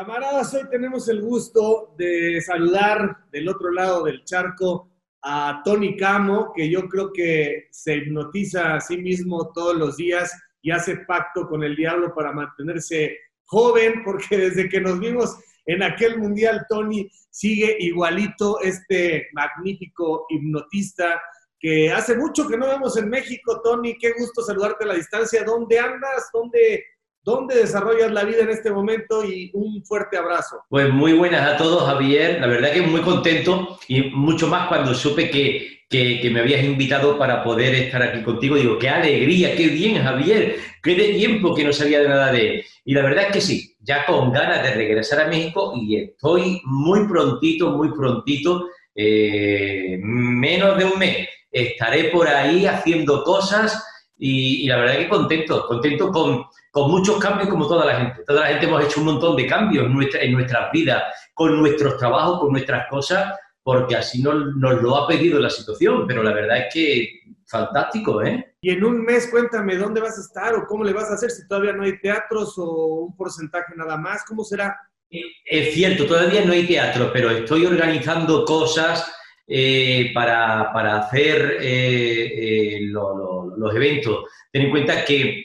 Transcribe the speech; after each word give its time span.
Camaradas, 0.00 0.54
hoy 0.54 0.62
tenemos 0.70 1.10
el 1.10 1.20
gusto 1.20 1.92
de 1.98 2.40
saludar 2.40 3.18
del 3.30 3.46
otro 3.50 3.70
lado 3.70 4.04
del 4.04 4.24
charco 4.24 4.88
a 5.20 5.60
Tony 5.62 5.94
Camo, 5.94 6.54
que 6.56 6.70
yo 6.70 6.88
creo 6.88 7.12
que 7.12 7.68
se 7.70 7.96
hipnotiza 7.96 8.76
a 8.76 8.80
sí 8.80 8.96
mismo 8.96 9.52
todos 9.52 9.76
los 9.76 9.98
días 9.98 10.32
y 10.62 10.70
hace 10.70 10.96
pacto 11.06 11.46
con 11.46 11.62
el 11.64 11.76
diablo 11.76 12.14
para 12.14 12.32
mantenerse 12.32 13.14
joven, 13.44 14.02
porque 14.02 14.38
desde 14.38 14.70
que 14.70 14.80
nos 14.80 14.98
vimos 14.98 15.36
en 15.66 15.82
aquel 15.82 16.16
mundial, 16.16 16.64
Tony 16.66 17.06
sigue 17.28 17.76
igualito 17.80 18.58
este 18.62 19.28
magnífico 19.34 20.24
hipnotista 20.30 21.20
que 21.58 21.92
hace 21.92 22.16
mucho 22.16 22.48
que 22.48 22.56
no 22.56 22.68
vemos 22.68 22.96
en 22.96 23.10
México. 23.10 23.60
Tony, 23.62 23.98
qué 23.98 24.14
gusto 24.18 24.40
saludarte 24.40 24.84
a 24.84 24.88
la 24.88 24.94
distancia. 24.94 25.44
¿Dónde 25.44 25.78
andas? 25.78 26.30
¿Dónde 26.32 26.84
¿Dónde 27.22 27.54
desarrollas 27.54 28.10
la 28.12 28.24
vida 28.24 28.42
en 28.42 28.50
este 28.50 28.70
momento? 28.70 29.22
Y 29.24 29.50
un 29.52 29.84
fuerte 29.84 30.16
abrazo. 30.16 30.64
Pues 30.70 30.88
muy 30.88 31.12
buenas 31.12 31.46
a 31.46 31.56
todos, 31.58 31.84
Javier. 31.84 32.40
La 32.40 32.46
verdad 32.46 32.72
que 32.72 32.80
muy 32.80 33.02
contento 33.02 33.78
y 33.88 34.04
mucho 34.10 34.46
más 34.46 34.68
cuando 34.68 34.94
supe 34.94 35.30
que, 35.30 35.80
que, 35.90 36.30
me 36.30 36.40
habías 36.40 36.64
invitado 36.64 37.18
para 37.18 37.44
poder 37.44 37.74
estar 37.74 38.02
aquí 38.02 38.22
contigo. 38.22 38.56
Digo, 38.56 38.78
qué 38.78 38.88
alegría, 38.88 39.54
qué 39.54 39.66
bien, 39.68 40.02
Javier. 40.02 40.56
Qué 40.82 40.94
de 40.94 41.08
tiempo 41.12 41.54
que 41.54 41.64
no 41.64 41.74
sabía 41.74 42.00
de 42.00 42.08
nada 42.08 42.32
de 42.32 42.54
él. 42.54 42.64
Y 42.86 42.94
la 42.94 43.02
verdad 43.02 43.26
es 43.26 43.32
que 43.32 43.40
sí, 43.42 43.76
ya 43.80 44.06
con 44.06 44.32
ganas 44.32 44.62
de 44.62 44.72
regresar 44.72 45.20
a 45.20 45.28
México 45.28 45.74
y 45.76 45.96
estoy 45.96 46.62
muy 46.64 47.06
prontito, 47.06 47.72
muy 47.72 47.92
prontito, 47.92 48.66
eh, 48.94 49.98
menos 50.02 50.78
de 50.78 50.86
un 50.86 50.98
mes. 50.98 51.28
Estaré 51.52 52.04
por 52.04 52.28
ahí 52.28 52.64
haciendo 52.64 53.22
cosas 53.24 53.84
y 54.16 54.66
la 54.66 54.76
verdad 54.76 54.98
que 54.98 55.08
contento, 55.08 55.66
contento 55.66 56.10
con 56.10 56.44
con 56.70 56.90
muchos 56.90 57.18
cambios 57.18 57.48
como 57.48 57.66
toda 57.66 57.84
la 57.84 57.96
gente. 57.96 58.22
Toda 58.26 58.42
la 58.42 58.46
gente 58.48 58.66
hemos 58.66 58.84
hecho 58.84 59.00
un 59.00 59.06
montón 59.06 59.36
de 59.36 59.46
cambios 59.46 59.86
en, 59.86 59.94
nuestra, 59.94 60.20
en 60.20 60.32
nuestras 60.32 60.70
vidas, 60.72 61.02
con 61.34 61.58
nuestros 61.58 61.96
trabajos, 61.96 62.40
con 62.40 62.52
nuestras 62.52 62.88
cosas, 62.88 63.34
porque 63.62 63.96
así 63.96 64.22
nos, 64.22 64.56
nos 64.56 64.80
lo 64.80 64.96
ha 64.96 65.08
pedido 65.08 65.38
la 65.38 65.50
situación, 65.50 66.06
pero 66.06 66.22
la 66.22 66.32
verdad 66.32 66.58
es 66.58 66.74
que 66.74 67.20
fantástico, 67.50 68.22
¿eh? 68.22 68.54
Y 68.60 68.70
en 68.70 68.84
un 68.84 69.02
mes, 69.02 69.28
cuéntame, 69.28 69.76
¿dónde 69.76 70.00
vas 70.00 70.16
a 70.16 70.20
estar 70.20 70.54
o 70.54 70.66
cómo 70.66 70.84
le 70.84 70.92
vas 70.92 71.10
a 71.10 71.14
hacer 71.14 71.30
si 71.30 71.46
todavía 71.48 71.72
no 71.72 71.82
hay 71.82 71.98
teatros 72.00 72.54
o 72.58 73.06
un 73.06 73.16
porcentaje 73.16 73.72
nada 73.76 73.96
más? 73.96 74.24
¿Cómo 74.24 74.44
será? 74.44 74.76
Es 75.10 75.74
cierto, 75.74 76.06
todavía 76.06 76.44
no 76.44 76.52
hay 76.52 76.66
teatro, 76.66 77.10
pero 77.12 77.30
estoy 77.30 77.66
organizando 77.66 78.44
cosas 78.44 79.12
eh, 79.52 80.12
para, 80.14 80.72
para, 80.72 80.98
hacer 80.98 81.56
eh, 81.60 82.76
eh, 82.76 82.80
los 82.82 83.74
eventos. 83.74 84.26
Ten 84.52 84.62
en 84.62 84.70
cuenta 84.70 85.04
que 85.04 85.44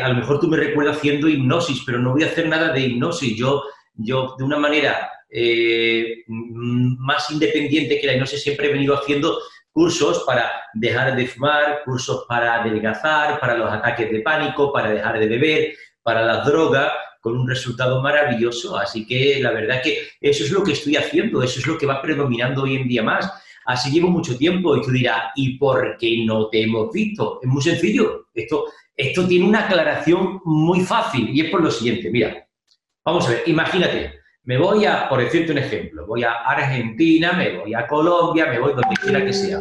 a 0.00 0.08
lo 0.10 0.14
mejor 0.14 0.38
tú 0.38 0.46
me 0.46 0.56
recuerdas 0.56 0.98
haciendo 0.98 1.28
hipnosis, 1.28 1.82
pero 1.84 1.98
no 1.98 2.12
voy 2.12 2.22
a 2.22 2.26
hacer 2.26 2.48
nada 2.48 2.72
de 2.72 2.82
hipnosis. 2.82 3.36
Yo, 3.36 3.64
yo 3.94 4.36
de 4.38 4.44
una 4.44 4.58
manera 4.58 5.10
más 6.98 7.28
independiente 7.32 7.98
que 8.00 8.06
la 8.06 8.12
hipnosis, 8.12 8.44
siempre 8.44 8.68
he 8.68 8.72
venido 8.72 8.96
haciendo 8.96 9.36
cursos 9.72 10.22
para 10.24 10.52
dejar 10.74 11.16
de 11.16 11.26
fumar, 11.26 11.82
cursos 11.84 12.26
para 12.28 12.62
adelgazar, 12.62 13.40
para 13.40 13.58
los 13.58 13.72
ataques 13.72 14.08
de 14.08 14.20
pánico, 14.20 14.72
para 14.72 14.90
dejar 14.90 15.18
de 15.18 15.26
beber, 15.26 15.74
para 16.04 16.22
las 16.22 16.46
drogas 16.46 16.92
con 17.26 17.36
un 17.36 17.48
resultado 17.48 18.00
maravilloso. 18.00 18.78
Así 18.78 19.04
que 19.04 19.40
la 19.40 19.50
verdad 19.50 19.82
que 19.82 19.98
eso 20.20 20.44
es 20.44 20.52
lo 20.52 20.62
que 20.62 20.74
estoy 20.74 20.94
haciendo, 20.94 21.42
eso 21.42 21.58
es 21.58 21.66
lo 21.66 21.76
que 21.76 21.84
va 21.84 22.00
predominando 22.00 22.62
hoy 22.62 22.76
en 22.76 22.86
día 22.86 23.02
más. 23.02 23.28
Así 23.64 23.90
llevo 23.90 24.10
mucho 24.10 24.38
tiempo 24.38 24.76
y 24.76 24.82
tú 24.82 24.92
dirás, 24.92 25.32
¿y 25.34 25.58
por 25.58 25.96
qué 25.98 26.24
no 26.24 26.48
te 26.48 26.62
hemos 26.62 26.92
visto? 26.92 27.40
Es 27.42 27.48
muy 27.48 27.60
sencillo. 27.60 28.28
Esto, 28.32 28.66
esto 28.96 29.26
tiene 29.26 29.44
una 29.44 29.66
aclaración 29.66 30.40
muy 30.44 30.82
fácil 30.82 31.30
y 31.30 31.40
es 31.40 31.50
por 31.50 31.62
lo 31.62 31.70
siguiente. 31.72 32.12
Mira, 32.12 32.46
vamos 33.04 33.26
a 33.26 33.30
ver, 33.30 33.42
imagínate, 33.46 34.20
me 34.44 34.56
voy 34.56 34.84
a, 34.84 35.08
por 35.08 35.18
decirte 35.18 35.50
un 35.50 35.58
ejemplo, 35.58 36.06
voy 36.06 36.22
a 36.22 36.30
Argentina, 36.44 37.32
me 37.32 37.58
voy 37.58 37.74
a 37.74 37.88
Colombia, 37.88 38.46
me 38.46 38.60
voy 38.60 38.70
donde 38.70 38.94
quiera 39.02 39.24
que 39.24 39.32
sea. 39.32 39.58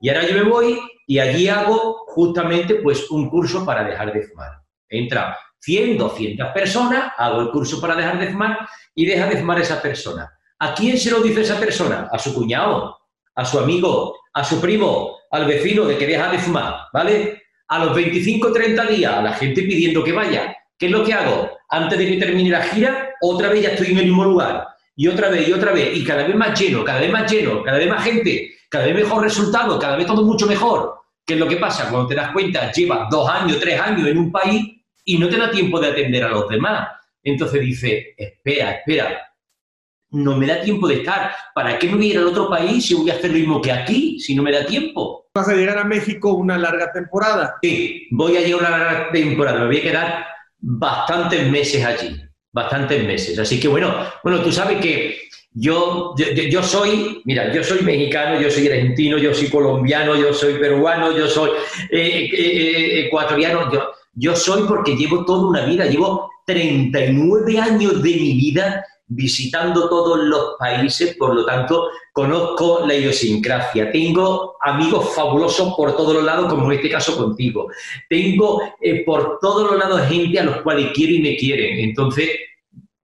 Y 0.00 0.08
ahora 0.08 0.26
yo 0.26 0.34
me 0.34 0.48
voy 0.48 0.80
y 1.06 1.18
allí 1.18 1.46
hago 1.46 2.06
justamente 2.06 2.76
pues 2.76 3.10
un 3.10 3.28
curso 3.28 3.66
para 3.66 3.84
dejar 3.84 4.14
de 4.14 4.22
fumar. 4.22 4.62
Entra 4.88 5.36
100, 5.62 5.96
200 5.96 6.48
personas, 6.48 7.12
hago 7.16 7.40
el 7.40 7.50
curso 7.50 7.80
para 7.80 7.94
dejar 7.94 8.18
de 8.18 8.28
fumar 8.28 8.58
y 8.94 9.06
deja 9.06 9.26
de 9.26 9.36
fumar 9.36 9.60
esa 9.60 9.80
persona. 9.80 10.28
¿A 10.58 10.74
quién 10.74 10.98
se 10.98 11.10
lo 11.10 11.20
dice 11.20 11.42
esa 11.42 11.58
persona? 11.58 12.08
A 12.10 12.18
su 12.18 12.34
cuñado, 12.34 12.98
a 13.34 13.44
su 13.44 13.58
amigo, 13.58 14.16
a 14.34 14.44
su 14.44 14.60
primo, 14.60 15.18
al 15.30 15.46
vecino 15.46 15.84
de 15.84 15.96
que 15.96 16.06
deja 16.06 16.30
de 16.30 16.38
fumar, 16.38 16.86
¿vale? 16.92 17.42
A 17.68 17.84
los 17.84 17.94
25, 17.94 18.52
30 18.52 18.86
días, 18.86 19.14
a 19.14 19.22
la 19.22 19.32
gente 19.34 19.62
pidiendo 19.62 20.02
que 20.02 20.12
vaya. 20.12 20.54
¿Qué 20.76 20.86
es 20.86 20.92
lo 20.92 21.04
que 21.04 21.14
hago? 21.14 21.50
Antes 21.70 21.98
de 21.98 22.06
que 22.08 22.16
termine 22.16 22.50
la 22.50 22.62
gira, 22.62 23.10
otra 23.20 23.48
vez 23.48 23.62
ya 23.62 23.68
estoy 23.70 23.92
en 23.92 23.98
el 23.98 24.04
mismo 24.06 24.24
lugar. 24.24 24.66
Y 24.96 25.06
otra 25.06 25.30
vez, 25.30 25.48
y 25.48 25.52
otra 25.52 25.72
vez, 25.72 25.96
y 25.96 26.04
cada 26.04 26.26
vez 26.26 26.34
más 26.34 26.60
lleno, 26.60 26.84
cada 26.84 27.00
vez 27.00 27.10
más 27.10 27.30
lleno, 27.30 27.62
cada 27.62 27.78
vez 27.78 27.88
más 27.88 28.04
gente, 28.04 28.50
cada 28.68 28.84
vez 28.86 28.96
mejor 28.96 29.22
resultado, 29.22 29.78
cada 29.78 29.96
vez 29.96 30.06
todo 30.06 30.24
mucho 30.24 30.46
mejor. 30.46 30.96
¿Qué 31.24 31.34
es 31.34 31.40
lo 31.40 31.46
que 31.46 31.56
pasa? 31.56 31.88
Cuando 31.88 32.08
te 32.08 32.16
das 32.16 32.32
cuenta, 32.32 32.72
llevas 32.72 33.08
dos 33.10 33.28
años, 33.28 33.60
tres 33.60 33.80
años 33.80 34.08
en 34.08 34.18
un 34.18 34.32
país 34.32 34.81
y 35.04 35.18
no 35.18 35.28
te 35.28 35.36
da 35.36 35.50
tiempo 35.50 35.80
de 35.80 35.88
atender 35.88 36.24
a 36.24 36.30
los 36.30 36.48
demás. 36.48 36.88
Entonces 37.22 37.60
dice, 37.60 38.14
espera, 38.16 38.72
espera, 38.72 39.32
no 40.10 40.36
me 40.36 40.46
da 40.46 40.60
tiempo 40.60 40.86
de 40.86 40.96
estar. 40.96 41.34
¿Para 41.54 41.78
qué 41.78 41.88
me 41.88 41.96
voy 41.96 42.06
a 42.06 42.10
ir 42.10 42.18
al 42.18 42.26
otro 42.26 42.48
país 42.48 42.86
si 42.86 42.94
voy 42.94 43.10
a 43.10 43.14
hacer 43.14 43.30
lo 43.30 43.38
mismo 43.38 43.60
que 43.60 43.72
aquí, 43.72 44.20
si 44.20 44.34
no 44.34 44.42
me 44.42 44.52
da 44.52 44.64
tiempo? 44.66 45.26
¿Vas 45.34 45.48
a 45.48 45.54
llegar 45.54 45.78
a 45.78 45.84
México 45.84 46.32
una 46.32 46.58
larga 46.58 46.92
temporada? 46.92 47.56
Sí, 47.62 48.06
voy 48.10 48.36
a 48.36 48.40
llegar 48.40 48.60
una 48.60 48.70
larga 48.70 49.10
temporada, 49.12 49.60
me 49.60 49.66
voy 49.66 49.78
a 49.78 49.82
quedar 49.82 50.26
bastantes 50.58 51.50
meses 51.50 51.84
allí, 51.84 52.20
bastantes 52.52 53.04
meses. 53.04 53.38
Así 53.38 53.58
que 53.58 53.68
bueno, 53.68 53.94
bueno, 54.22 54.40
tú 54.42 54.52
sabes 54.52 54.78
que 54.80 55.16
yo, 55.54 56.14
yo, 56.50 56.62
soy, 56.62 57.22
mira, 57.24 57.52
yo 57.52 57.62
soy 57.62 57.82
mexicano, 57.82 58.40
yo 58.40 58.50
soy 58.50 58.68
argentino, 58.68 59.18
yo 59.18 59.34
soy 59.34 59.48
colombiano, 59.48 60.16
yo 60.16 60.32
soy 60.32 60.54
peruano, 60.54 61.16
yo 61.16 61.28
soy 61.28 61.50
eh, 61.90 62.24
eh, 62.24 62.30
eh, 62.32 63.06
ecuatoriano, 63.06 63.70
yo, 63.72 63.90
yo 64.14 64.36
soy 64.36 64.64
porque 64.68 64.96
llevo 64.96 65.24
toda 65.24 65.48
una 65.48 65.64
vida, 65.64 65.86
llevo 65.86 66.30
39 66.46 67.58
años 67.58 68.02
de 68.02 68.10
mi 68.10 68.34
vida 68.34 68.84
visitando 69.14 69.88
todos 69.88 70.24
los 70.24 70.54
países, 70.58 71.16
por 71.16 71.34
lo 71.34 71.44
tanto, 71.44 71.88
conozco 72.12 72.86
la 72.86 72.94
idiosincrasia. 72.94 73.90
Tengo 73.90 74.56
amigos 74.60 75.14
fabulosos 75.14 75.74
por 75.74 75.96
todos 75.96 76.14
los 76.14 76.24
lados, 76.24 76.48
como 76.48 76.70
en 76.70 76.78
este 76.78 76.90
caso 76.90 77.16
contigo. 77.16 77.68
Tengo 78.08 78.62
eh, 78.80 79.04
por 79.04 79.38
todos 79.40 79.70
los 79.70 79.78
lados 79.78 80.06
gente 80.08 80.38
a 80.38 80.44
los 80.44 80.62
cuales 80.62 80.90
quiero 80.94 81.12
y 81.12 81.22
me 81.22 81.36
quieren. 81.36 81.80
Entonces, 81.80 82.30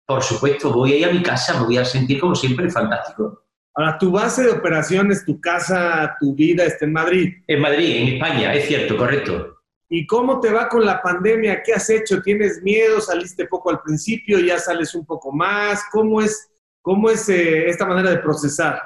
por 0.05 0.21
supuesto, 0.21 0.71
voy 0.71 0.93
a 0.93 0.97
ir 0.97 1.05
a 1.05 1.11
mi 1.11 1.21
casa, 1.21 1.59
me 1.59 1.65
voy 1.65 1.77
a 1.77 1.85
sentir 1.85 2.19
como 2.19 2.35
siempre 2.35 2.69
fantástico. 2.69 3.41
Ahora, 3.75 3.97
tu 3.97 4.11
base 4.11 4.43
de 4.43 4.51
operaciones, 4.51 5.25
tu 5.25 5.39
casa, 5.41 6.15
tu 6.19 6.35
vida 6.35 6.65
está 6.65 6.85
en 6.85 6.93
Madrid. 6.93 7.33
En 7.47 7.59
Madrid, 7.59 7.95
en 7.95 8.07
España, 8.15 8.53
es 8.53 8.67
cierto, 8.67 8.97
correcto. 8.97 9.62
¿Y 9.89 10.07
cómo 10.07 10.39
te 10.39 10.51
va 10.51 10.69
con 10.69 10.85
la 10.85 11.01
pandemia? 11.01 11.61
¿Qué 11.63 11.73
has 11.73 11.89
hecho? 11.89 12.21
¿Tienes 12.21 12.61
miedo? 12.63 12.99
¿Saliste 12.99 13.45
poco 13.45 13.69
al 13.69 13.81
principio? 13.81 14.39
¿Ya 14.39 14.57
sales 14.57 14.95
un 14.95 15.05
poco 15.05 15.31
más? 15.31 15.83
¿Cómo 15.91 16.21
es, 16.21 16.49
cómo 16.81 17.09
es 17.09 17.29
eh, 17.29 17.67
esta 17.67 17.85
manera 17.85 18.09
de 18.11 18.17
procesar? 18.17 18.81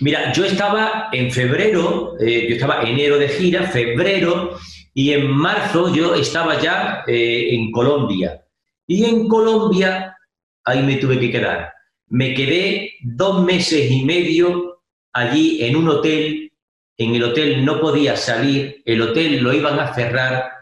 Mira, 0.00 0.32
yo 0.32 0.44
estaba 0.44 1.08
en 1.12 1.30
febrero, 1.30 2.16
eh, 2.20 2.48
yo 2.48 2.54
estaba 2.56 2.82
enero 2.82 3.16
de 3.16 3.28
gira, 3.28 3.68
febrero, 3.68 4.58
y 4.92 5.12
en 5.12 5.30
marzo 5.30 5.94
yo 5.94 6.14
estaba 6.14 6.60
ya 6.60 7.04
eh, 7.06 7.54
en 7.54 7.70
Colombia. 7.70 8.44
Y 8.86 9.04
en 9.04 9.28
Colombia, 9.28 10.16
ahí 10.64 10.82
me 10.82 10.96
tuve 10.96 11.18
que 11.18 11.30
quedar. 11.30 11.72
Me 12.08 12.34
quedé 12.34 12.92
dos 13.02 13.44
meses 13.44 13.90
y 13.90 14.04
medio 14.04 14.82
allí 15.12 15.64
en 15.64 15.76
un 15.76 15.88
hotel 15.88 16.52
en 16.96 17.14
el 17.14 17.24
hotel 17.24 17.64
no 17.64 17.80
podía 17.80 18.16
salir, 18.16 18.82
el 18.84 19.02
hotel 19.02 19.42
lo 19.42 19.52
iban 19.52 19.78
a 19.80 19.92
cerrar. 19.94 20.52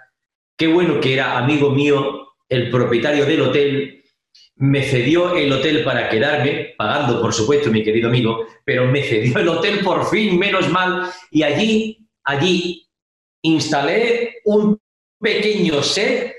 Qué 0.57 0.67
bueno 0.67 1.01
que 1.01 1.15
era 1.15 1.39
amigo 1.39 1.71
mío, 1.71 2.35
el 2.49 2.71
propietario 2.71 3.25
del 3.27 3.43
hotel, 3.43 4.05
me 4.57 4.83
cedió 4.83 5.35
el 5.35 5.53
hotel 5.53 5.83
para 5.83 6.09
quedarme, 6.09 6.75
pagando 6.77 7.21
por 7.21 7.33
supuesto 7.33 7.71
mi 7.71 7.83
querido 7.83 8.09
amigo, 8.09 8.47
pero 8.65 8.87
me 8.87 9.03
cedió 9.03 9.39
el 9.39 9.49
hotel 9.49 9.81
por 9.81 10.09
fin, 10.09 10.39
menos 10.39 10.69
mal, 10.69 11.11
y 11.31 11.43
allí, 11.43 12.07
allí 12.25 12.87
instalé 13.43 14.37
un 14.45 14.79
pequeño 15.19 15.83
set 15.83 16.35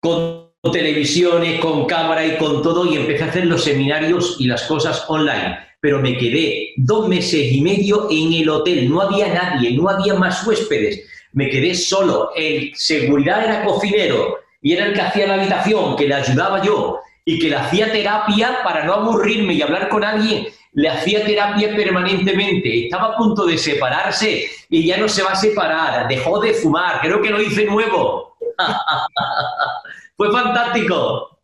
con 0.00 0.45
televisiones, 0.70 1.60
con 1.60 1.86
cámara 1.86 2.26
y 2.26 2.36
con 2.36 2.62
todo, 2.62 2.86
y 2.86 2.96
empecé 2.96 3.24
a 3.24 3.28
hacer 3.28 3.46
los 3.46 3.64
seminarios 3.64 4.36
y 4.38 4.46
las 4.46 4.62
cosas 4.64 5.04
online. 5.08 5.58
Pero 5.80 6.00
me 6.00 6.16
quedé 6.16 6.72
dos 6.76 7.08
meses 7.08 7.52
y 7.52 7.60
medio 7.60 8.08
en 8.10 8.32
el 8.32 8.48
hotel, 8.48 8.90
no 8.90 9.00
había 9.00 9.32
nadie, 9.32 9.72
no 9.72 9.88
había 9.88 10.14
más 10.14 10.46
huéspedes, 10.46 11.02
me 11.32 11.48
quedé 11.50 11.74
solo, 11.74 12.30
el 12.34 12.72
seguridad 12.74 13.44
era 13.44 13.64
cocinero 13.64 14.38
y 14.62 14.72
era 14.72 14.86
el 14.86 14.94
que 14.94 15.02
hacía 15.02 15.26
la 15.26 15.34
habitación, 15.34 15.94
que 15.96 16.08
le 16.08 16.14
ayudaba 16.14 16.62
yo 16.62 16.98
y 17.24 17.38
que 17.38 17.50
le 17.50 17.56
hacía 17.56 17.92
terapia 17.92 18.60
para 18.64 18.84
no 18.84 18.94
aburrirme 18.94 19.52
y 19.52 19.62
hablar 19.62 19.88
con 19.88 20.02
alguien, 20.02 20.46
le 20.72 20.88
hacía 20.88 21.24
terapia 21.24 21.74
permanentemente, 21.74 22.84
estaba 22.84 23.14
a 23.14 23.16
punto 23.16 23.46
de 23.46 23.58
separarse 23.58 24.48
y 24.68 24.86
ya 24.86 24.96
no 24.96 25.08
se 25.08 25.22
va 25.22 25.32
a 25.32 25.36
separar, 25.36 26.06
dejó 26.08 26.40
de 26.40 26.54
fumar, 26.54 27.00
creo 27.00 27.20
que 27.20 27.30
lo 27.30 27.40
hice 27.40 27.64
nuevo. 27.64 28.36
Fue 30.16 30.30
fantástico. 30.32 31.40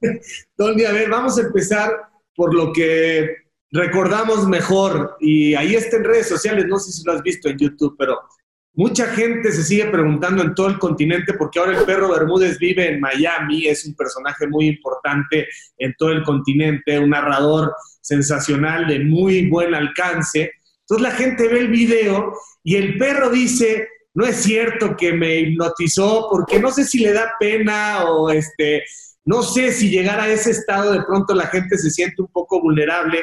Tony, 0.57 0.85
a 0.85 0.93
ver, 0.93 1.11
vamos 1.11 1.39
a 1.39 1.43
empezar 1.43 1.91
por 2.35 2.55
lo 2.55 2.73
que 2.73 3.37
recordamos 3.71 4.47
mejor. 4.49 5.17
Y 5.21 5.55
ahí 5.55 5.75
está 5.75 5.97
en 5.97 6.05
redes 6.05 6.29
sociales, 6.29 6.67
no 6.67 6.79
sé 6.79 6.93
si 6.93 7.05
lo 7.05 7.13
has 7.13 7.23
visto 7.23 7.49
en 7.49 7.59
YouTube, 7.59 7.97
pero 7.99 8.19
mucha 8.75 9.07
gente 9.09 9.53
se 9.53 9.63
sigue 9.63 9.87
preguntando 9.87 10.43
en 10.43 10.55
todo 10.55 10.69
el 10.69 10.79
continente 10.79 11.35
porque 11.35 11.59
ahora 11.59 11.79
el 11.79 11.85
perro 11.85 12.11
Bermúdez 12.11 12.59
vive 12.59 12.89
en 12.89 13.01
Miami, 13.01 13.67
es 13.67 13.85
un 13.85 13.95
personaje 13.95 14.47
muy 14.47 14.67
importante 14.69 15.47
en 15.77 15.95
todo 15.99 16.11
el 16.11 16.23
continente, 16.23 16.99
un 16.99 17.11
narrador 17.11 17.75
sensacional 18.01 18.87
de 18.87 19.01
muy 19.01 19.49
buen 19.49 19.75
alcance. 19.75 20.53
Entonces 20.81 21.03
la 21.03 21.15
gente 21.15 21.49
ve 21.49 21.61
el 21.61 21.69
video 21.69 22.33
y 22.65 22.77
el 22.77 22.97
perro 22.97 23.29
dice, 23.29 23.89
no 24.15 24.27
es 24.27 24.37
cierto 24.37 24.97
que 24.97 25.13
me 25.13 25.37
hipnotizó 25.37 26.29
porque 26.31 26.59
no 26.59 26.71
sé 26.71 26.85
si 26.85 26.99
le 26.99 27.13
da 27.13 27.33
pena 27.39 28.05
o 28.05 28.31
este, 28.31 28.85
no 29.25 29.43
sé 29.43 29.73
si 29.73 29.91
llegar 29.91 30.21
a 30.21 30.29
ese 30.29 30.51
estado 30.51 30.93
de 30.93 31.03
pronto 31.03 31.35
la 31.35 31.47
gente 31.47 31.79
se 31.79 31.91
siente 31.91 32.23
un 32.23 32.29
poco 32.29 32.61
vulnerable, 32.61 33.23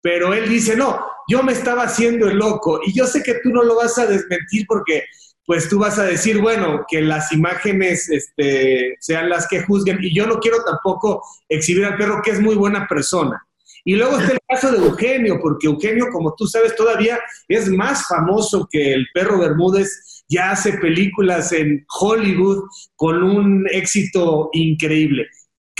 pero 0.00 0.32
él 0.32 0.48
dice, 0.48 0.76
no, 0.76 1.04
yo 1.28 1.42
me 1.42 1.52
estaba 1.52 1.82
haciendo 1.82 2.28
el 2.28 2.38
loco 2.38 2.80
y 2.84 2.92
yo 2.92 3.06
sé 3.06 3.22
que 3.22 3.34
tú 3.42 3.50
no 3.50 3.62
lo 3.62 3.76
vas 3.76 3.98
a 3.98 4.06
desmentir 4.06 4.64
porque 4.66 5.04
pues 5.44 5.68
tú 5.68 5.80
vas 5.80 5.98
a 5.98 6.04
decir, 6.04 6.40
bueno, 6.40 6.84
que 6.88 7.00
las 7.02 7.32
imágenes 7.32 8.08
este, 8.08 8.96
sean 9.00 9.28
las 9.28 9.48
que 9.48 9.62
juzguen 9.62 9.98
y 10.00 10.14
yo 10.14 10.26
no 10.26 10.38
quiero 10.38 10.62
tampoco 10.62 11.24
exhibir 11.48 11.84
al 11.84 11.96
perro 11.96 12.22
que 12.22 12.30
es 12.30 12.40
muy 12.40 12.54
buena 12.54 12.86
persona. 12.86 13.44
Y 13.84 13.96
luego 13.96 14.18
está 14.18 14.32
el 14.32 14.38
caso 14.46 14.70
de 14.70 14.78
Eugenio, 14.78 15.40
porque 15.42 15.66
Eugenio, 15.66 16.06
como 16.12 16.34
tú 16.36 16.46
sabes, 16.46 16.76
todavía 16.76 17.18
es 17.48 17.68
más 17.68 18.06
famoso 18.06 18.68
que 18.70 18.92
el 18.92 19.06
perro 19.12 19.40
Bermúdez, 19.40 20.19
ya 20.30 20.52
hace 20.52 20.74
películas 20.74 21.52
en 21.52 21.84
Hollywood 22.00 22.64
con 22.96 23.22
un 23.22 23.66
éxito 23.70 24.48
increíble. 24.52 25.26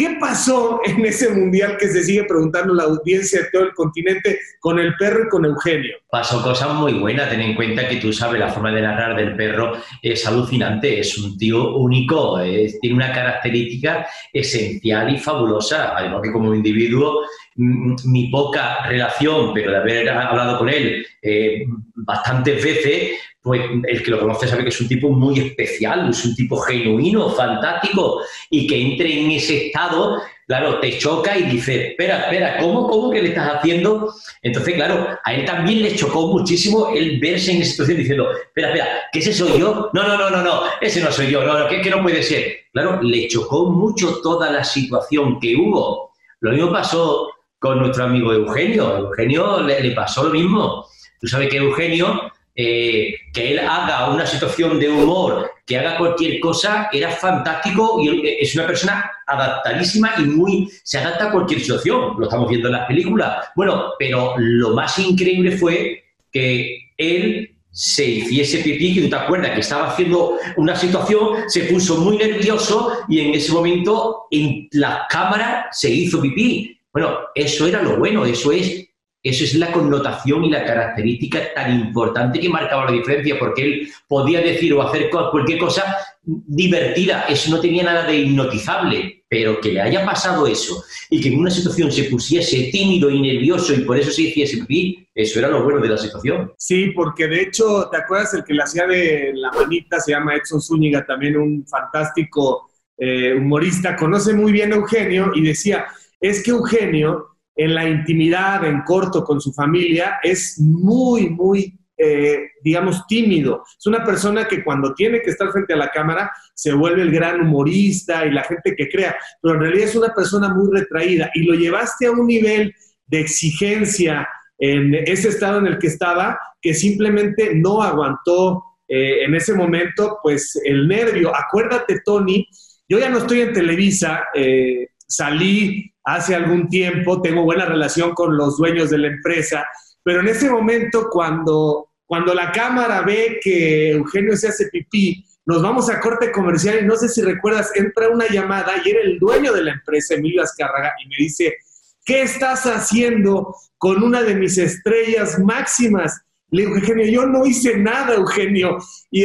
¿Qué 0.00 0.17
pasó 0.19 0.81
en 0.87 1.05
ese 1.05 1.29
mundial 1.29 1.76
que 1.79 1.87
se 1.88 2.02
sigue 2.02 2.25
preguntando 2.25 2.73
la 2.73 2.85
audiencia 2.85 3.43
de 3.43 3.49
todo 3.52 3.64
el 3.64 3.75
continente 3.75 4.38
con 4.58 4.79
el 4.79 4.94
perro 4.94 5.25
y 5.26 5.29
con 5.29 5.44
Eugenio? 5.44 5.94
Pasó 6.11 6.43
cosas 6.43 6.75
muy 6.75 6.94
buenas, 6.94 7.29
ten 7.29 7.43
en 7.43 7.55
cuenta 7.55 7.87
que 7.87 7.97
tú 7.97 8.11
sabes, 8.11 8.41
la 8.41 8.49
forma 8.49 8.73
de 8.73 8.81
narrar 8.81 9.14
del 9.14 9.37
perro 9.37 9.75
es 10.00 10.26
alucinante, 10.26 11.00
es 11.00 11.19
un 11.19 11.37
tío 11.37 11.76
único, 11.76 12.41
tiene 12.81 12.97
una 12.97 13.12
característica 13.12 14.06
esencial 14.32 15.12
y 15.14 15.19
fabulosa, 15.19 15.94
además 15.94 16.23
que 16.23 16.32
como 16.32 16.55
individuo 16.55 17.20
mi 17.60 18.28
poca 18.30 18.86
relación, 18.86 19.52
pero 19.52 19.70
de 19.70 19.76
haber 19.76 20.08
hablado 20.08 20.58
con 20.58 20.68
él 20.68 21.06
eh, 21.20 21.64
bastantes 21.94 22.64
veces, 22.64 23.12
pues 23.42 23.62
el 23.86 24.02
que 24.02 24.10
lo 24.10 24.20
conoce 24.20 24.48
sabe 24.48 24.62
que 24.62 24.68
es 24.70 24.80
un 24.80 24.88
tipo 24.88 25.10
muy 25.10 25.38
especial, 25.38 26.10
es 26.10 26.24
un 26.24 26.34
tipo 26.34 26.58
genuino, 26.58 27.30
fantástico, 27.30 28.22
y 28.50 28.66
que 28.66 28.80
entre 28.80 29.20
en 29.20 29.30
ese 29.30 29.66
estado, 29.66 30.20
claro, 30.46 30.78
te 30.80 30.98
choca 30.98 31.36
y 31.38 31.44
dice, 31.44 31.88
espera, 31.88 32.22
espera, 32.22 32.58
¿cómo, 32.58 32.88
cómo 32.88 33.10
que 33.10 33.22
le 33.22 33.28
estás 33.30 33.56
haciendo? 33.56 34.12
Entonces, 34.42 34.74
claro, 34.74 35.18
a 35.24 35.34
él 35.34 35.44
también 35.44 35.82
le 35.82 35.94
chocó 35.94 36.28
muchísimo 36.28 36.90
el 36.94 37.18
verse 37.18 37.52
en 37.52 37.62
esa 37.62 37.72
situación 37.72 37.98
diciendo, 37.98 38.30
espera, 38.30 38.68
espera, 38.68 38.88
¿que 39.12 39.18
ese 39.18 39.32
soy 39.32 39.58
yo? 39.58 39.90
No, 39.92 40.06
no, 40.06 40.18
no, 40.18 40.30
no, 40.30 40.42
no, 40.42 40.62
ese 40.80 41.02
no 41.02 41.10
soy 41.10 41.30
yo, 41.30 41.44
no, 41.44 41.58
no, 41.58 41.68
que, 41.68 41.80
que 41.80 41.90
no 41.90 42.02
puede 42.02 42.22
ser. 42.22 42.56
Claro, 42.72 43.02
le 43.02 43.26
chocó 43.28 43.70
mucho 43.70 44.20
toda 44.22 44.50
la 44.50 44.64
situación 44.64 45.40
que 45.40 45.56
hubo. 45.56 46.12
Lo 46.40 46.52
mismo 46.52 46.72
pasó 46.72 47.30
con 47.60 47.78
nuestro 47.78 48.04
amigo 48.04 48.32
Eugenio. 48.32 48.96
Eugenio 48.96 49.60
le, 49.60 49.92
pasó 49.92 50.24
lo 50.24 50.30
mismo. 50.30 50.86
Tú 51.20 51.28
sabes 51.28 51.48
que 51.50 51.58
Eugenio, 51.58 52.32
eh, 52.56 53.14
que 53.32 53.52
él 53.52 53.58
haga 53.60 54.10
una 54.10 54.26
situación 54.26 54.80
de 54.80 54.88
humor, 54.88 55.50
que 55.66 55.78
haga 55.78 55.98
cualquier 55.98 56.40
cosa, 56.40 56.88
era 56.90 57.10
fantástico 57.10 58.00
y 58.02 58.26
es 58.40 58.54
una 58.54 58.66
persona 58.66 59.10
adaptadísima 59.26 60.14
y 60.18 60.22
muy 60.22 60.70
se 60.82 60.98
adapta 60.98 61.28
a 61.28 61.32
cualquier 61.32 61.60
situación. 61.60 62.14
Lo 62.18 62.24
estamos 62.24 62.48
viendo 62.48 62.68
en 62.68 62.74
las 62.74 62.86
películas. 62.86 63.48
Bueno, 63.54 63.92
pero 63.98 64.34
lo 64.38 64.70
más 64.70 64.98
increíble 64.98 65.58
fue 65.58 66.02
que 66.32 66.92
él 66.96 67.54
se 67.72 68.04
hiciese 68.04 68.58
pipí, 68.58 68.94
que 68.94 69.02
tú 69.02 69.10
te 69.10 69.16
acuerdas 69.16 69.52
que 69.52 69.60
estaba 69.60 69.90
haciendo 69.90 70.38
una 70.56 70.74
situación, 70.74 71.44
se 71.46 71.64
puso 71.64 71.98
muy 71.98 72.16
nervioso 72.16 72.92
y 73.08 73.20
en 73.20 73.34
ese 73.34 73.52
momento 73.52 74.26
en 74.30 74.66
la 74.72 75.06
cámara 75.08 75.68
se 75.70 75.90
hizo 75.90 76.20
pipí. 76.22 76.79
Bueno, 76.92 77.19
eso 77.34 77.66
era 77.66 77.82
lo 77.82 77.96
bueno, 77.98 78.25
eso 78.25 78.52
es, 78.52 78.88
eso 79.22 79.44
es 79.44 79.54
la 79.54 79.70
connotación 79.72 80.44
y 80.44 80.50
la 80.50 80.64
característica 80.64 81.54
tan 81.54 81.78
importante 81.78 82.40
que 82.40 82.48
marcaba 82.48 82.87
la 82.87 82.92
diferencia, 82.92 83.38
porque 83.38 83.62
él 83.62 83.92
podía 84.08 84.40
decir 84.40 84.72
o 84.75 84.82
hacer 84.82 85.10
cualquier 85.10 85.58
cosa 85.58 85.96
divertida, 86.22 87.25
eso 87.28 87.50
no 87.50 87.60
tenía 87.60 87.82
nada 87.82 88.06
de 88.06 88.16
hipnotizable, 88.16 89.25
pero 89.28 89.60
que 89.60 89.72
le 89.72 89.81
haya 89.81 90.04
pasado 90.04 90.46
eso 90.46 90.82
y 91.08 91.20
que 91.20 91.28
en 91.28 91.38
una 91.38 91.50
situación 91.50 91.90
se 91.90 92.04
pusiese 92.04 92.70
tímido 92.72 93.08
y 93.10 93.20
nervioso 93.20 93.72
y 93.72 93.81
por 93.82 93.96
eso 93.96 94.10
se 94.10 94.22
hiciese 94.22 94.58
pipí, 94.58 95.08
eso 95.14 95.38
era 95.38 95.48
lo 95.48 95.62
bueno 95.62 95.81
de 95.81 95.88
la 95.88 95.96
situación. 95.96 96.52
Sí, 96.58 96.90
porque 96.94 97.28
de 97.28 97.42
hecho, 97.42 97.88
¿te 97.90 97.98
acuerdas 97.98 98.34
el 98.34 98.44
que 98.44 98.54
la 98.54 98.64
hacía 98.64 98.87
de 98.87 99.32
la 99.34 99.52
manita? 99.52 100.00
Se 100.00 100.12
llama 100.12 100.34
Edson 100.34 100.60
Zúñiga, 100.60 101.06
también 101.06 101.37
un 101.37 101.64
fantástico 101.66 102.70
eh, 102.98 103.34
humorista, 103.34 103.96
conoce 103.96 104.34
muy 104.34 104.52
bien 104.52 104.72
a 104.72 104.76
Eugenio 104.76 105.32
y 105.34 105.42
decía, 105.42 105.87
es 106.20 106.43
que 106.43 106.50
Eugenio, 106.50 107.38
en 107.56 107.75
la 107.75 107.88
intimidad, 107.88 108.64
en 108.64 108.82
corto 108.82 109.25
con 109.25 109.40
su 109.40 109.52
familia, 109.52 110.19
es 110.22 110.58
muy, 110.58 111.31
muy, 111.31 111.78
eh, 111.96 112.50
digamos, 112.62 113.06
tímido. 113.06 113.62
Es 113.78 113.87
una 113.87 114.05
persona 114.05 114.46
que 114.46 114.62
cuando 114.62 114.94
tiene 114.94 115.20
que 115.22 115.31
estar 115.31 115.50
frente 115.50 115.75
a 115.75 115.78
la 115.78 115.90
cámara 115.90 116.31
se 116.55 116.72
vuelve 116.72 117.02
el 117.02 117.11
gran 117.11 117.40
humorista 117.40 118.25
y 118.26 118.31
la 118.31 118.44
gente 118.44 118.75
que 118.76 118.88
crea, 118.88 119.17
pero 119.43 119.55
en 119.55 119.61
realidad 119.61 119.88
es 119.88 119.96
una 119.96 120.14
persona 120.14 120.52
muy 120.55 120.70
retraída 120.72 121.31
y 121.34 121.44
lo 121.44 121.55
llevaste 121.55 122.06
a 122.06 122.12
un 122.12 122.26
nivel 122.26 122.75
de 123.06 123.20
exigencia 123.20 124.28
en 124.58 124.94
ese 124.94 125.28
estado 125.28 125.58
en 125.58 125.66
el 125.66 125.78
que 125.78 125.87
estaba 125.87 126.38
que 126.61 126.75
simplemente 126.75 127.55
no 127.55 127.82
aguantó 127.82 128.62
eh, 128.87 129.25
en 129.25 129.34
ese 129.34 129.55
momento, 129.55 130.19
pues 130.23 130.61
el 130.64 130.87
nervio. 130.87 131.32
Acuérdate, 131.34 132.00
Tony, 132.05 132.46
yo 132.88 132.99
ya 132.99 133.08
no 133.08 133.19
estoy 133.19 133.40
en 133.40 133.52
Televisa, 133.52 134.25
eh, 134.34 134.88
salí 135.06 135.93
hace 136.14 136.34
algún 136.34 136.68
tiempo, 136.68 137.20
tengo 137.22 137.42
buena 137.44 137.64
relación 137.64 138.12
con 138.12 138.36
los 138.36 138.56
dueños 138.56 138.90
de 138.90 138.98
la 138.98 139.08
empresa, 139.08 139.66
pero 140.02 140.20
en 140.20 140.28
ese 140.28 140.50
momento 140.50 141.08
cuando, 141.10 141.90
cuando 142.06 142.34
la 142.34 142.52
cámara 142.52 143.02
ve 143.02 143.38
que 143.42 143.92
Eugenio 143.92 144.36
se 144.36 144.48
hace 144.48 144.68
pipí, 144.68 145.24
nos 145.46 145.62
vamos 145.62 145.90
a 145.90 146.00
corte 146.00 146.30
comercial 146.30 146.80
y 146.80 146.86
no 146.86 146.96
sé 146.96 147.08
si 147.08 147.22
recuerdas, 147.22 147.72
entra 147.74 148.08
una 148.08 148.28
llamada 148.28 148.74
y 148.84 148.90
era 148.90 149.00
el 149.02 149.18
dueño 149.18 149.52
de 149.52 149.64
la 149.64 149.73
empresa, 149.73 150.14
Emilio 150.14 150.42
Azcárraga, 150.42 150.92
y 151.02 151.08
me 151.08 151.16
dice, 151.18 151.56
¿qué 152.04 152.23
estás 152.23 152.64
haciendo 152.66 153.54
con 153.78 154.02
una 154.02 154.23
de 154.23 154.35
mis 154.35 154.58
estrellas 154.58 155.38
máximas? 155.38 156.20
Le 156.50 156.62
digo, 156.62 156.76
Eugenio, 156.76 157.06
yo 157.06 157.26
no 157.26 157.46
hice 157.46 157.76
nada, 157.76 158.14
Eugenio. 158.14 158.78
Y 159.11 159.25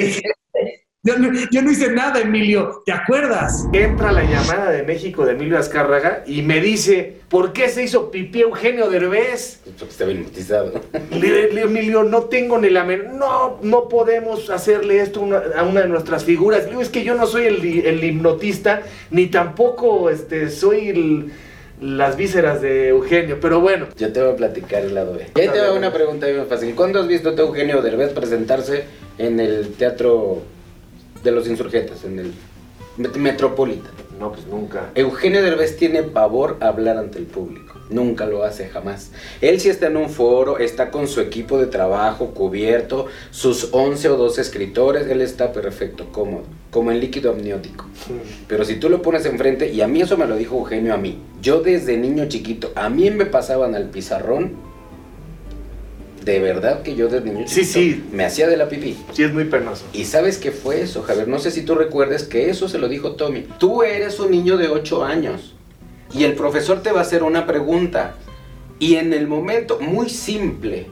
yo 1.06 1.62
no, 1.62 1.72
hice 1.72 1.92
nada, 1.92 2.20
Emilio. 2.20 2.82
¿Te 2.84 2.92
acuerdas? 2.92 3.68
Entra 3.74 4.12
la 4.12 4.24
llamada 4.24 4.72
de 4.72 4.82
México 4.82 5.24
de 5.24 5.34
Emilio 5.34 5.60
Azcárraga 5.60 6.24
y 6.26 6.42
me 6.42 6.60
dice, 6.60 7.18
¿por 7.30 7.54
qué 7.54 7.70
se 7.70 7.84
hizo 7.84 8.10
pipí 8.10 8.42
Eugenio 8.42 8.90
Derbez? 8.90 9.60
Porque 9.78 9.92
estaba 9.92 10.12
hipnotizado. 10.12 10.82
Le, 11.12 11.54
le, 11.54 11.62
Emilio, 11.62 12.04
no 12.04 12.24
tengo 12.24 12.58
ni 12.58 12.72
la 12.72 12.84
menor... 12.84 13.14
No, 13.14 13.60
no 13.62 13.88
podemos 13.88 14.50
hacerle 14.50 15.00
esto 15.00 15.28
a 15.56 15.64
una 15.64 15.82
de 15.82 15.88
nuestras 15.88 16.24
figuras. 16.24 16.64
Le 16.64 16.70
digo, 16.72 16.82
es 16.82 16.90
que 16.90 17.04
yo 17.04 17.14
no 17.14 17.28
soy 17.28 17.46
el, 17.46 17.86
el 17.86 18.04
hipnotista, 18.04 18.82
ni 19.12 19.28
tampoco 19.28 20.10
este, 20.10 20.50
soy 20.50 20.90
el 20.90 21.32
las 21.82 22.16
vísceras 22.16 22.62
de 22.62 22.88
Eugenio, 22.88 23.38
pero 23.42 23.60
bueno. 23.60 23.88
Yo 23.98 24.12
te 24.12 24.22
voy 24.22 24.32
a 24.32 24.36
platicar 24.36 24.84
el 24.84 24.96
lado 24.96 25.14
B. 25.14 25.28
Ya 25.36 25.52
te 25.52 25.60
voy 25.60 25.68
a 25.68 25.74
una 25.74 25.92
pregunta 25.92 26.26
muy 26.26 26.46
fácil. 26.46 26.74
¿Cuándo 26.74 27.02
has 27.02 27.08
visto 27.08 27.30
a 27.30 27.34
Eugenio 27.34 27.82
Derbez 27.82 28.14
presentarse 28.14 28.86
en 29.18 29.40
el 29.40 29.74
teatro 29.74 30.42
de 31.26 31.32
los 31.32 31.48
insurgentes, 31.48 32.06
en 32.06 32.20
el 32.20 32.34
Metropolitan. 33.18 33.92
No, 34.18 34.32
pues 34.32 34.48
nunca. 34.48 34.92
Eugenio 34.96 35.44
Derbez 35.44 35.76
tiene 35.76 36.04
pavor 36.04 36.58
a 36.62 36.70
hablar 36.70 36.98
ante 36.98 37.18
el 37.18 37.26
público. 37.26 37.78
Nunca 37.90 38.26
lo 38.26 38.44
hace 38.44 38.70
jamás. 38.70 39.12
Él 39.42 39.60
si 39.60 39.70
está 39.70 39.88
en 39.88 39.98
un 39.98 40.10
foro, 40.10 40.58
está 40.58 40.90
con 40.90 41.08
su 41.10 41.20
equipo 41.20 41.58
de 41.58 41.68
trabajo 41.68 42.28
cubierto, 42.28 43.08
sus 43.32 43.70
11 43.74 44.10
o 44.10 44.18
12 44.18 44.42
escritores, 44.42 45.08
él 45.08 45.20
está 45.20 45.52
perfecto, 45.52 46.08
cómodo, 46.14 46.44
como 46.72 46.92
en 46.92 47.02
líquido 47.02 47.32
amniótico. 47.32 47.86
Pero 48.48 48.64
si 48.64 48.78
tú 48.78 48.90
lo 48.90 49.02
pones 49.02 49.26
enfrente, 49.26 49.70
y 49.72 49.82
a 49.82 49.88
mí 49.88 50.02
eso 50.02 50.16
me 50.16 50.26
lo 50.26 50.38
dijo 50.38 50.58
Eugenio 50.58 50.94
a 50.94 50.98
mí, 50.98 51.20
yo 51.42 51.62
desde 51.62 51.98
niño 51.98 52.30
chiquito, 52.30 52.72
a 52.76 52.90
mí 52.90 53.12
me 53.12 53.26
pasaban 53.26 53.76
al 53.76 53.90
pizarrón 53.90 54.54
de 56.26 56.40
verdad 56.40 56.82
que 56.82 56.96
yo 56.96 57.08
desde 57.08 57.30
niño 57.30 57.48
sí, 57.48 57.64
sí. 57.64 58.04
me 58.12 58.26
hacía 58.26 58.48
de 58.48 58.58
la 58.58 58.68
pipí. 58.68 58.98
Sí, 59.14 59.24
es 59.24 59.32
muy 59.32 59.46
penoso. 59.46 59.86
¿Y 59.94 60.06
sabes 60.06 60.40
qué 60.40 60.52
fue 60.52 60.82
eso, 60.82 61.04
Javier? 61.04 61.28
No 61.28 61.38
sé 61.38 61.52
si 61.52 61.62
tú 61.62 61.76
recuerdes 61.76 62.24
que 62.24 62.50
eso 62.50 62.68
se 62.68 62.80
lo 62.80 62.90
dijo 62.90 63.12
Tommy. 63.16 63.46
Tú 63.60 63.84
eres 63.84 64.20
un 64.20 64.32
niño 64.32 64.58
de 64.58 64.68
8 64.68 65.06
años 65.06 65.54
y 66.14 66.24
el 66.24 66.34
profesor 66.34 66.82
te 66.82 66.92
va 66.92 67.00
a 67.00 67.04
hacer 67.04 67.22
una 67.22 67.46
pregunta 67.46 68.16
y 68.80 68.96
en 68.96 69.14
el 69.14 69.28
momento 69.28 69.80
muy 69.80 70.10
simple, 70.10 70.88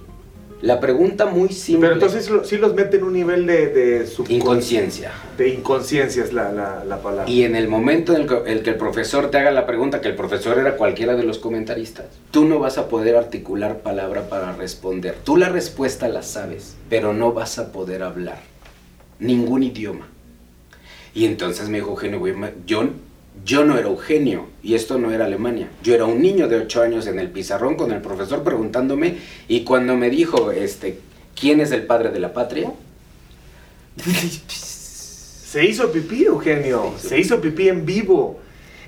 La 0.64 0.80
pregunta 0.80 1.26
muy 1.26 1.50
simple. 1.50 1.90
Pero 1.90 1.94
entonces 1.96 2.32
sí 2.48 2.56
los 2.56 2.74
mete 2.74 2.96
en 2.96 3.04
un 3.04 3.12
nivel 3.12 3.46
de, 3.46 3.68
de 3.68 4.10
inconsciencia. 4.30 5.12
De 5.38 5.50
inconsciencia 5.50 6.24
es 6.24 6.32
la, 6.32 6.54
la, 6.54 7.02
palabra. 7.02 7.30
Y 7.30 7.44
en 7.44 7.58
el 7.58 7.68
momento 7.68 8.16
en 8.16 8.22
el, 8.22 8.28
que, 8.30 8.50
el 8.50 8.64
que 8.64 8.70
el 8.70 8.78
profesor 8.78 9.30
te 9.30 9.38
haga 9.40 9.52
la 9.52 9.66
pregunta, 9.66 10.00
que 10.00 10.08
el 10.08 10.16
profesor 10.16 10.58
era 10.58 10.78
cualquiera 10.78 11.18
de 11.18 11.24
los 11.24 11.38
comentaristas, 11.38 12.06
tú 12.32 12.46
no 12.46 12.60
vas 12.60 12.78
a 12.78 12.88
poder 12.88 13.18
articular 13.18 13.80
palabra 13.80 14.30
para 14.30 14.54
responder. 14.54 15.18
Tú 15.26 15.36
la 15.36 15.50
respuesta 15.50 16.08
la 16.08 16.22
sabes, 16.24 16.78
pero 16.90 17.14
no 17.14 17.34
vas 17.34 17.60
a 17.60 17.74
poder 17.74 18.02
hablar 18.02 18.40
ningún 19.20 19.64
idioma. 19.64 20.08
Y 21.14 21.26
entonces 21.26 21.68
me 21.68 21.80
dijo 21.80 21.90
Eugenio, 21.90 22.22
yo 22.66 22.88
yo 23.46 23.66
no 23.66 23.78
era 23.78 23.88
Eugenio 23.88 24.48
y 24.62 24.76
esto 24.76 24.98
no 24.98 25.12
era 25.12 25.26
Alemania. 25.26 25.70
Yo 25.84 25.94
era 25.94 26.06
un 26.06 26.22
niño 26.22 26.48
de 26.48 26.58
8 26.58 26.82
años 26.82 27.08
en 27.08 27.20
el 27.20 27.30
pizarrón 27.30 27.76
con 27.76 27.92
el 27.92 28.02
profesor 28.02 28.44
preguntándome 28.44 29.18
y 29.48 29.64
cuando 29.64 29.96
me 29.96 30.10
dijo, 30.10 30.52
este, 30.52 31.00
¿quién 31.40 31.60
es 31.60 31.72
el 31.72 31.86
padre 31.86 32.12
de 32.12 32.20
la 32.20 32.34
patria? 32.34 32.72
Se 34.48 35.66
hizo 35.66 35.92
pipí, 35.92 36.24
Eugenio. 36.24 36.94
Se 36.98 37.20
hizo, 37.20 37.40
pipí 37.40 37.70
en 37.70 37.86
vivo. 37.86 38.40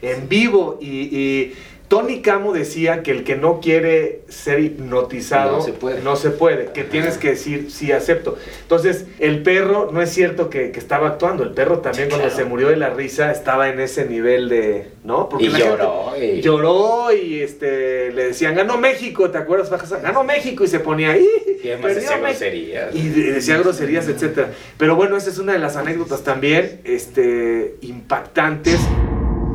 En 0.01 0.27
vivo. 0.27 0.79
y 0.81 1.53
Tony 1.87 2.21
Camo 2.21 2.51
decía 2.51 3.03
que 3.03 3.11
el 3.11 3.23
que 3.23 3.35
no 3.35 3.59
quiere 3.59 4.21
ser 4.27 4.59
hipnotizado 4.59 5.63
no 6.03 6.15
se 6.15 6.31
puede, 6.31 6.71
que 6.71 6.83
tienes 6.83 7.17
que 7.17 7.29
decir 7.29 7.69
sí 7.69 7.91
acepto. 7.91 8.37
Entonces, 8.61 9.05
el 9.19 9.43
perro 9.43 9.89
no 9.91 10.01
es 10.01 10.09
cierto 10.09 10.49
que, 10.49 10.71
estaba 10.75 11.09
actuando, 11.09 11.43
el 11.43 11.51
perro 11.51 11.79
también 11.79 12.09
cuando 12.09 12.29
se 12.29 12.43
murió 12.43 12.69
de 12.69 12.75
la 12.75 12.89
risa 12.89 13.31
estaba 13.31 13.69
en 13.69 13.79
ese 13.79 14.05
nivel 14.05 14.49
de, 14.49 14.87
¿no? 15.03 15.29
Porque 15.29 15.45
y 15.45 15.49
lloró. 15.49 16.13
y... 16.19 16.41
Lloró 16.41 17.13
y 17.13 17.41
este, 17.41 18.11
le 18.11 18.27
decían, 18.27 18.55
ganó 18.55 18.77
México, 18.77 19.29
¿te 19.29 19.37
acuerdas? 19.37 19.71
Ganó 20.01 20.23
México 20.23 20.63
y 20.63 20.67
se 20.67 20.79
ponía 20.79 21.11
ahí. 21.11 21.27
Y 21.63 21.67
decía 21.67 22.17
groserías. 22.17 22.95
Y 22.95 23.09
decía 23.09 23.57
groserías, 23.57 24.07
etcétera. 24.07 24.49
Pero 24.77 24.95
bueno, 24.95 25.17
esa 25.17 25.29
es 25.29 25.37
una 25.37 25.53
de 25.53 25.59
las 25.59 25.75
anécdotas 25.75 26.23
también 26.23 26.81
este, 26.83 27.75
impactantes. 27.81 28.79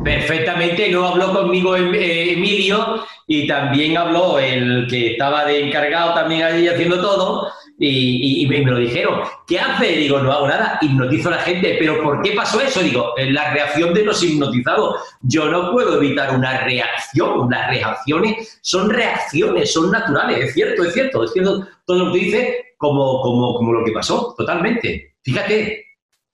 Perfectamente, 0.03 0.89
no 0.89 1.07
habló 1.07 1.31
conmigo 1.31 1.75
em, 1.75 1.93
eh, 1.93 2.33
Emilio 2.33 3.03
y 3.27 3.45
también 3.47 3.97
habló 3.97 4.39
el 4.39 4.87
que 4.89 5.11
estaba 5.11 5.45
de 5.45 5.67
encargado 5.67 6.15
también 6.15 6.43
allí 6.43 6.67
haciendo 6.67 6.99
todo 6.99 7.51
y, 7.77 8.45
me 8.47 8.59
lo 8.59 8.77
dijeron. 8.77 9.21
¿Qué 9.47 9.59
hace? 9.59 9.87
Digo, 9.87 10.19
no 10.19 10.31
hago 10.31 10.47
nada, 10.47 10.77
hipnotizo 10.81 11.29
a 11.29 11.31
la 11.31 11.37
gente. 11.39 11.77
¿Pero 11.79 12.01
por 12.03 12.21
qué 12.21 12.31
pasó 12.33 12.61
eso? 12.61 12.81
Digo, 12.81 13.13
la 13.17 13.53
reacción 13.53 13.93
de 13.93 14.05
los 14.05 14.21
hipnotizados. 14.21 15.01
Yo 15.21 15.49
no 15.49 15.71
puedo 15.71 15.97
evitar 15.97 16.35
una 16.35 16.63
reacción. 16.63 17.49
Las 17.49 17.69
reacciones 17.69 18.59
son 18.61 18.89
reacciones, 18.89 19.73
son 19.73 19.91
naturales. 19.91 20.45
Es 20.45 20.53
cierto, 20.53 20.83
es 20.83 20.93
cierto. 20.93 21.23
Es 21.23 21.33
cierto 21.33 21.67
todo 21.85 22.05
lo 22.05 22.13
que 22.13 22.19
dice 22.19 22.65
como, 22.77 23.21
como, 23.21 23.55
como 23.55 23.73
lo 23.73 23.83
que 23.83 23.91
pasó, 23.91 24.35
totalmente. 24.37 25.15
Fíjate. 25.23 25.85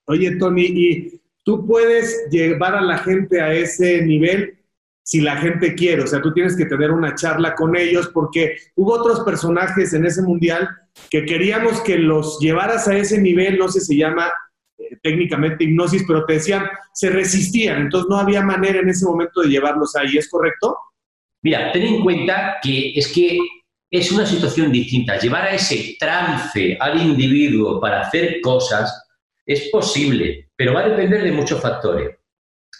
Oye, 0.05 0.37
Tony, 0.37 0.63
y 0.63 1.16
tú 1.47 1.65
puedes 1.65 2.27
llevar 2.29 2.75
a 2.75 2.81
la 2.81 2.97
gente 2.97 3.39
a 3.39 3.53
ese 3.53 4.01
nivel 4.01 4.59
si 5.01 5.21
la 5.21 5.37
gente 5.37 5.75
quiere. 5.75 6.03
O 6.03 6.07
sea, 6.07 6.21
tú 6.21 6.33
tienes 6.33 6.57
que 6.57 6.65
tener 6.65 6.91
una 6.91 7.15
charla 7.15 7.55
con 7.55 7.77
ellos 7.77 8.09
porque 8.13 8.57
hubo 8.75 8.91
otros 8.91 9.21
personajes 9.21 9.93
en 9.93 10.05
ese 10.05 10.21
mundial 10.23 10.67
que 11.09 11.23
queríamos 11.23 11.79
que 11.79 11.99
los 11.99 12.37
llevaras 12.41 12.89
a 12.89 12.97
ese 12.97 13.21
nivel, 13.21 13.57
no 13.57 13.69
sé 13.69 13.79
si 13.79 13.85
se 13.85 13.95
llama 13.95 14.29
eh, 14.77 14.97
técnicamente 15.01 15.63
hipnosis, 15.63 16.03
pero 16.05 16.25
te 16.25 16.33
decían, 16.33 16.65
se 16.93 17.11
resistían, 17.11 17.83
entonces 17.83 18.09
no 18.09 18.17
había 18.17 18.41
manera 18.41 18.81
en 18.81 18.89
ese 18.89 19.05
momento 19.05 19.39
de 19.39 19.47
llevarlos 19.47 19.95
ahí, 19.95 20.17
¿es 20.17 20.29
correcto? 20.29 20.77
Mira, 21.43 21.71
ten 21.71 21.83
en 21.83 22.03
cuenta 22.03 22.57
que 22.61 22.91
es 22.93 23.07
que 23.13 23.39
es 23.89 24.11
una 24.11 24.25
situación 24.25 24.69
distinta. 24.69 25.17
Llevar 25.17 25.43
a 25.43 25.51
ese 25.51 25.95
trance 25.97 26.75
al 26.77 27.01
individuo 27.01 27.79
para 27.79 28.01
hacer 28.01 28.41
cosas 28.41 29.07
es 29.45 29.69
posible, 29.69 30.46
pero 30.57 30.73
va 30.73 30.81
a 30.81 30.89
depender 30.89 31.23
de 31.23 31.31
muchos 31.31 31.61
factores. 31.61 32.17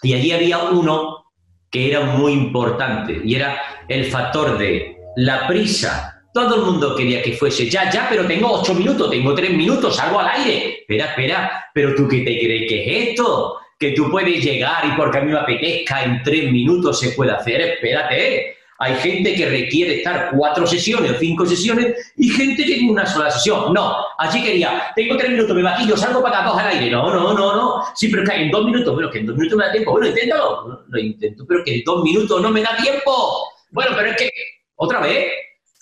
Y 0.04 0.14
allí 0.14 0.32
había 0.32 0.60
uno 0.64 1.26
que 1.70 1.90
era 1.90 2.02
muy 2.02 2.34
importante 2.34 3.22
y 3.24 3.36
era 3.36 3.62
el 3.88 4.06
factor 4.06 4.58
de 4.58 4.98
la 5.16 5.48
prisa. 5.48 6.24
Todo 6.34 6.56
el 6.56 6.62
mundo 6.62 6.96
quería 6.96 7.22
que 7.22 7.34
fuese 7.34 7.70
ya, 7.70 7.90
ya, 7.90 8.08
pero 8.10 8.26
tengo 8.26 8.52
ocho 8.52 8.74
minutos, 8.74 9.10
tengo 9.10 9.34
tres 9.34 9.52
minutos, 9.52 9.96
salgo 9.96 10.20
al 10.20 10.30
aire. 10.30 10.80
Espera, 10.82 11.06
espera, 11.06 11.66
pero 11.74 11.96
tú 11.96 12.08
qué 12.08 12.20
te 12.20 12.40
crees 12.40 12.70
que 12.70 12.82
es 12.84 13.10
esto? 13.10 13.58
Que 13.80 13.92
tú 13.92 14.10
puedes 14.10 14.44
llegar 14.44 14.86
y 14.86 14.92
porque 14.98 15.20
a 15.20 15.22
mí 15.22 15.32
me 15.32 15.40
apetezca 15.40 16.04
en 16.04 16.22
tres 16.24 16.52
minutos 16.52 17.00
se 17.00 17.12
puede 17.12 17.32
hacer. 17.32 17.62
Espérate, 17.62 18.57
hay 18.80 18.96
gente 18.96 19.34
que 19.34 19.50
requiere 19.50 19.98
estar 19.98 20.32
cuatro 20.36 20.68
sesiones 20.68 21.12
o 21.12 21.20
cinco 21.20 21.46
sesiones 21.46 22.14
y 22.16 22.30
gente 22.30 22.64
que 22.64 22.80
en 22.80 22.90
una 22.90 23.06
sola 23.06 23.32
sesión. 23.32 23.74
No, 23.74 23.96
allí 24.18 24.44
quería, 24.44 24.92
tengo 24.96 25.18
tres 25.18 25.32
minutos, 25.32 25.56
me 25.56 25.64
maquillo, 25.64 25.98
salgo 25.98 26.22
para 26.22 26.40
acá, 26.40 26.50
dos 26.50 26.60
al 26.60 26.68
aire. 26.68 26.92
No, 26.92 27.12
no, 27.12 27.34
no, 27.34 27.56
no. 27.56 27.84
Sí, 27.96 28.10
pero 28.10 28.24
es 28.24 28.30
que 28.30 28.36
en 28.36 28.52
dos 28.52 28.66
minutos, 28.66 28.94
bueno, 28.94 29.10
que 29.10 29.20
en 29.20 29.26
dos 29.26 29.36
minutos 29.36 29.58
me 29.58 29.66
da 29.66 29.72
tiempo. 29.72 29.92
Bueno, 29.92 30.08
inténtalo. 30.08 30.86
lo 30.88 31.00
intento, 31.00 31.46
pero 31.48 31.64
que 31.64 31.76
en 31.76 31.84
dos 31.84 32.04
minutos 32.04 32.42
no 32.42 32.52
me 32.52 32.62
da 32.62 32.78
tiempo. 32.78 33.48
Bueno, 33.72 33.92
pero 33.96 34.10
es 34.12 34.18
que, 34.18 34.30
otra 34.76 35.02
vez, 35.02 35.32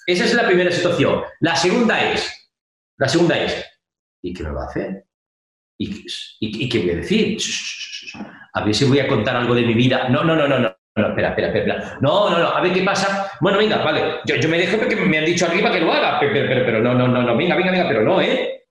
esa 0.07 0.23
es 0.23 0.33
la 0.33 0.45
primera 0.45 0.71
situación. 0.71 1.21
La 1.41 1.55
segunda 1.55 2.11
es, 2.11 2.49
la 2.97 3.09
segunda 3.09 3.37
es, 3.37 3.65
¿y 4.21 4.33
qué 4.33 4.43
me 4.43 4.51
va 4.51 4.63
a 4.63 4.67
hacer? 4.67 5.05
¿Y, 5.77 6.05
y 6.39 6.69
qué 6.69 6.79
voy 6.79 6.91
a 6.91 6.95
decir? 6.95 7.37
A 8.53 8.63
ver 8.63 8.73
si 8.73 8.85
voy 8.85 8.99
a 8.99 9.07
contar 9.07 9.35
algo 9.35 9.53
de 9.53 9.63
mi 9.63 9.73
vida. 9.73 10.07
No, 10.07 10.23
no, 10.23 10.35
no, 10.35 10.47
no, 10.47 10.59
no. 10.59 10.74
No, 10.97 11.09
espera, 11.09 11.29
espera, 11.29 11.47
espera. 11.47 11.97
No, 11.99 12.29
no, 12.29 12.39
no, 12.39 12.47
a 12.47 12.61
ver 12.61 12.71
qué 12.71 12.81
pasa. 12.81 13.29
Bueno, 13.41 13.57
venga, 13.57 13.83
vale. 13.83 14.19
Yo, 14.25 14.35
yo 14.37 14.47
me 14.47 14.57
dejo 14.57 14.77
porque 14.77 14.95
me 14.95 15.17
han 15.17 15.25
dicho 15.25 15.45
arriba 15.45 15.69
que 15.69 15.81
lo 15.81 15.91
haga, 15.91 16.19
pero, 16.21 16.31
pero, 16.31 16.65
pero, 16.65 16.79
no, 16.79 16.93
no, 16.93 17.07
no, 17.07 17.21
no, 17.21 17.35
venga, 17.35 17.55
venga, 17.55 17.71
venga, 17.71 17.87
pero 17.87 18.01
no, 18.01 18.21
¿eh? 18.21 18.63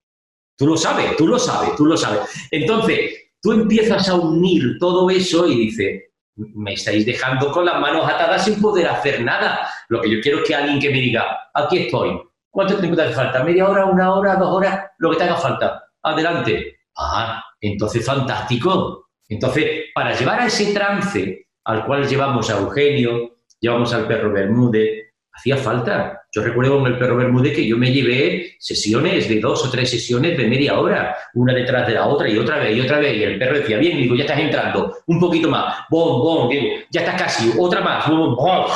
Tú 0.56 0.66
lo 0.66 0.76
sabes, 0.76 1.16
tú 1.16 1.26
lo 1.26 1.38
sabes, 1.38 1.76
tú 1.76 1.84
lo 1.84 1.96
sabes. 1.96 2.20
Entonces, 2.50 3.30
tú 3.42 3.52
empiezas 3.52 4.08
a 4.08 4.14
unir 4.14 4.78
todo 4.78 5.10
eso 5.10 5.46
y 5.46 5.66
dices, 5.66 6.04
me 6.36 6.72
estáis 6.72 7.04
dejando 7.04 7.52
con 7.52 7.66
las 7.66 7.78
manos 7.78 8.10
atadas 8.10 8.44
sin 8.44 8.58
poder 8.58 8.88
hacer 8.88 9.20
nada. 9.22 9.68
Lo 9.88 10.00
que 10.00 10.10
yo 10.10 10.20
quiero 10.22 10.38
es 10.38 10.44
que 10.48 10.54
alguien 10.54 10.80
que 10.80 10.90
me 10.90 11.00
diga, 11.00 11.50
aquí 11.52 11.78
estoy. 11.78 12.18
¿Cuánto 12.48 12.78
tiempo 12.78 12.96
te 12.96 13.02
hace 13.02 13.14
falta? 13.14 13.44
¿Media 13.44 13.68
hora, 13.68 13.84
una 13.84 14.14
hora, 14.14 14.36
dos 14.36 14.56
horas? 14.56 14.86
Lo 14.98 15.10
que 15.10 15.18
te 15.18 15.24
haga 15.24 15.36
falta. 15.36 15.84
Adelante. 16.02 16.78
Ah, 16.96 17.44
entonces 17.60 18.06
fantástico. 18.06 19.10
Entonces, 19.28 19.86
para 19.94 20.16
llevar 20.16 20.40
a 20.40 20.46
ese 20.46 20.72
trance 20.72 21.44
al 21.64 21.86
cual 21.86 22.06
llevamos 22.06 22.50
a 22.50 22.58
Eugenio, 22.58 23.36
llevamos 23.60 23.92
al 23.94 24.06
perro 24.06 24.32
Bermúdez, 24.32 25.04
hacía 25.32 25.56
falta. 25.56 26.22
Yo 26.32 26.42
recuerdo 26.42 26.78
con 26.78 26.92
el 26.92 26.98
perro 26.98 27.16
Bermúdez 27.16 27.54
que 27.54 27.66
yo 27.66 27.76
me 27.76 27.92
llevé 27.92 28.56
sesiones 28.58 29.28
de 29.28 29.40
dos 29.40 29.64
o 29.64 29.70
tres 29.70 29.90
sesiones 29.90 30.36
de 30.36 30.46
media 30.46 30.78
hora, 30.78 31.16
una 31.34 31.54
detrás 31.54 31.86
de 31.86 31.94
la 31.94 32.06
otra 32.06 32.28
y 32.28 32.36
otra 32.36 32.58
vez 32.58 32.76
y 32.76 32.80
otra 32.80 32.98
vez. 32.98 33.16
Y 33.16 33.22
el 33.22 33.38
perro 33.38 33.58
decía, 33.58 33.78
bien, 33.78 33.98
digo, 33.98 34.14
ya 34.14 34.24
estás 34.24 34.38
entrando, 34.38 34.96
un 35.06 35.20
poquito 35.20 35.48
más, 35.48 35.76
bom, 35.90 36.20
bom, 36.20 36.48
digo, 36.48 36.66
ya 36.90 37.00
estás 37.00 37.20
casi, 37.20 37.52
otra 37.58 37.80
más, 37.80 38.08
bom, 38.08 38.34
bom, 38.36 38.66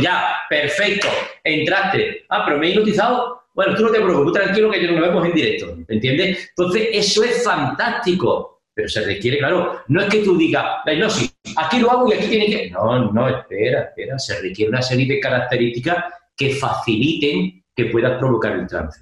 ya, 0.00 0.36
perfecto, 0.48 1.08
entraste. 1.44 2.24
Ah, 2.28 2.44
pero 2.44 2.58
me 2.58 2.68
he 2.68 2.70
hipnotizado. 2.70 3.42
Bueno, 3.54 3.74
tú 3.74 3.84
no 3.84 3.90
te 3.90 4.00
preocupes, 4.00 4.34
tranquilo 4.34 4.70
que 4.70 4.82
nos 4.82 5.00
vemos 5.00 5.24
en 5.24 5.32
directo, 5.32 5.78
¿entiendes? 5.88 6.50
Entonces, 6.50 6.88
eso 6.92 7.24
es 7.24 7.42
fantástico 7.42 8.55
pero 8.76 8.90
se 8.90 9.00
requiere, 9.06 9.38
claro, 9.38 9.80
no 9.88 10.02
es 10.02 10.08
que 10.08 10.18
tú 10.18 10.36
digas, 10.36 10.66
no, 10.98 11.08
sí, 11.08 11.30
aquí 11.56 11.78
lo 11.78 11.90
hago 11.90 12.10
y 12.10 12.12
aquí 12.12 12.26
tiene 12.28 12.46
que... 12.46 12.70
No, 12.70 13.10
no, 13.10 13.26
espera, 13.26 13.84
espera, 13.84 14.18
se 14.18 14.38
requiere 14.42 14.68
una 14.68 14.82
serie 14.82 15.06
de 15.06 15.18
características 15.18 16.04
que 16.36 16.50
faciliten 16.56 17.64
que 17.74 17.86
puedas 17.86 18.18
provocar 18.18 18.52
el 18.52 18.66
trance. 18.66 19.00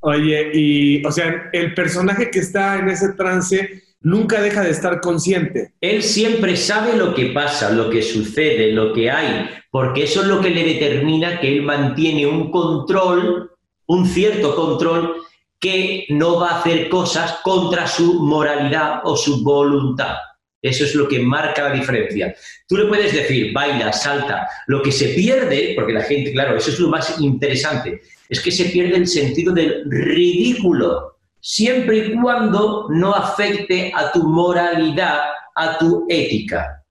Oye, 0.00 0.50
y, 0.52 1.06
o 1.06 1.10
sea, 1.10 1.48
el 1.54 1.72
personaje 1.72 2.30
que 2.30 2.40
está 2.40 2.78
en 2.80 2.90
ese 2.90 3.14
trance 3.14 3.82
nunca 4.02 4.42
deja 4.42 4.60
de 4.60 4.72
estar 4.72 5.00
consciente. 5.00 5.72
Él 5.80 6.02
siempre 6.02 6.54
sabe 6.54 6.94
lo 6.94 7.14
que 7.14 7.30
pasa, 7.30 7.70
lo 7.70 7.88
que 7.88 8.02
sucede, 8.02 8.72
lo 8.72 8.92
que 8.92 9.10
hay, 9.10 9.48
porque 9.70 10.02
eso 10.02 10.20
es 10.20 10.28
lo 10.28 10.42
que 10.42 10.50
le 10.50 10.64
determina 10.64 11.40
que 11.40 11.48
él 11.56 11.62
mantiene 11.62 12.26
un 12.26 12.50
control, 12.50 13.52
un 13.86 14.04
cierto 14.04 14.54
control 14.54 15.14
que 15.60 16.06
no 16.10 16.38
va 16.38 16.50
a 16.50 16.60
hacer 16.60 16.88
cosas 16.88 17.38
contra 17.42 17.86
su 17.86 18.22
moralidad 18.22 19.00
o 19.04 19.16
su 19.16 19.42
voluntad. 19.42 20.16
Eso 20.60 20.84
es 20.84 20.94
lo 20.94 21.08
que 21.08 21.20
marca 21.20 21.68
la 21.68 21.74
diferencia. 21.74 22.34
Tú 22.66 22.76
le 22.76 22.86
puedes 22.86 23.12
decir, 23.12 23.52
baila, 23.52 23.92
salta. 23.92 24.48
Lo 24.66 24.82
que 24.82 24.90
se 24.90 25.08
pierde, 25.08 25.72
porque 25.76 25.92
la 25.92 26.02
gente, 26.02 26.32
claro, 26.32 26.56
eso 26.56 26.70
es 26.70 26.80
lo 26.80 26.88
más 26.88 27.20
interesante, 27.20 28.00
es 28.28 28.40
que 28.40 28.50
se 28.50 28.66
pierde 28.66 28.96
el 28.96 29.06
sentido 29.06 29.52
del 29.52 29.84
ridículo, 29.88 31.16
siempre 31.40 31.98
y 31.98 32.14
cuando 32.20 32.88
no 32.90 33.14
afecte 33.14 33.92
a 33.94 34.10
tu 34.12 34.24
moralidad, 34.24 35.20
a 35.54 35.78
tu 35.78 36.06
ética. 36.08 36.84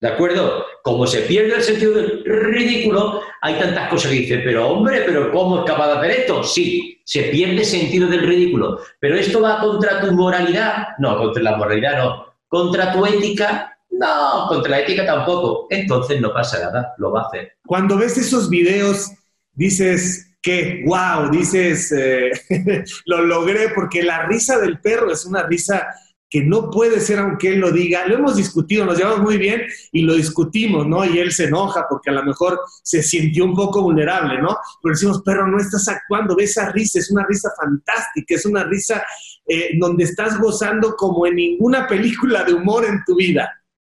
¿De 0.00 0.08
acuerdo? 0.08 0.64
Como 0.82 1.06
se 1.06 1.22
pierde 1.22 1.54
el 1.56 1.62
sentido 1.62 1.94
del 1.94 2.24
ridículo, 2.24 3.20
hay 3.40 3.58
tantas 3.58 3.88
cosas 3.88 4.10
que 4.10 4.18
dice, 4.18 4.38
pero 4.38 4.68
hombre, 4.68 5.02
pero 5.06 5.30
¿cómo 5.30 5.60
es 5.60 5.64
capaz 5.64 5.88
de 5.88 5.98
hacer 5.98 6.10
esto? 6.10 6.42
Sí, 6.42 7.00
se 7.04 7.24
pierde 7.24 7.58
el 7.58 7.64
sentido 7.64 8.08
del 8.08 8.26
ridículo. 8.26 8.80
Pero 9.00 9.16
esto 9.16 9.40
va 9.40 9.60
contra 9.60 10.00
tu 10.00 10.12
moralidad. 10.12 10.88
No, 10.98 11.16
contra 11.18 11.42
la 11.42 11.56
moralidad 11.56 11.98
no. 11.98 12.26
Contra 12.48 12.92
tu 12.92 13.06
ética, 13.06 13.78
no, 13.90 14.46
contra 14.48 14.70
la 14.72 14.80
ética 14.80 15.06
tampoco. 15.06 15.66
Entonces 15.70 16.20
no 16.20 16.32
pasa 16.32 16.58
nada, 16.60 16.94
lo 16.98 17.12
va 17.12 17.22
a 17.22 17.26
hacer. 17.26 17.52
Cuando 17.66 17.96
ves 17.96 18.18
esos 18.18 18.48
videos, 18.48 19.10
dices, 19.52 20.32
que, 20.42 20.82
wow, 20.84 21.30
dices, 21.30 21.92
eh, 21.92 22.32
lo 23.06 23.22
logré, 23.22 23.68
porque 23.74 24.02
la 24.02 24.26
risa 24.26 24.58
del 24.58 24.80
perro 24.80 25.12
es 25.12 25.24
una 25.24 25.44
risa 25.44 25.86
que 26.32 26.42
no 26.42 26.70
puede 26.70 26.98
ser 26.98 27.18
aunque 27.18 27.48
él 27.48 27.58
lo 27.58 27.70
diga. 27.70 28.06
Lo 28.06 28.14
hemos 28.14 28.36
discutido, 28.36 28.86
nos 28.86 28.96
llevamos 28.96 29.20
muy 29.20 29.36
bien 29.36 29.66
y 29.92 30.00
lo 30.00 30.14
discutimos, 30.14 30.86
¿no? 30.86 31.04
Y 31.04 31.18
él 31.18 31.30
se 31.30 31.44
enoja 31.44 31.84
porque 31.90 32.08
a 32.08 32.14
lo 32.14 32.24
mejor 32.24 32.58
se 32.82 33.02
sintió 33.02 33.44
un 33.44 33.54
poco 33.54 33.82
vulnerable, 33.82 34.40
¿no? 34.40 34.56
Pero 34.82 34.94
decimos, 34.94 35.20
perro, 35.22 35.46
no 35.46 35.58
estás 35.58 35.86
actuando, 35.88 36.34
ve 36.34 36.44
esa 36.44 36.72
risa, 36.72 37.00
es 37.00 37.10
una 37.10 37.26
risa 37.28 37.50
fantástica, 37.54 38.34
es 38.34 38.46
una 38.46 38.64
risa 38.64 39.04
eh, 39.46 39.72
donde 39.78 40.04
estás 40.04 40.40
gozando 40.40 40.96
como 40.96 41.26
en 41.26 41.34
ninguna 41.34 41.86
película 41.86 42.44
de 42.44 42.54
humor 42.54 42.86
en 42.86 43.04
tu 43.04 43.14
vida. 43.14 43.52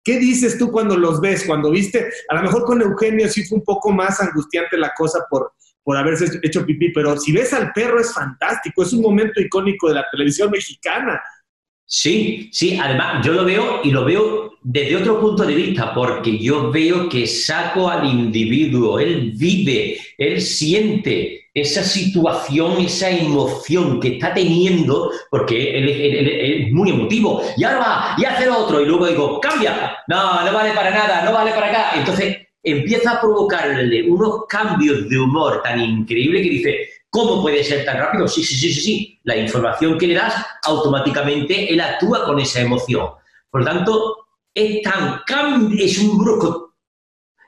¿Qué 0.03 0.17
dices 0.17 0.57
tú 0.57 0.71
cuando 0.71 0.97
los 0.97 1.21
ves? 1.21 1.43
Cuando 1.45 1.69
viste, 1.69 2.09
a 2.29 2.35
lo 2.35 2.41
mejor 2.41 2.63
con 2.63 2.81
Eugenio 2.81 3.29
sí 3.29 3.45
fue 3.45 3.59
un 3.59 3.63
poco 3.63 3.91
más 3.91 4.19
angustiante 4.19 4.75
la 4.75 4.91
cosa 4.97 5.19
por, 5.29 5.53
por 5.83 5.95
haberse 5.97 6.39
hecho 6.41 6.65
pipí, 6.65 6.89
pero 6.89 7.15
si 7.15 7.31
ves 7.31 7.53
al 7.53 7.71
perro 7.73 7.99
es 7.99 8.11
fantástico, 8.11 8.81
es 8.81 8.91
un 8.91 9.03
momento 9.03 9.39
icónico 9.39 9.87
de 9.89 9.93
la 9.93 10.05
televisión 10.11 10.49
mexicana. 10.49 11.21
Sí, 11.85 12.49
sí, 12.51 12.77
además 12.81 13.25
yo 13.25 13.33
lo 13.33 13.45
veo 13.45 13.81
y 13.83 13.91
lo 13.91 14.05
veo 14.05 14.53
desde 14.63 14.95
otro 14.95 15.19
punto 15.19 15.43
de 15.43 15.55
vista, 15.55 15.93
porque 15.93 16.37
yo 16.39 16.71
veo 16.71 17.09
que 17.09 17.27
saco 17.27 17.89
al 17.89 18.05
individuo, 18.05 18.97
él 18.97 19.33
vive, 19.35 19.97
él 20.17 20.41
siente 20.41 21.49
esa 21.53 21.83
situación, 21.83 22.81
esa 22.81 23.09
emoción 23.09 23.99
que 23.99 24.15
está 24.15 24.33
teniendo, 24.33 25.11
porque 25.29 25.77
él, 25.77 25.89
es 26.65 26.71
muy 26.71 26.89
emotivo, 26.89 27.43
y 27.57 27.63
ahora 27.63 27.79
va, 27.79 28.15
y 28.17 28.25
hace 28.25 28.45
lo 28.45 28.57
otro, 28.59 28.81
y 28.81 28.85
luego 28.85 29.07
digo, 29.07 29.39
cambia, 29.39 29.97
no, 30.07 30.43
no 30.45 30.53
vale 30.53 30.71
para 30.71 30.89
nada, 30.89 31.23
no 31.25 31.33
vale 31.33 31.51
para 31.51 31.69
acá. 31.69 31.91
Entonces 31.99 32.37
empieza 32.63 33.11
a 33.11 33.21
provocarle 33.21 34.09
unos 34.09 34.45
cambios 34.47 35.09
de 35.09 35.19
humor 35.19 35.61
tan 35.61 35.79
increíbles 35.81 36.41
que 36.41 36.49
dice, 36.49 36.89
¿Cómo 37.13 37.43
puede 37.43 37.63
ser 37.63 37.85
tan 37.85 37.99
rápido? 37.99 38.27
Sí, 38.27 38.43
sí, 38.43 38.55
sí, 38.55 38.73
sí, 38.73 38.81
sí. 38.81 39.19
La 39.23 39.37
información 39.37 39.99
que 39.99 40.07
le 40.07 40.15
das, 40.15 40.33
automáticamente 40.63 41.71
él 41.71 41.79
actúa 41.79 42.25
con 42.25 42.39
esa 42.39 42.61
emoción. 42.61 43.07
Por 43.51 43.61
lo 43.61 43.67
tanto, 43.67 44.15
es 44.51 44.81
tan 44.81 45.21
es 45.77 45.99
un 45.99 46.17
brusco, 46.17 46.73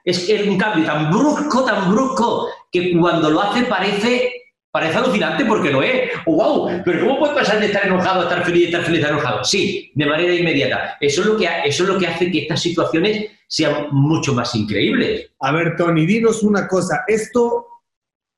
es 0.04 0.30
un 0.48 0.60
cambio 0.60 0.86
tan 0.86 1.10
brusco, 1.10 1.66
tan 1.66 1.90
brusco, 1.92 2.48
que 2.72 2.96
cuando 2.96 3.32
lo 3.32 3.42
hace 3.42 3.64
parece, 3.64 4.34
parece 4.70 5.00
alucinante 5.00 5.44
porque 5.46 5.72
lo 5.72 5.82
es. 5.82 6.12
¡Wow! 6.28 6.84
Pero 6.86 7.00
¿cómo 7.00 7.20
puede 7.22 7.34
pasar 7.34 7.60
de 7.60 7.66
estar 7.66 7.88
enojado 7.88 8.20
a 8.20 8.24
estar 8.26 8.46
feliz, 8.46 8.68
estar 8.68 8.84
feliz 8.84 9.00
a 9.00 9.02
estar 9.02 9.14
enojado? 9.14 9.44
Sí, 9.44 9.92
de 9.96 10.06
manera 10.06 10.32
inmediata. 10.32 10.96
Eso 11.02 11.22
es, 11.22 11.28
lo 11.28 11.38
que, 11.38 11.50
eso 11.66 11.84
es 11.86 11.90
lo 11.90 11.98
que 11.98 12.06
hace 12.06 12.30
que 12.30 12.44
estas 12.44 12.62
situaciones 12.62 13.32
sean 13.48 13.88
mucho 13.90 14.32
más 14.36 14.54
increíbles. 14.54 15.32
A 15.40 15.52
ver, 15.52 15.76
Tony, 15.76 16.06
dinos 16.06 16.44
una 16.44 16.68
cosa. 16.68 17.04
Esto 17.08 17.66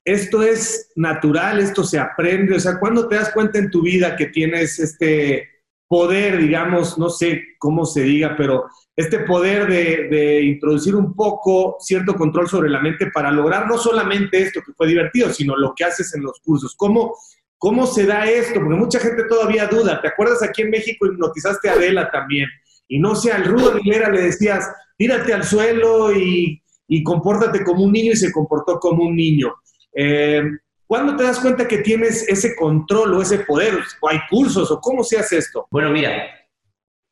esto 0.04 0.42
es 0.42 0.90
natural, 0.96 1.60
esto 1.60 1.84
se 1.84 1.98
aprende, 1.98 2.56
o 2.56 2.60
sea, 2.60 2.78
¿cuándo 2.78 3.08
te 3.08 3.16
das 3.16 3.32
cuenta 3.32 3.58
en 3.58 3.70
tu 3.70 3.82
vida 3.82 4.16
que 4.16 4.26
tienes 4.26 4.78
este 4.78 5.48
poder, 5.88 6.38
digamos, 6.38 6.98
no 6.98 7.08
sé 7.08 7.42
cómo 7.58 7.86
se 7.86 8.02
diga, 8.02 8.36
pero 8.36 8.66
este 8.94 9.20
poder 9.20 9.66
de, 9.66 10.42
introducir 10.42 10.94
un 10.94 11.14
poco 11.14 11.76
cierto 11.80 12.14
control 12.14 12.48
sobre 12.48 12.68
la 12.68 12.80
mente 12.80 13.10
para 13.12 13.30
lograr 13.30 13.66
no 13.66 13.78
solamente 13.78 14.42
esto 14.42 14.60
que 14.64 14.74
fue 14.74 14.86
divertido, 14.86 15.32
sino 15.32 15.56
lo 15.56 15.72
que 15.74 15.84
haces 15.84 16.14
en 16.14 16.22
los 16.22 16.38
cursos? 16.40 16.74
¿Cómo, 16.76 17.14
cómo 17.56 17.86
se 17.86 18.04
da 18.04 18.28
esto? 18.28 18.60
Porque 18.60 18.76
mucha 18.76 19.00
gente 19.00 19.24
todavía 19.24 19.66
duda. 19.66 20.00
¿Te 20.02 20.08
acuerdas 20.08 20.42
aquí 20.42 20.62
en 20.62 20.70
México 20.70 21.06
hipnotizaste 21.06 21.70
a 21.70 21.72
Adela 21.72 22.10
también? 22.10 22.48
Y 22.86 22.98
no 22.98 23.14
sé, 23.14 23.32
al 23.32 23.44
Rudo 23.44 23.72
Aguilera 23.72 24.10
le 24.10 24.22
decías, 24.22 24.70
tírate 24.96 25.32
al 25.32 25.44
suelo 25.44 26.12
y, 26.12 26.62
y 26.86 27.02
compórtate 27.02 27.64
como 27.64 27.84
un 27.84 27.92
niño 27.92 28.12
y 28.12 28.16
se 28.16 28.32
comportó 28.32 28.78
como 28.78 29.04
un 29.04 29.16
niño. 29.16 29.54
Eh, 29.94 30.42
¿Cuándo 30.88 31.16
te 31.16 31.24
das 31.24 31.38
cuenta 31.40 31.68
que 31.68 31.78
tienes 31.78 32.26
ese 32.28 32.56
control 32.56 33.12
o 33.12 33.20
ese 33.20 33.40
poder? 33.40 33.74
¿O 34.00 34.08
hay 34.08 34.20
cursos? 34.30 34.70
¿O 34.70 34.80
cómo 34.80 35.04
se 35.04 35.18
hace 35.18 35.36
esto? 35.36 35.66
Bueno, 35.70 35.90
mira, 35.90 36.30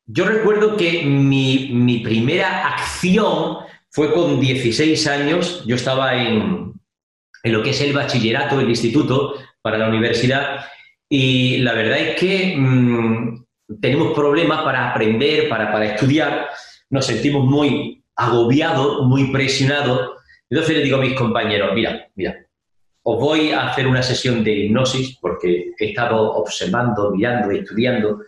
yo 0.06 0.24
recuerdo 0.24 0.78
que 0.78 1.02
mi, 1.04 2.00
primera 2.02 2.68
acción 2.68 3.58
fue 3.90 4.14
con 4.14 4.40
16 4.40 5.06
años. 5.08 5.62
Yo 5.66 5.76
estaba 5.76 6.14
en, 6.14 6.72
lo 7.44 7.62
que 7.62 7.70
es 7.70 7.80
el 7.82 7.92
bachillerato, 7.92 8.58
el 8.60 8.70
instituto 8.70 9.34
para 9.60 9.76
la 9.76 9.88
universidad. 9.88 10.64
Y 11.06 11.58
la 11.58 11.74
verdad 11.74 11.98
es 11.98 12.18
que 12.18 12.56
mm, 12.56 13.44
tenemos 13.78 14.14
problemas 14.14 14.62
para 14.62 14.90
aprender, 14.90 15.50
para, 15.50 15.70
para 15.70 15.84
estudiar. 15.84 16.48
Nos 16.88 17.04
sentimos 17.04 17.44
muy 17.44 18.02
agobiados, 18.14 19.06
muy 19.06 19.30
presionados. 19.32 20.12
Entonces 20.48 20.76
le 20.78 20.82
digo 20.82 20.96
a 20.96 21.00
mis 21.00 21.14
compañeros, 21.14 21.72
mira, 21.74 22.08
mira, 22.14 22.45
os 23.08 23.20
voy 23.20 23.52
a 23.52 23.68
hacer 23.68 23.86
una 23.86 24.02
sesión 24.02 24.42
de 24.42 24.52
hipnosis 24.52 25.16
porque 25.20 25.70
he 25.78 25.90
estado 25.90 26.32
observando, 26.32 27.12
mirando 27.12 27.52
estudiando 27.52 28.18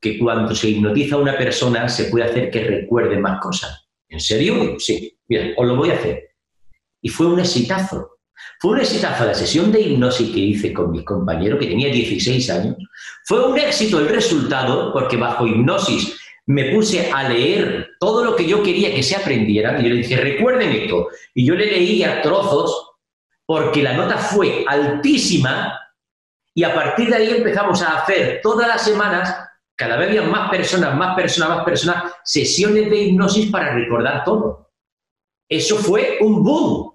que 0.00 0.18
cuando 0.18 0.54
se 0.54 0.70
hipnotiza 0.70 1.16
a 1.16 1.18
una 1.18 1.36
persona 1.36 1.86
se 1.90 2.04
puede 2.04 2.24
hacer 2.24 2.50
que 2.50 2.64
recuerde 2.64 3.18
más 3.18 3.38
cosas. 3.42 3.86
¿En 4.08 4.20
serio? 4.20 4.76
Sí. 4.78 5.14
Mira, 5.28 5.48
os 5.58 5.66
lo 5.66 5.76
voy 5.76 5.90
a 5.90 5.96
hacer. 5.96 6.30
Y 7.02 7.10
fue 7.10 7.26
un 7.26 7.38
exitazo. 7.38 8.12
Fue 8.60 8.72
un 8.72 8.80
exitazo 8.80 9.26
la 9.26 9.34
sesión 9.34 9.70
de 9.70 9.82
hipnosis 9.82 10.30
que 10.30 10.40
hice 10.40 10.72
con 10.72 10.90
mi 10.90 11.04
compañero, 11.04 11.58
que 11.58 11.66
tenía 11.66 11.92
16 11.92 12.48
años. 12.48 12.76
Fue 13.26 13.46
un 13.46 13.58
éxito 13.58 13.98
el 13.98 14.08
resultado, 14.08 14.90
porque 14.94 15.18
bajo 15.18 15.46
hipnosis 15.46 16.18
me 16.46 16.72
puse 16.74 17.12
a 17.12 17.28
leer 17.28 17.90
todo 18.00 18.24
lo 18.24 18.34
que 18.34 18.46
yo 18.46 18.62
quería 18.62 18.94
que 18.94 19.02
se 19.02 19.16
aprendiera. 19.16 19.78
Y 19.78 19.82
yo 19.82 19.88
le 19.90 19.96
dije, 19.96 20.16
recuerden 20.16 20.70
esto. 20.70 21.08
Y 21.34 21.44
yo 21.44 21.54
le 21.54 21.66
leía 21.66 22.22
trozos 22.22 22.83
porque 23.46 23.82
la 23.82 23.94
nota 23.94 24.18
fue 24.18 24.64
altísima 24.66 25.78
y 26.54 26.62
a 26.64 26.74
partir 26.74 27.08
de 27.08 27.16
ahí 27.16 27.30
empezamos 27.30 27.82
a 27.82 27.98
hacer 27.98 28.40
todas 28.42 28.68
las 28.68 28.84
semanas, 28.84 29.36
cada 29.76 29.96
vez 29.96 30.08
había 30.08 30.22
más 30.22 30.50
personas, 30.50 30.96
más 30.96 31.16
personas, 31.16 31.48
más 31.50 31.64
personas, 31.64 32.12
sesiones 32.22 32.88
de 32.88 32.96
hipnosis 32.96 33.50
para 33.50 33.74
recordar 33.74 34.24
todo. 34.24 34.70
Eso 35.48 35.76
fue 35.76 36.18
un 36.20 36.44
boom. 36.44 36.94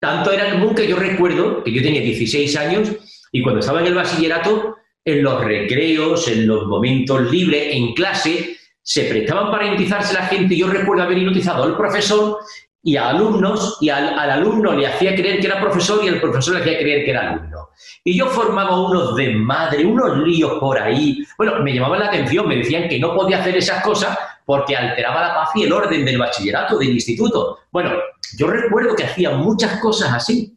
Tanto 0.00 0.32
era 0.32 0.48
el 0.48 0.60
boom 0.60 0.74
que 0.74 0.88
yo 0.88 0.96
recuerdo 0.96 1.62
que 1.62 1.72
yo 1.72 1.82
tenía 1.82 2.00
16 2.00 2.56
años 2.56 2.90
y 3.30 3.42
cuando 3.42 3.60
estaba 3.60 3.80
en 3.80 3.86
el 3.86 3.94
bachillerato, 3.94 4.76
en 5.04 5.22
los 5.22 5.44
recreos, 5.44 6.26
en 6.28 6.46
los 6.46 6.66
momentos 6.66 7.30
libres, 7.30 7.74
en 7.74 7.94
clase, 7.94 8.56
se 8.82 9.04
prestaban 9.04 9.50
para 9.50 9.66
hipnotizarse 9.66 10.14
la 10.14 10.26
gente. 10.26 10.56
Yo 10.56 10.68
recuerdo 10.68 11.04
haber 11.04 11.18
hipnotizado 11.18 11.62
al 11.62 11.76
profesor 11.76 12.38
y 12.82 12.96
a 12.96 13.10
alumnos, 13.10 13.76
y 13.80 13.90
al, 13.90 14.18
alumno 14.18 14.72
le 14.72 14.86
hacía 14.86 15.14
creer 15.14 15.40
que 15.40 15.46
era 15.46 15.60
profesor 15.60 16.02
y 16.02 16.08
el 16.08 16.20
profesor 16.20 16.54
le 16.54 16.60
hacía 16.60 16.78
creer 16.78 17.04
que 17.04 17.10
era 17.10 17.30
alumno. 17.30 17.68
Y 18.02 18.16
yo 18.16 18.26
formaba 18.26 18.80
unos 18.80 19.14
de 19.16 19.34
madre, 19.34 19.84
unos 19.84 20.18
líos 20.18 20.58
por 20.58 20.78
ahí. 20.78 21.24
Bueno, 21.36 21.60
me 21.60 21.74
llamaban 21.74 22.00
la 22.00 22.06
atención, 22.06 22.48
me 22.48 22.56
decían 22.56 22.88
que 22.88 22.98
no 22.98 23.14
podía 23.14 23.40
hacer 23.40 23.56
esas 23.56 23.82
cosas 23.82 24.16
porque 24.46 24.74
alteraba 24.76 25.20
la 25.20 25.34
paz 25.34 25.50
y 25.54 25.64
el 25.64 25.72
orden 25.72 26.04
del 26.04 26.18
bachillerato, 26.18 26.78
del 26.78 26.90
instituto. 26.90 27.58
Bueno, 27.70 27.92
yo 28.36 28.46
recuerdo 28.46 28.96
que 28.96 29.04
hacía 29.04 29.30
muchas 29.30 29.78
cosas 29.80 30.12
así. 30.12 30.56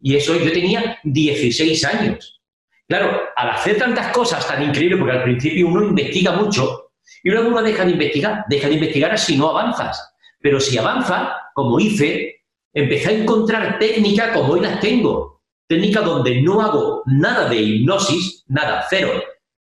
Y 0.00 0.16
eso 0.16 0.34
yo 0.34 0.50
tenía 0.50 0.98
16 1.04 1.84
años. 1.84 2.40
Claro, 2.88 3.20
al 3.36 3.50
hacer 3.50 3.78
tantas 3.78 4.08
cosas 4.08 4.46
tan 4.48 4.62
increíbles, 4.62 4.98
porque 4.98 5.16
al 5.16 5.22
principio 5.22 5.68
uno 5.68 5.84
investiga 5.84 6.32
mucho 6.32 6.90
y 7.22 7.30
luego 7.30 7.48
uno 7.48 7.62
deja 7.62 7.84
de 7.84 7.92
investigar, 7.92 8.44
deja 8.48 8.66
de 8.68 8.74
investigar 8.74 9.16
si 9.18 9.36
no 9.36 9.50
avanzas. 9.50 10.14
Pero 10.40 10.58
si 10.58 10.76
avanza, 10.78 11.36
como 11.60 11.78
hice, 11.78 12.42
empecé 12.72 13.10
a 13.10 13.18
encontrar 13.18 13.78
técnicas 13.78 14.30
como 14.36 14.54
hoy 14.54 14.60
las 14.60 14.80
tengo. 14.80 15.42
Técnicas 15.68 16.04
donde 16.04 16.40
no 16.40 16.62
hago 16.62 17.02
nada 17.06 17.48
de 17.48 17.56
hipnosis, 17.56 18.44
nada, 18.48 18.86
cero. 18.88 19.10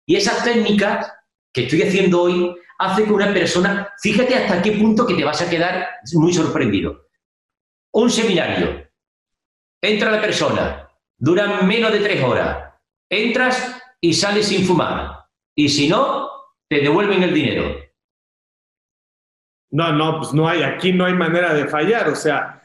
Y 0.06 0.16
esas 0.16 0.44
técnicas 0.44 1.12
que 1.54 1.64
estoy 1.64 1.82
haciendo 1.82 2.22
hoy 2.22 2.56
hace 2.80 3.04
que 3.04 3.12
una 3.12 3.34
persona, 3.34 3.94
fíjate 4.02 4.36
hasta 4.36 4.62
qué 4.62 4.72
punto 4.72 5.06
que 5.06 5.16
te 5.16 5.26
vas 5.26 5.42
a 5.42 5.50
quedar 5.50 5.88
muy 6.14 6.34
sorprendido. 6.34 7.08
Un 7.92 8.10
seminario. 8.10 8.88
Entra 9.82 10.12
la 10.12 10.22
persona, 10.22 10.90
dura 11.18 11.62
menos 11.64 11.92
de 11.92 12.00
tres 12.00 12.24
horas. 12.24 12.74
Entras 13.10 13.82
y 14.00 14.14
sales 14.14 14.48
sin 14.48 14.66
fumar. 14.66 15.26
Y 15.54 15.68
si 15.68 15.90
no, 15.90 16.30
te 16.70 16.80
devuelven 16.80 17.22
el 17.22 17.34
dinero. 17.34 17.91
No, 19.72 19.94
no, 19.94 20.20
pues 20.20 20.34
no 20.34 20.48
hay, 20.48 20.64
aquí 20.64 20.92
no 20.92 21.06
hay 21.06 21.14
manera 21.14 21.54
de 21.54 21.68
fallar, 21.68 22.10
o 22.10 22.16
sea, 22.16 22.62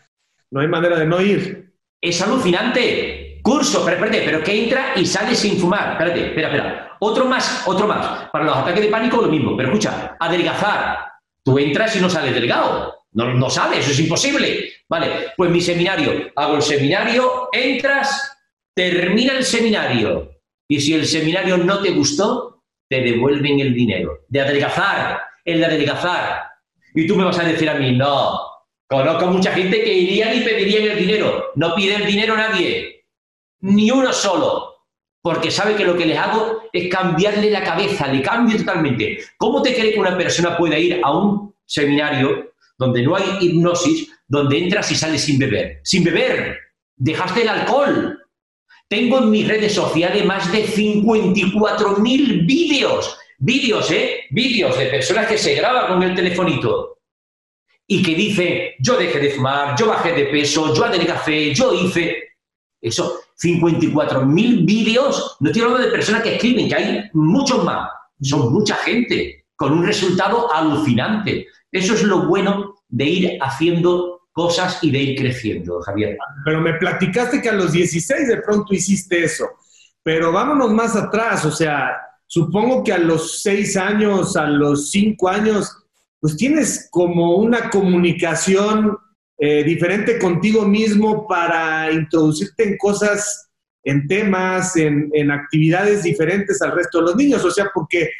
no 0.51 0.61
hay 0.61 0.69
manera 0.69 0.99
de 0.99 1.07
no 1.07 1.21
ir. 1.21 1.73
Es 2.01 2.21
alucinante. 2.21 3.41
Curso, 3.43 3.85
pero 3.85 3.97
espérate, 3.97 4.23
pero 4.25 4.43
que 4.43 4.65
entra 4.65 4.93
y 4.97 5.07
sale 5.07 5.35
sin 5.37 5.57
fumar. 5.59 5.93
Espérate, 5.93 6.27
espera, 6.27 6.49
espera. 6.49 6.97
Otro 6.99 7.27
más, 7.27 7.63
otro 7.67 7.87
más. 7.87 8.29
Para 8.31 8.45
los 8.45 8.57
ataques 8.57 8.83
de 8.83 8.89
pánico 8.89 9.23
lo 9.23 9.29
mismo, 9.29 9.57
pero 9.57 9.69
escucha, 9.69 10.17
adelgazar. 10.19 11.13
Tú 11.45 11.57
entras 11.59 11.95
y 11.95 12.01
no 12.01 12.11
sales 12.11 12.35
delgado. 12.35 13.05
No, 13.13 13.33
no 13.33 13.49
sales, 13.49 13.89
es 13.89 14.01
imposible. 14.01 14.73
Vale, 14.89 15.33
pues 15.37 15.51
mi 15.51 15.61
seminario. 15.61 16.33
Hago 16.35 16.57
el 16.57 16.63
seminario, 16.63 17.49
entras, 17.53 18.37
termina 18.75 19.35
el 19.35 19.45
seminario. 19.45 20.33
Y 20.69 20.81
si 20.81 20.95
el 20.95 21.07
seminario 21.07 21.57
no 21.57 21.81
te 21.81 21.93
gustó, 21.93 22.65
te 22.89 23.01
devuelven 23.01 23.61
el 23.61 23.75
dinero. 23.75 24.25
De 24.29 24.41
adelgazar, 24.41 25.21
el 25.45 25.61
de 25.61 25.67
adelgazar, 25.67 26.51
y 26.97 27.07
tú 27.07 27.15
me 27.15 27.25
vas 27.25 27.39
a 27.39 27.45
decir 27.45 27.69
a 27.69 27.75
mí, 27.75 27.93
no, 27.93 28.41
conozco 28.89 29.27
mucha 29.27 29.53
gente 29.53 29.85
que 29.85 29.93
irían 29.93 30.35
y 30.35 30.41
pedirían 30.41 30.85
el 30.85 30.99
dinero. 30.99 31.53
No 31.55 31.75
pide 31.75 31.97
el 31.97 32.07
dinero 32.07 32.35
nadie. 32.35 33.05
Ni 33.61 33.91
uno 33.91 34.15
solo. 34.15 34.77
Porque 35.21 35.51
sabe 35.51 35.77
que 35.77 35.85
lo 35.85 35.95
que 35.95 36.07
les 36.07 36.17
hago 36.17 36.63
es 36.73 36.89
cambiarle 36.89 37.51
la 37.51 37.63
cabeza, 37.63 38.07
le 38.07 38.23
cambio 38.23 38.57
totalmente. 38.57 39.19
¿Cómo 39.37 39.61
te 39.61 39.75
cree 39.75 39.93
que 39.93 40.01
una 40.01 40.17
persona 40.17 40.57
pueda 40.57 40.79
ir 40.79 41.01
a 41.05 41.15
un 41.15 41.55
seminario 41.67 42.53
donde 42.79 43.03
no 43.03 43.15
hay 43.15 43.25
hipnosis, 43.43 44.11
donde 44.27 44.59
entras 44.59 44.91
y 44.91 44.95
sales 44.95 45.23
sin 45.23 45.39
beber? 45.39 45.81
Sin 45.85 46.03
beber. 46.03 46.57
Dejaste 46.97 47.43
el 47.43 47.51
alcohol. 47.51 48.23
Tengo 48.89 49.19
en 49.19 49.31
mis 49.31 49.47
redes 49.47 49.75
sociales 49.75 50.25
más 50.25 50.51
de 50.51 50.65
54.000 50.65 52.47
vídeos. 52.47 53.19
Vídeos, 53.47 53.89
¿eh? 53.93 54.25
Vídeos 54.31 54.77
de 54.77 54.87
personas 54.87 55.29
que 55.29 55.39
se 55.39 55.55
graban 55.55 55.87
con 55.87 56.03
el 56.03 56.17
telefonito 56.17 56.99
y 57.87 58.03
que 58.03 58.17
dicen, 58.17 58.71
yo 58.81 58.97
dejé 58.97 59.21
de 59.21 59.31
fumar, 59.31 59.79
yo 59.79 59.87
bajé 59.87 60.15
de 60.15 60.25
peso, 60.25 60.75
yo 60.75 60.83
café, 61.07 61.55
yo 61.55 61.73
hice... 61.73 62.25
Eso, 62.81 63.21
54.000 63.41 64.67
vídeos, 64.67 65.37
no 65.39 65.51
estoy 65.51 65.63
hablando 65.63 65.87
de 65.87 65.93
personas 65.93 66.25
que 66.25 66.35
escriben, 66.35 66.69
que 66.69 66.75
hay 66.75 67.05
muchos 67.13 67.63
más. 67.63 67.89
Son 68.21 68.53
mucha 68.53 68.75
gente, 68.77 69.47
con 69.55 69.73
un 69.73 69.87
resultado 69.87 70.53
alucinante. 70.53 71.47
Eso 71.71 71.95
es 71.95 72.03
lo 72.03 72.27
bueno 72.27 72.75
de 72.89 73.05
ir 73.05 73.39
haciendo 73.41 74.23
cosas 74.33 74.83
y 74.83 74.91
de 74.91 74.99
ir 74.99 75.19
creciendo, 75.21 75.81
Javier. 75.83 76.19
Pero 76.45 76.61
me 76.61 76.75
platicaste 76.75 77.41
que 77.41 77.51
a 77.51 77.55
los 77.55 77.71
16 77.71 78.27
de 78.27 78.43
pronto 78.43 78.75
hiciste 78.75 79.23
eso. 79.23 79.47
Pero 80.03 80.33
vámonos 80.33 80.73
más 80.73 80.97
atrás, 80.97 81.45
o 81.45 81.53
sea, 81.53 82.06
supongo 82.27 82.85
que 82.85 82.93
a 82.93 82.99
los 82.99 83.43
6 83.43 83.77
años, 83.77 84.37
a 84.37 84.47
los 84.47 84.91
5 84.91 85.29
años, 85.29 85.77
pues 86.21 86.37
tienes 86.37 86.89
como 86.91 87.37
una 87.37 87.71
comunicación 87.71 88.97
eh, 89.39 89.65
diferente 89.65 90.19
contigo 90.19 90.65
mismo 90.65 91.27
para 91.27 91.93
introducirte 91.93 92.65
en 92.65 92.79
cosas, 92.79 93.49
en 93.85 94.07
temas, 94.09 94.77
en, 94.77 95.11
en 95.13 95.31
actividades 95.31 96.03
diferentes 96.03 96.61
al 96.63 96.73
resto 96.73 96.99
de 96.99 97.05
los 97.05 97.17
niños. 97.17 97.45
O 97.45 97.51
sea, 97.51 97.67
porque 97.75 98.11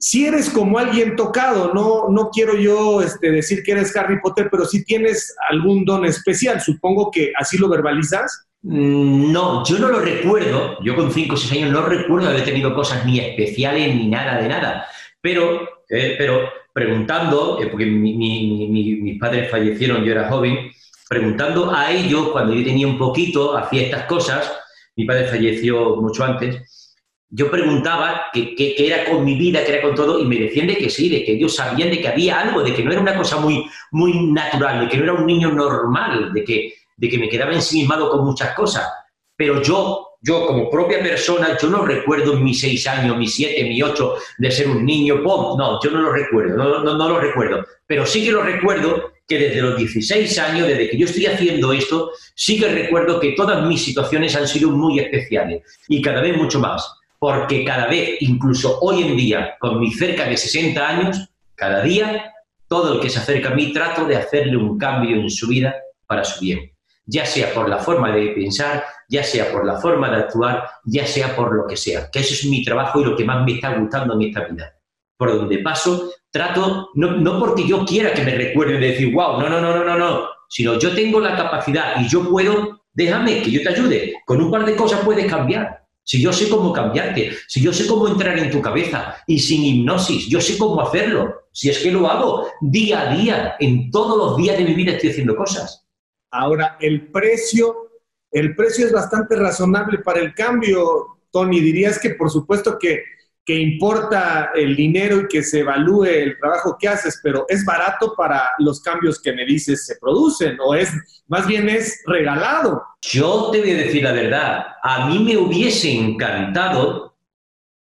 si 0.00 0.26
eres 0.26 0.48
como 0.48 0.78
alguien 0.78 1.14
tocado, 1.14 1.74
no, 1.74 2.08
no 2.08 2.30
quiero 2.30 2.56
yo 2.56 3.02
este, 3.02 3.30
decir 3.30 3.62
que 3.62 3.72
eres 3.72 3.94
Harry 3.94 4.18
Potter, 4.20 4.48
pero 4.50 4.64
si 4.64 4.82
tienes 4.82 5.34
algún 5.50 5.84
don 5.84 6.06
especial, 6.06 6.60
supongo 6.60 7.10
que 7.10 7.32
así 7.36 7.58
lo 7.58 7.68
verbalizas. 7.68 8.46
Mm, 8.62 9.32
no, 9.32 9.64
yo 9.64 9.78
no 9.78 9.88
lo 9.88 10.00
recuerdo, 10.00 10.78
yo 10.82 10.94
con 10.94 11.10
5 11.10 11.34
o 11.34 11.36
6 11.36 11.52
años 11.52 11.72
no 11.72 11.82
recuerdo 11.82 12.28
haber 12.28 12.44
tenido 12.44 12.74
cosas 12.74 13.06
ni 13.06 13.18
especiales 13.18 13.94
ni 13.94 14.06
nada 14.06 14.40
de 14.40 14.48
nada, 14.48 14.86
pero, 15.20 15.62
eh, 15.88 16.14
pero 16.18 16.50
preguntando, 16.72 17.58
eh, 17.62 17.68
porque 17.68 17.86
mis 17.86 19.18
padres 19.18 19.50
fallecieron, 19.50 20.04
yo 20.04 20.12
era 20.12 20.28
joven, 20.28 20.70
preguntando 21.08 21.74
a 21.74 21.90
ellos, 21.90 22.28
cuando 22.28 22.54
yo 22.54 22.62
tenía 22.64 22.86
un 22.86 22.98
poquito, 22.98 23.56
hacía 23.56 23.82
estas 23.82 24.04
cosas, 24.04 24.52
mi 24.94 25.06
padre 25.06 25.24
falleció 25.24 25.96
mucho 25.96 26.22
antes, 26.24 26.94
yo 27.30 27.50
preguntaba 27.50 28.26
qué 28.32 28.74
era 28.76 29.04
con 29.06 29.24
mi 29.24 29.36
vida, 29.36 29.64
qué 29.64 29.74
era 29.74 29.82
con 29.82 29.94
todo, 29.94 30.20
y 30.20 30.26
me 30.26 30.36
decían 30.36 30.66
de 30.66 30.76
que 30.76 30.90
sí, 30.90 31.08
de 31.08 31.24
que 31.24 31.32
ellos 31.32 31.56
sabían 31.56 31.90
de 31.90 32.00
que 32.00 32.08
había 32.08 32.40
algo, 32.40 32.62
de 32.62 32.74
que 32.74 32.84
no 32.84 32.92
era 32.92 33.00
una 33.00 33.16
cosa 33.16 33.38
muy, 33.38 33.64
muy 33.92 34.26
natural, 34.32 34.80
de 34.80 34.88
que 34.88 34.98
no 34.98 35.04
era 35.04 35.12
un 35.14 35.26
niño 35.26 35.50
normal, 35.52 36.32
de 36.32 36.44
que, 36.44 36.74
de 37.00 37.08
que 37.08 37.18
me 37.18 37.28
quedaba 37.28 37.52
ensimismado 37.52 38.10
con 38.10 38.24
muchas 38.24 38.54
cosas. 38.54 38.86
Pero 39.34 39.62
yo, 39.62 40.16
yo 40.20 40.46
como 40.46 40.68
propia 40.68 41.02
persona, 41.02 41.56
yo 41.60 41.70
no 41.70 41.84
recuerdo 41.84 42.34
mis 42.34 42.60
seis 42.60 42.86
años, 42.86 43.16
mis 43.16 43.34
siete, 43.34 43.64
mis 43.64 43.82
ocho, 43.82 44.16
de 44.38 44.50
ser 44.50 44.68
un 44.68 44.84
niño. 44.84 45.16
No, 45.16 45.80
yo 45.82 45.90
no 45.90 46.02
lo 46.02 46.12
recuerdo, 46.12 46.56
no, 46.56 46.84
no, 46.84 46.94
no 46.96 47.08
lo 47.08 47.18
recuerdo. 47.18 47.64
Pero 47.86 48.04
sí 48.04 48.24
que 48.24 48.32
lo 48.32 48.42
recuerdo 48.42 49.12
que 49.26 49.38
desde 49.38 49.62
los 49.62 49.78
16 49.78 50.38
años, 50.38 50.68
desde 50.68 50.90
que 50.90 50.98
yo 50.98 51.06
estoy 51.06 51.26
haciendo 51.26 51.72
esto, 51.72 52.10
sí 52.34 52.58
que 52.58 52.68
recuerdo 52.68 53.18
que 53.18 53.32
todas 53.32 53.64
mis 53.64 53.82
situaciones 53.82 54.36
han 54.36 54.46
sido 54.46 54.70
muy 54.70 54.98
especiales 54.98 55.62
y 55.88 56.02
cada 56.02 56.20
vez 56.20 56.36
mucho 56.36 56.58
más 56.58 57.00
porque 57.20 57.64
cada 57.66 57.86
vez, 57.86 58.16
incluso 58.20 58.78
hoy 58.80 59.02
en 59.02 59.14
día, 59.14 59.56
con 59.60 59.78
mis 59.78 59.96
cerca 59.98 60.24
de 60.24 60.38
60 60.38 60.88
años, 60.88 61.28
cada 61.54 61.82
día, 61.82 62.32
todo 62.66 62.94
el 62.94 63.00
que 63.00 63.10
se 63.10 63.18
acerca 63.18 63.50
a 63.50 63.54
mí 63.54 63.74
trato 63.74 64.06
de 64.06 64.16
hacerle 64.16 64.56
un 64.56 64.78
cambio 64.78 65.16
en 65.16 65.28
su 65.28 65.46
vida 65.46 65.74
para 66.06 66.24
su 66.24 66.40
bien, 66.40 66.72
ya 67.10 67.26
sea 67.26 67.52
por 67.52 67.68
la 67.68 67.78
forma 67.78 68.12
de 68.14 68.28
pensar, 68.28 68.84
ya 69.08 69.24
sea 69.24 69.50
por 69.50 69.66
la 69.66 69.80
forma 69.80 70.08
de 70.10 70.16
actuar, 70.16 70.68
ya 70.84 71.06
sea 71.06 71.34
por 71.34 71.54
lo 71.54 71.66
que 71.66 71.76
sea, 71.76 72.08
que 72.10 72.20
eso 72.20 72.34
es 72.34 72.44
mi 72.46 72.64
trabajo 72.64 73.00
y 73.00 73.04
lo 73.04 73.16
que 73.16 73.24
más 73.24 73.44
me 73.44 73.52
está 73.52 73.74
gustando 73.74 74.14
en 74.14 74.22
esta 74.28 74.44
vida. 74.44 74.72
Por 75.16 75.36
donde 75.36 75.58
paso, 75.58 76.10
trato, 76.30 76.90
no, 76.94 77.12
no 77.16 77.38
porque 77.40 77.66
yo 77.66 77.84
quiera 77.84 78.12
que 78.12 78.22
me 78.22 78.34
recuerden 78.34 78.80
de 78.80 78.92
decir, 78.92 79.12
wow, 79.12 79.40
no, 79.40 79.48
no, 79.48 79.60
no, 79.60 79.76
no, 79.76 79.84
no, 79.84 79.98
no, 79.98 80.28
sino 80.48 80.78
yo 80.78 80.94
tengo 80.94 81.20
la 81.20 81.36
capacidad 81.36 82.00
y 82.00 82.08
yo 82.08 82.28
puedo, 82.30 82.82
déjame 82.92 83.42
que 83.42 83.50
yo 83.50 83.62
te 83.62 83.70
ayude, 83.70 84.14
con 84.24 84.40
un 84.40 84.50
par 84.50 84.64
de 84.64 84.76
cosas 84.76 85.00
puedes 85.00 85.26
cambiar 85.26 85.80
si 86.10 86.20
yo 86.20 86.32
sé 86.32 86.48
cómo 86.48 86.72
cambiarte, 86.72 87.30
si 87.46 87.60
yo 87.60 87.72
sé 87.72 87.86
cómo 87.86 88.08
entrar 88.08 88.36
en 88.36 88.50
tu 88.50 88.60
cabeza 88.60 89.16
y 89.28 89.38
sin 89.38 89.62
hipnosis, 89.62 90.26
yo 90.26 90.40
sé 90.40 90.58
cómo 90.58 90.80
hacerlo, 90.80 91.42
si 91.52 91.70
es 91.70 91.78
que 91.78 91.92
lo 91.92 92.10
hago 92.10 92.48
día 92.60 93.02
a 93.02 93.14
día, 93.14 93.54
en 93.60 93.92
todos 93.92 94.18
los 94.18 94.36
días 94.36 94.58
de 94.58 94.64
mi 94.64 94.74
vida 94.74 94.92
estoy 94.92 95.10
haciendo 95.10 95.36
cosas. 95.36 95.86
Ahora, 96.30 96.76
el 96.80 97.08
precio, 97.08 97.90
el 98.30 98.54
precio 98.54 98.86
es 98.86 98.92
bastante 98.92 99.36
razonable 99.36 99.98
para 99.98 100.20
el 100.20 100.34
cambio, 100.34 101.20
Tony. 101.30 101.60
Dirías 101.60 101.98
que 101.98 102.10
por 102.10 102.30
supuesto 102.30 102.78
que 102.78 103.04
que 103.50 103.58
importa 103.58 104.52
el 104.54 104.76
dinero 104.76 105.22
y 105.22 105.26
que 105.28 105.42
se 105.42 105.60
evalúe 105.60 106.04
el 106.04 106.38
trabajo 106.38 106.76
que 106.78 106.86
haces, 106.86 107.20
pero 107.22 107.46
es 107.48 107.64
barato 107.64 108.14
para 108.16 108.50
los 108.58 108.80
cambios 108.80 109.20
que 109.20 109.32
me 109.32 109.44
dices 109.44 109.86
se 109.86 109.96
producen 109.96 110.56
o 110.60 110.72
es 110.72 110.90
más 111.26 111.48
bien 111.48 111.68
es 111.68 112.00
regalado. 112.06 112.80
Yo 113.02 113.50
te 113.50 113.60
voy 113.60 113.72
a 113.72 113.78
decir 113.78 114.04
la 114.04 114.12
verdad, 114.12 114.66
a 114.82 115.08
mí 115.08 115.18
me 115.20 115.36
hubiese 115.36 115.92
encantado 115.92 117.16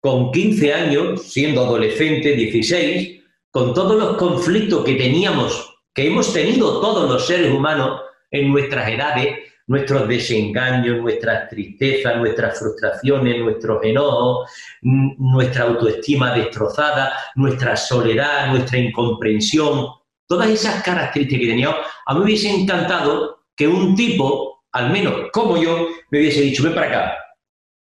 con 0.00 0.30
15 0.30 0.72
años, 0.72 1.32
siendo 1.32 1.64
adolescente, 1.64 2.36
16, 2.36 3.20
con 3.50 3.74
todos 3.74 3.98
los 3.98 4.16
conflictos 4.16 4.84
que 4.84 4.94
teníamos, 4.94 5.76
que 5.92 6.06
hemos 6.06 6.32
tenido 6.32 6.80
todos 6.80 7.10
los 7.10 7.26
seres 7.26 7.52
humanos 7.52 8.02
en 8.30 8.52
nuestras 8.52 8.88
edades, 8.88 9.38
nuestros 9.66 10.08
desengaños, 10.08 10.98
nuestras 10.98 11.48
tristezas, 11.48 12.16
nuestras 12.16 12.58
frustraciones, 12.58 13.38
nuestros 13.38 13.84
enojos, 13.84 14.50
nuestra 14.82 15.64
autoestima 15.64 16.34
destrozada, 16.34 17.12
nuestra 17.34 17.76
soledad, 17.76 18.48
nuestra 18.48 18.78
incomprensión, 18.78 19.86
todas 20.26 20.48
esas 20.50 20.82
características 20.82 21.40
que 21.40 21.50
teníamos, 21.50 21.78
a 22.06 22.14
mí 22.14 22.20
me 22.20 22.24
hubiese 22.24 22.50
encantado 22.50 23.44
que 23.54 23.68
un 23.68 23.94
tipo, 23.94 24.62
al 24.72 24.90
menos 24.90 25.14
como 25.32 25.56
yo, 25.56 25.88
me 26.10 26.18
hubiese 26.18 26.40
dicho, 26.40 26.62
ven 26.62 26.74
para 26.74 26.88
acá, 26.88 27.18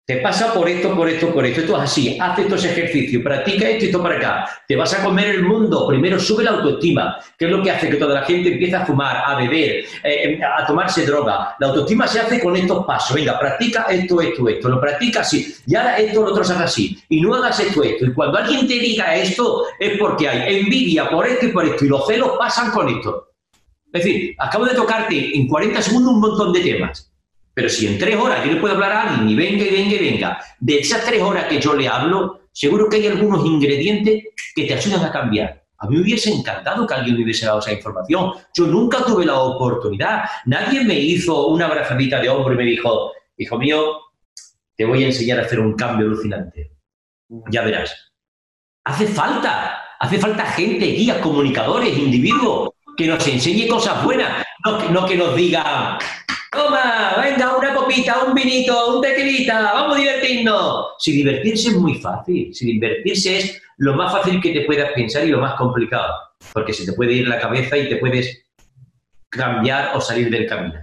te 0.04 0.16
pasa 0.16 0.52
por 0.52 0.68
esto, 0.68 0.96
por 0.96 1.08
esto, 1.08 1.32
por 1.32 1.46
esto. 1.46 1.60
Esto 1.60 1.76
es 1.76 1.82
así. 1.82 2.18
Haz 2.20 2.36
estos 2.36 2.64
ejercicios, 2.64 3.22
practica 3.22 3.68
esto 3.68 3.84
y 3.84 3.86
esto 3.86 4.02
para 4.02 4.16
acá. 4.16 4.50
Te 4.66 4.74
vas 4.74 4.92
a 4.94 5.04
comer 5.04 5.28
el 5.28 5.44
mundo. 5.44 5.86
Primero 5.86 6.18
sube 6.18 6.42
la 6.42 6.50
autoestima, 6.50 7.18
que 7.38 7.44
es 7.44 7.50
lo 7.52 7.62
que 7.62 7.70
hace 7.70 7.88
que 7.88 7.96
toda 7.96 8.14
la 8.14 8.22
gente 8.24 8.52
empiece 8.52 8.74
a 8.74 8.84
fumar, 8.84 9.22
a 9.24 9.36
beber, 9.36 9.84
eh, 10.02 10.40
a 10.42 10.66
tomarse 10.66 11.06
droga. 11.06 11.54
La 11.60 11.68
autoestima 11.68 12.08
se 12.08 12.18
hace 12.18 12.40
con 12.40 12.56
estos 12.56 12.84
pasos. 12.84 13.14
Venga, 13.14 13.38
practica 13.38 13.82
esto, 13.84 14.20
esto, 14.20 14.48
esto. 14.48 14.68
Lo 14.68 14.80
practica 14.80 15.20
así. 15.20 15.54
Y 15.68 15.76
ahora 15.76 15.96
esto, 15.98 16.22
lo 16.22 16.32
otro 16.32 16.42
se 16.42 16.54
así. 16.54 16.98
Y 17.08 17.20
no 17.20 17.36
hagas 17.36 17.60
esto, 17.60 17.84
esto. 17.84 18.04
Y 18.04 18.12
cuando 18.12 18.38
alguien 18.38 18.66
te 18.66 18.74
diga 18.74 19.14
esto, 19.14 19.66
es 19.78 19.96
porque 19.98 20.28
hay 20.28 20.62
envidia 20.62 21.08
por 21.08 21.28
esto 21.28 21.46
y 21.46 21.52
por 21.52 21.64
esto. 21.64 21.84
Y 21.84 21.88
los 21.88 22.04
celos 22.08 22.32
pasan 22.36 22.72
con 22.72 22.88
esto. 22.88 23.28
Es 23.92 24.02
decir, 24.02 24.34
acabo 24.38 24.64
de 24.64 24.74
tocarte 24.74 25.36
en 25.36 25.46
40 25.46 25.80
segundos 25.80 26.14
un 26.14 26.20
montón 26.20 26.52
de 26.52 26.60
temas 26.60 27.11
pero 27.54 27.68
si 27.68 27.86
en 27.86 27.98
tres 27.98 28.16
horas 28.16 28.44
yo 28.44 28.52
le 28.52 28.60
puedo 28.60 28.74
hablar 28.74 28.92
a 28.92 29.02
alguien 29.02 29.28
y 29.28 29.34
venga 29.34 29.64
y 29.64 29.70
venga 29.70 29.94
y 29.94 30.10
venga, 30.10 30.38
de 30.58 30.78
esas 30.78 31.04
tres 31.04 31.20
horas 31.20 31.46
que 31.46 31.60
yo 31.60 31.74
le 31.74 31.88
hablo, 31.88 32.48
seguro 32.52 32.88
que 32.88 32.96
hay 32.96 33.06
algunos 33.08 33.44
ingredientes 33.44 34.24
que 34.54 34.64
te 34.64 34.74
ayudan 34.74 35.04
a 35.04 35.12
cambiar. 35.12 35.62
A 35.78 35.88
mí 35.88 35.96
me 35.96 36.02
hubiese 36.02 36.32
encantado 36.32 36.86
que 36.86 36.94
alguien 36.94 37.16
me 37.16 37.24
hubiese 37.24 37.44
dado 37.44 37.58
esa 37.58 37.72
información. 37.72 38.32
Yo 38.54 38.66
nunca 38.66 39.04
tuve 39.04 39.26
la 39.26 39.40
oportunidad. 39.40 40.22
Nadie 40.46 40.84
me 40.84 40.94
hizo 40.94 41.48
una 41.48 41.66
abrazadita 41.66 42.20
de 42.20 42.28
hombro 42.28 42.54
y 42.54 42.56
me 42.56 42.64
dijo, 42.64 43.10
hijo 43.36 43.58
mío, 43.58 43.98
te 44.76 44.84
voy 44.84 45.02
a 45.02 45.06
enseñar 45.08 45.40
a 45.40 45.42
hacer 45.42 45.58
un 45.58 45.74
cambio 45.74 46.06
alucinante. 46.06 46.76
Ya 47.50 47.62
verás. 47.62 48.12
Hace 48.84 49.08
falta, 49.08 49.80
hace 49.98 50.18
falta 50.18 50.46
gente, 50.46 50.86
guías, 50.86 51.18
comunicadores, 51.18 51.98
individuos, 51.98 52.70
que 52.96 53.08
nos 53.08 53.26
enseñe 53.26 53.66
cosas 53.68 54.04
buenas, 54.04 54.44
no, 54.64 54.88
no 54.90 55.06
que 55.06 55.16
nos 55.16 55.34
diga, 55.34 55.98
Toma, 56.52 57.16
venga, 57.22 57.56
una 57.56 57.74
copita, 57.74 58.24
un 58.24 58.34
vinito, 58.34 58.96
un 58.96 59.02
tequilita, 59.02 59.72
vamos 59.72 59.96
a 59.96 60.00
divertirnos. 60.00 60.86
Si 60.98 61.12
divertirse 61.12 61.70
es 61.70 61.76
muy 61.76 61.94
fácil, 61.94 62.54
si 62.54 62.66
divertirse 62.74 63.38
es 63.38 63.62
lo 63.78 63.94
más 63.94 64.12
fácil 64.12 64.38
que 64.38 64.52
te 64.52 64.60
puedas 64.66 64.92
pensar 64.92 65.24
y 65.24 65.30
lo 65.30 65.40
más 65.40 65.54
complicado, 65.54 66.12
porque 66.52 66.74
se 66.74 66.84
te 66.84 66.92
puede 66.92 67.14
ir 67.14 67.26
la 67.26 67.40
cabeza 67.40 67.78
y 67.78 67.88
te 67.88 67.96
puedes 67.96 68.44
cambiar 69.30 69.96
o 69.96 70.00
salir 70.02 70.28
del 70.28 70.46
camino. 70.46 70.74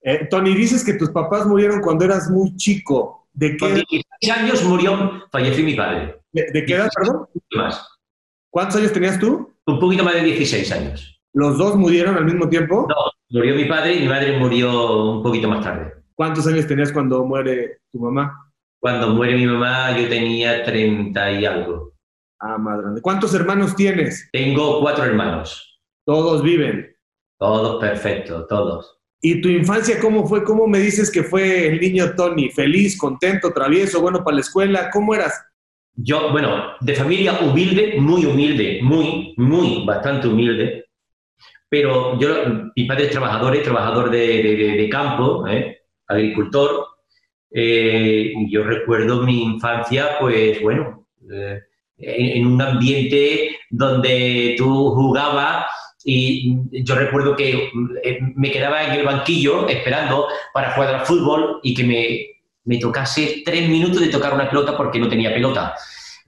Eh, 0.00 0.26
Tony, 0.30 0.54
dices 0.54 0.82
que 0.82 0.94
tus 0.94 1.10
papás 1.10 1.44
murieron 1.44 1.82
cuando 1.82 2.06
eras 2.06 2.30
muy 2.30 2.56
chico. 2.56 3.28
¿De 3.34 3.58
qué? 3.58 3.58
Con 3.58 3.74
16 3.74 4.04
años 4.34 4.64
murió, 4.64 5.26
falleció 5.30 5.64
mi 5.64 5.74
padre. 5.74 6.18
¿De, 6.32 6.64
qué 6.64 6.74
edad, 6.74 6.88
perdón? 6.98 7.26
Más. 7.52 7.86
¿Cuántos 8.48 8.76
años 8.76 8.92
tenías 8.94 9.18
tú? 9.18 9.54
Un 9.66 9.78
poquito 9.78 10.02
más 10.02 10.14
de 10.14 10.22
16 10.22 10.72
años. 10.72 11.20
¿Los 11.34 11.58
dos 11.58 11.76
murieron 11.76 12.16
al 12.16 12.24
mismo 12.24 12.48
tiempo? 12.48 12.86
No, 12.88 12.96
Murió 13.30 13.54
mi 13.54 13.66
padre 13.66 13.96
y 13.96 14.00
mi 14.00 14.08
madre 14.08 14.38
murió 14.38 15.12
un 15.16 15.22
poquito 15.22 15.48
más 15.48 15.62
tarde. 15.62 15.92
¿Cuántos 16.14 16.46
años 16.46 16.66
tenías 16.66 16.92
cuando 16.92 17.24
muere 17.24 17.80
tu 17.92 18.00
mamá? 18.00 18.52
Cuando 18.80 19.10
muere 19.10 19.34
mi 19.34 19.46
mamá 19.46 19.98
yo 19.98 20.08
tenía 20.08 20.64
30 20.64 21.32
y 21.32 21.44
algo. 21.44 21.92
Ah, 22.40 22.56
grande. 22.58 23.02
¿Cuántos 23.02 23.34
hermanos 23.34 23.76
tienes? 23.76 24.28
Tengo 24.32 24.80
cuatro 24.80 25.04
hermanos. 25.04 25.80
Todos 26.06 26.42
viven. 26.42 26.94
Todos 27.38 27.80
perfectos, 27.80 28.46
todos. 28.48 28.98
¿Y 29.20 29.40
tu 29.40 29.48
infancia 29.48 30.00
cómo 30.00 30.26
fue? 30.26 30.42
¿Cómo 30.44 30.66
me 30.66 30.78
dices 30.78 31.10
que 31.10 31.22
fue 31.22 31.66
el 31.66 31.80
niño 31.80 32.14
Tony? 32.16 32.50
¿Feliz, 32.50 32.96
contento, 32.96 33.52
travieso, 33.52 34.00
bueno 34.00 34.24
para 34.24 34.36
la 34.36 34.40
escuela? 34.40 34.90
¿Cómo 34.90 35.14
eras? 35.14 35.34
Yo, 35.94 36.30
bueno, 36.30 36.74
de 36.80 36.94
familia 36.94 37.38
humilde, 37.40 37.96
muy 37.98 38.24
humilde, 38.24 38.80
muy, 38.82 39.34
muy, 39.36 39.84
bastante 39.84 40.28
humilde. 40.28 40.87
Pero 41.68 42.18
yo, 42.18 42.28
mi 42.74 42.84
padre 42.84 43.04
es 43.04 43.10
trabajador, 43.10 43.54
es 43.54 43.62
trabajador 43.62 44.10
de, 44.10 44.88
campo, 44.90 45.46
¿eh? 45.46 45.82
agricultor. 46.06 46.86
Eh, 47.50 48.32
yo 48.50 48.64
recuerdo 48.64 49.22
mi 49.22 49.42
infancia, 49.42 50.18
pues 50.18 50.60
bueno, 50.62 51.06
eh, 51.30 51.60
en, 51.98 52.46
un 52.46 52.60
ambiente 52.60 53.58
donde 53.70 54.54
tú 54.56 54.94
jugabas 54.94 55.66
y 56.04 56.56
yo 56.84 56.94
recuerdo 56.94 57.36
que 57.36 57.70
me 58.36 58.50
quedaba 58.50 58.84
en 58.84 58.92
el 58.92 59.04
banquillo 59.04 59.68
esperando 59.68 60.26
para 60.54 60.72
jugar 60.72 60.94
al 60.94 61.06
fútbol 61.06 61.60
y 61.62 61.74
que 61.74 61.84
me, 61.84 62.26
me 62.64 62.78
tocase 62.78 63.42
tres 63.44 63.68
minutos 63.68 64.00
de 64.00 64.08
tocar 64.08 64.32
una 64.32 64.48
pelota 64.48 64.76
porque 64.76 64.98
no 64.98 65.08
tenía 65.08 65.34
pelota 65.34 65.74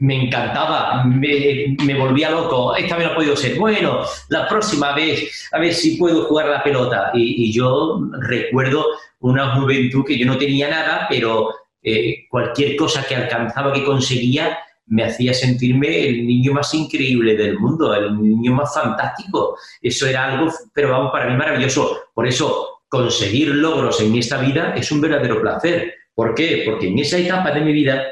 me 0.00 0.24
encantaba, 0.24 1.04
me, 1.04 1.76
me, 1.84 1.94
volvía 1.94 2.30
loco, 2.30 2.74
esta 2.74 2.96
vez 2.96 3.06
no 3.06 3.12
ha 3.12 3.16
podido 3.16 3.36
ser, 3.36 3.58
bueno, 3.58 4.00
la 4.30 4.48
próxima 4.48 4.94
vez, 4.94 5.48
a 5.52 5.58
ver 5.58 5.74
si 5.74 5.96
puedo 5.96 6.24
jugar 6.24 6.48
la 6.48 6.62
pelota. 6.62 7.10
Y, 7.14 7.52
yo 7.52 8.00
recuerdo 8.18 8.86
una 9.20 9.56
juventud 9.56 10.04
que 10.06 10.18
yo 10.18 10.24
no 10.26 10.38
tenía 10.38 10.70
nada, 10.70 11.06
pero 11.08 11.50
eh, 11.82 12.26
cualquier 12.30 12.76
cosa 12.76 13.04
que 13.06 13.14
alcanzaba, 13.14 13.74
que 13.74 13.84
conseguía, 13.84 14.58
me 14.86 15.04
hacía 15.04 15.34
sentirme 15.34 16.08
el 16.08 16.26
niño 16.26 16.54
más 16.54 16.72
increíble 16.72 17.36
del 17.36 17.58
mundo, 17.58 17.94
el 17.94 18.20
niño 18.20 18.54
más 18.54 18.74
fantástico. 18.74 19.58
Eso 19.82 20.06
era 20.06 20.32
algo, 20.32 20.50
pero 20.72 20.90
vamos, 20.90 21.12
para 21.12 21.28
mí 21.28 21.36
maravilloso. 21.36 22.00
Por 22.14 22.26
eso, 22.26 22.80
conseguir 22.88 23.48
logros 23.48 24.00
en 24.00 24.16
esta 24.16 24.38
vida 24.38 24.74
es 24.74 24.90
un 24.90 25.02
verdadero 25.02 25.42
placer. 25.42 25.94
¿Por 26.14 26.34
qué? 26.34 26.62
Porque 26.64 26.88
en 26.88 26.98
esa 26.98 27.18
etapa 27.18 27.52
de 27.52 27.60
mi 27.60 27.72
vida 27.72 28.02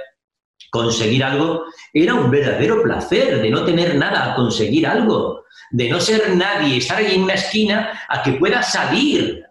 conseguir 0.70 1.24
algo 1.24 1.64
era 1.92 2.14
un 2.14 2.30
verdadero 2.30 2.82
placer, 2.82 3.40
de 3.40 3.50
no 3.50 3.64
tener 3.64 3.96
nada 3.96 4.32
a 4.32 4.36
conseguir 4.36 4.86
algo, 4.86 5.44
de 5.70 5.88
no 5.88 6.00
ser 6.00 6.36
nadie, 6.36 6.78
estar 6.78 6.98
ahí 6.98 7.14
en 7.14 7.22
una 7.22 7.34
esquina 7.34 8.00
a 8.08 8.22
que 8.22 8.32
pueda 8.32 8.62
salir. 8.62 9.44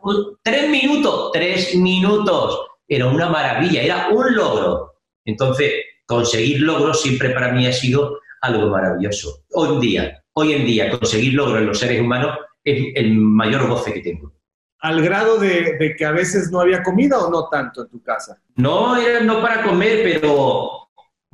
Tres 0.44 0.70
minutos, 0.70 1.32
tres 1.34 1.76
minutos. 1.76 2.60
Era 2.88 3.08
una 3.08 3.30
maravilla, 3.30 3.82
era 3.82 4.10
un 4.10 4.36
logro. 4.36 4.94
Entonces, 5.26 5.74
conseguir 6.06 6.62
logros 6.62 7.02
siempre 7.02 7.32
para 7.32 7.52
mí 7.52 7.68
ha 7.68 7.74
sido 7.74 8.20
algo 8.42 8.70
maravilloso. 8.70 9.44
Hoy 9.54 9.74
en 9.74 9.80
día, 9.82 10.24
hoy 10.34 10.54
en 10.54 10.66
día, 10.66 10.90
conseguir 10.92 11.34
logros 11.34 11.60
en 11.60 11.68
los 11.68 11.80
seres 11.80 12.00
humanos 12.02 12.38
es 12.64 12.94
el 12.96 13.16
mayor 13.16 13.68
goce 13.68 13.94
que 13.94 14.02
tengo. 14.02 14.34
¿Al 14.80 15.02
grado 15.02 15.38
de, 15.38 15.96
que 15.98 16.06
a 16.06 16.12
veces 16.12 16.52
no 16.52 16.62
había 16.62 16.84
comida 16.84 17.18
o 17.18 17.32
no 17.32 17.50
tanto 17.50 17.82
en 17.82 17.90
tu 17.90 18.02
casa? 18.02 18.40
No, 18.56 18.96
era 18.96 19.22
no 19.22 19.42
para 19.42 19.64
comer, 19.64 20.02
pero 20.04 20.87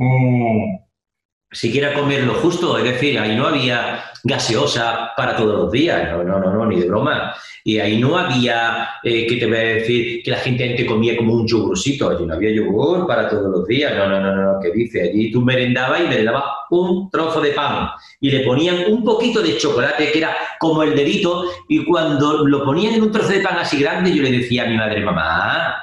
Mm. 0.03 0.79
siquiera 1.51 1.93
comer 1.93 2.23
lo 2.23 2.33
justo, 2.35 2.77
es 2.77 2.83
decir, 2.83 3.19
ahí 3.19 3.35
no 3.35 3.45
había 3.47 4.03
gaseosa 4.23 5.11
para 5.15 5.35
todos 5.35 5.55
los 5.55 5.71
días, 5.71 6.11
no, 6.11 6.23
no, 6.23 6.39
no, 6.39 6.51
no 6.51 6.65
ni 6.65 6.79
de 6.79 6.87
broma. 6.87 7.35
Y 7.63 7.79
ahí 7.79 7.99
no 7.99 8.17
había, 8.17 8.89
eh, 9.03 9.27
que 9.27 9.37
te 9.37 9.45
voy 9.45 9.57
a 9.57 9.59
decir, 9.59 10.23
que 10.23 10.31
la 10.31 10.37
gente 10.37 10.85
comía 10.85 11.15
como 11.15 11.33
un 11.33 11.47
yogurcito, 11.47 12.09
allí 12.09 12.25
no 12.25 12.33
había 12.33 12.51
yogur 12.51 13.05
para 13.07 13.29
todos 13.29 13.49
los 13.51 13.67
días, 13.67 13.95
no, 13.95 14.09
no, 14.09 14.19
no, 14.19 14.35
no, 14.35 14.59
¿qué 14.61 14.71
dice? 14.71 15.03
Allí 15.03 15.31
tú 15.31 15.41
merendabas 15.41 16.01
y 16.01 16.07
merendabas 16.07 16.43
un 16.71 17.09
trozo 17.09 17.39
de 17.39 17.51
pan 17.51 17.89
y 18.19 18.31
le 18.31 18.41
ponían 18.41 18.91
un 18.91 19.03
poquito 19.03 19.41
de 19.41 19.57
chocolate 19.57 20.11
que 20.11 20.17
era 20.17 20.35
como 20.59 20.83
el 20.83 20.95
dedito 20.95 21.45
y 21.69 21.85
cuando 21.85 22.45
lo 22.47 22.65
ponían 22.65 22.95
en 22.95 23.03
un 23.03 23.11
trozo 23.11 23.29
de 23.29 23.41
pan 23.41 23.57
así 23.57 23.79
grande 23.79 24.13
yo 24.13 24.23
le 24.23 24.31
decía 24.31 24.63
a 24.63 24.67
mi 24.67 24.75
madre, 24.75 25.01
mamá, 25.01 25.75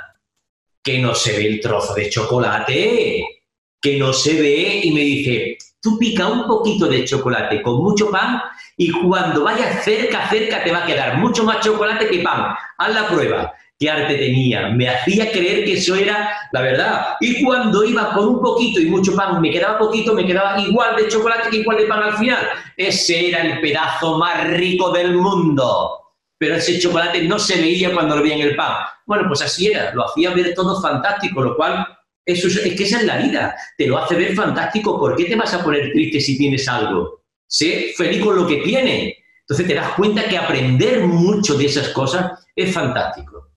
que 0.83 0.99
no 0.99 1.15
se 1.15 1.37
ve 1.37 1.47
el 1.47 1.61
trozo 1.61 1.95
de 1.95 2.11
chocolate 2.11 3.40
que 3.81 3.99
no 3.99 4.13
se 4.13 4.41
ve 4.41 4.81
y 4.85 4.93
me 4.93 5.01
dice, 5.01 5.59
tú 5.81 5.99
pica 5.99 6.27
un 6.29 6.47
poquito 6.47 6.87
de 6.87 7.05
chocolate 7.05 7.63
con 7.63 7.83
mucho 7.83 8.11
pan 8.11 8.41
y 8.77 8.91
cuando 8.91 9.45
vayas 9.45 9.85
cerca, 9.85 10.29
cerca 10.29 10.63
te 10.63 10.73
va 10.73 10.85
a 10.85 10.87
quedar 10.87 11.19
mucho 11.19 11.45
más 11.45 11.61
chocolate 11.61 12.09
que 12.09 12.21
pan. 12.21 12.55
Haz 12.79 12.95
la 12.95 13.09
prueba. 13.09 13.53
¿Qué 13.79 13.89
arte 13.89 14.15
tenía? 14.17 14.69
Me 14.69 14.91
hacía 14.91 15.33
creer 15.33 15.65
que 15.65 15.73
eso 15.73 15.95
era 15.95 16.31
la 16.53 16.61
verdad. 16.61 17.15
Y 17.19 17.43
cuando 17.43 17.83
iba 17.83 18.13
con 18.13 18.29
un 18.29 18.41
poquito 18.43 18.79
y 18.79 18.87
mucho 18.87 19.17
pan, 19.17 19.41
me 19.41 19.51
quedaba 19.51 19.79
poquito, 19.79 20.13
me 20.13 20.27
quedaba 20.27 20.61
igual 20.61 20.97
de 20.97 21.09
chocolate 21.09 21.49
que 21.49 21.57
igual 21.59 21.79
de 21.79 21.87
pan 21.87 22.03
al 22.03 22.19
final. 22.19 22.47
Ese 22.77 23.29
era 23.31 23.41
el 23.41 23.61
pedazo 23.63 24.19
más 24.19 24.49
rico 24.49 24.91
del 24.93 25.15
mundo. 25.15 25.99
Pero 26.37 26.57
ese 26.57 26.79
chocolate 26.79 27.23
no 27.23 27.39
se 27.39 27.59
veía 27.59 27.95
cuando 27.95 28.17
lo 28.17 28.23
veía 28.23 28.35
en 28.35 28.43
el 28.43 28.57
pan. 28.57 28.85
Bueno, 29.07 29.25
pues 29.29 29.41
así 29.41 29.69
era. 29.69 29.95
Lo 29.95 30.05
hacía 30.05 30.35
ver 30.35 30.53
todo 30.55 30.81
fantástico, 30.83 31.41
lo 31.41 31.57
cual 31.57 31.87
es, 32.33 32.75
que 32.77 32.85
esa 32.85 33.01
es 33.01 33.07
la 33.07 33.19
vida. 33.19 33.57
Te 33.77 33.87
lo 33.87 33.99
hace 33.99 34.17
ver 34.17 34.35
fantástico. 34.35 34.99
¿Por 34.99 35.17
qué 35.17 35.25
te 35.25 35.37
vas 35.37 35.53
a 35.55 35.63
poner 35.63 35.93
triste 35.93 36.21
si 36.21 36.37
tienes 36.37 36.69
algo? 36.69 37.23
Sé 37.47 37.93
feliz 37.97 38.23
con 38.23 38.37
lo 38.37 38.47
que 38.47 38.59
tienes. 38.59 39.15
Entonces 39.41 39.67
te 39.67 39.75
das 39.75 39.95
cuenta 39.95 40.29
que 40.29 40.39
aprender 40.39 41.01
mucho 41.01 41.57
de 41.59 41.67
esas 41.67 41.89
cosas 41.89 42.47
es 42.55 42.73
fantástico. 42.73 43.51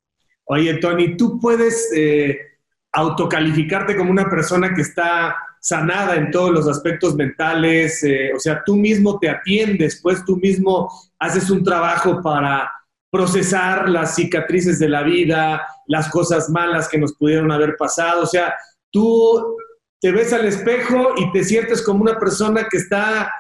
Oye, 0.46 0.74
Tony, 0.76 1.16
tú 1.16 1.40
puedes 1.40 1.92
eh, 1.96 2.38
autocalificarte 2.92 3.96
como 3.96 4.12
una 4.12 4.30
persona 4.30 4.74
que 4.74 4.82
está 4.82 5.36
sanada 5.60 6.16
en 6.16 6.30
todos 6.32 6.52
los 6.52 6.68
aspectos 6.68 7.16
mentales, 7.16 8.04
eh, 8.04 8.32
o 8.36 8.40
sea, 8.40 8.62
tú 8.66 8.76
mismo 8.76 9.18
te 9.18 9.30
atiendes, 9.30 10.00
pues 10.02 10.26
tú 10.26 10.36
mismo 10.36 10.92
haces 11.20 11.50
un 11.50 11.64
trabajo 11.64 12.22
para 12.22 12.70
procesar 13.14 13.90
las 13.90 14.16
cicatrices 14.16 14.80
de 14.80 14.90
la 14.90 15.04
vida, 15.04 15.64
las 15.86 16.10
cosas 16.10 16.50
malas 16.50 16.90
que 16.90 16.98
nos 16.98 17.14
pudieron 17.14 17.52
haber 17.52 17.76
pasado. 17.78 18.24
O 18.24 18.26
sea, 18.26 18.56
tú 18.92 19.56
te 20.02 20.12
ves 20.12 20.34
al 20.34 20.46
espejo 20.46 21.14
y 21.18 21.32
te 21.32 21.44
sientes 21.44 21.84
como 21.84 22.02
una 22.02 22.18
persona 22.18 22.68
que 22.68 22.78
está 22.78 23.32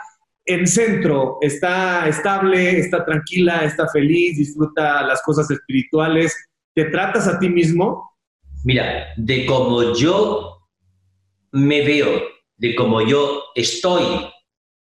en 0.45 0.67
centro, 0.67 1.39
está 1.41 2.07
estable, 2.07 2.77
está 2.77 3.03
tranquila, 3.03 3.65
está 3.65 3.87
feliz, 3.89 4.37
disfruta 4.37 5.01
las 5.07 5.23
cosas 5.23 5.49
espirituales. 5.49 6.37
¿Te 6.75 6.85
tratas 6.85 7.27
a 7.27 7.39
ti 7.39 7.49
mismo? 7.49 8.11
Mira, 8.63 9.07
de 9.17 9.47
cómo 9.47 9.95
yo 9.95 10.67
me 11.51 11.83
veo, 11.83 12.21
de 12.57 12.75
cómo 12.75 13.01
yo 13.01 13.41
estoy, 13.55 14.29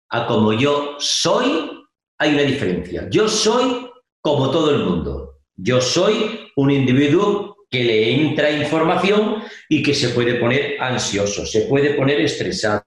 a 0.10 0.28
cómo 0.28 0.52
yo 0.52 0.98
soy, 1.00 1.72
hay 2.18 2.34
una 2.34 2.44
diferencia. 2.44 3.08
Yo 3.10 3.30
soy 3.30 3.93
como 4.24 4.52
todo 4.52 4.72
el 4.72 4.86
mundo. 4.86 5.42
Yo 5.56 5.82
soy 5.82 6.50
un 6.56 6.72
individuo 6.72 7.58
que 7.70 7.84
le 7.84 8.12
entra 8.14 8.50
información 8.52 9.44
y 9.68 9.84
que 9.84 9.94
se 9.94 10.10
puede 10.10 10.36
poner 10.36 10.78
ansioso, 10.80 11.46
se 11.46 11.62
puede 11.62 11.94
poner 11.96 12.22
estresado, 12.22 12.84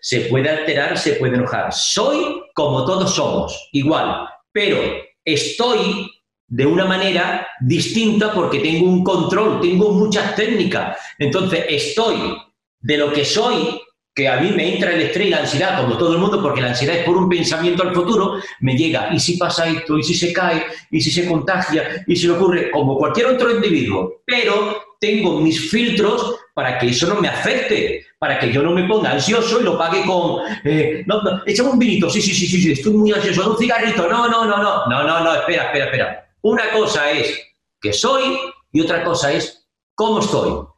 se 0.00 0.22
puede 0.22 0.48
alterar, 0.48 0.96
se 0.98 1.14
puede 1.14 1.36
enojar. 1.36 1.72
Soy 1.72 2.42
como 2.54 2.86
todos 2.86 3.14
somos, 3.14 3.68
igual, 3.72 4.26
pero 4.50 4.78
estoy 5.24 6.10
de 6.48 6.66
una 6.66 6.86
manera 6.86 7.46
distinta 7.60 8.32
porque 8.32 8.60
tengo 8.60 8.86
un 8.86 9.04
control, 9.04 9.60
tengo 9.60 9.90
muchas 9.92 10.34
técnicas. 10.34 10.96
Entonces, 11.18 11.66
estoy 11.68 12.36
de 12.80 12.96
lo 12.96 13.12
que 13.12 13.24
soy 13.24 13.78
que 14.14 14.28
a 14.28 14.40
mí 14.40 14.50
me 14.50 14.74
entra 14.74 14.92
el 14.92 15.00
estrés 15.00 15.28
y 15.28 15.30
la 15.30 15.38
ansiedad, 15.38 15.80
como 15.80 15.96
todo 15.96 16.12
el 16.14 16.18
mundo, 16.18 16.42
porque 16.42 16.60
la 16.60 16.68
ansiedad 16.68 16.96
es 16.96 17.04
por 17.04 17.16
un 17.16 17.28
pensamiento 17.28 17.82
al 17.82 17.94
futuro, 17.94 18.38
me 18.60 18.76
llega, 18.76 19.08
¿y 19.12 19.18
si 19.18 19.38
pasa 19.38 19.66
esto? 19.66 19.98
¿Y 19.98 20.02
si 20.02 20.14
se 20.14 20.32
cae? 20.32 20.64
¿Y 20.90 21.00
si 21.00 21.10
se 21.10 21.26
contagia? 21.26 22.04
¿Y 22.06 22.16
si 22.16 22.26
le 22.26 22.34
ocurre? 22.34 22.70
Como 22.70 22.98
cualquier 22.98 23.26
otro 23.26 23.50
individuo. 23.50 24.22
Pero 24.26 24.82
tengo 25.00 25.40
mis 25.40 25.70
filtros 25.70 26.36
para 26.54 26.78
que 26.78 26.88
eso 26.88 27.06
no 27.06 27.20
me 27.20 27.28
afecte, 27.28 28.06
para 28.18 28.38
que 28.38 28.52
yo 28.52 28.62
no 28.62 28.72
me 28.72 28.86
ponga 28.86 29.12
ansioso 29.12 29.60
y 29.60 29.64
lo 29.64 29.78
pague 29.78 30.04
con, 30.04 30.42
eh, 30.64 31.02
no, 31.06 31.22
no, 31.22 31.70
un 31.70 31.78
vinito, 31.78 32.10
sí, 32.10 32.20
sí, 32.20 32.34
sí, 32.34 32.46
sí, 32.46 32.60
sí, 32.60 32.72
estoy 32.72 32.92
muy 32.92 33.12
ansioso, 33.12 33.50
un 33.50 33.58
cigarrito, 33.58 34.06
no, 34.08 34.28
no, 34.28 34.44
no, 34.44 34.58
no, 34.58 34.86
no, 34.86 35.02
no, 35.02 35.24
no, 35.24 35.34
espera, 35.34 35.64
espera, 35.64 35.84
espera. 35.86 36.34
Una 36.42 36.70
cosa 36.70 37.10
es 37.10 37.36
que 37.80 37.92
soy 37.92 38.38
y 38.70 38.80
otra 38.80 39.02
cosa 39.02 39.32
es 39.32 39.66
cómo 39.94 40.20
estoy. 40.20 40.71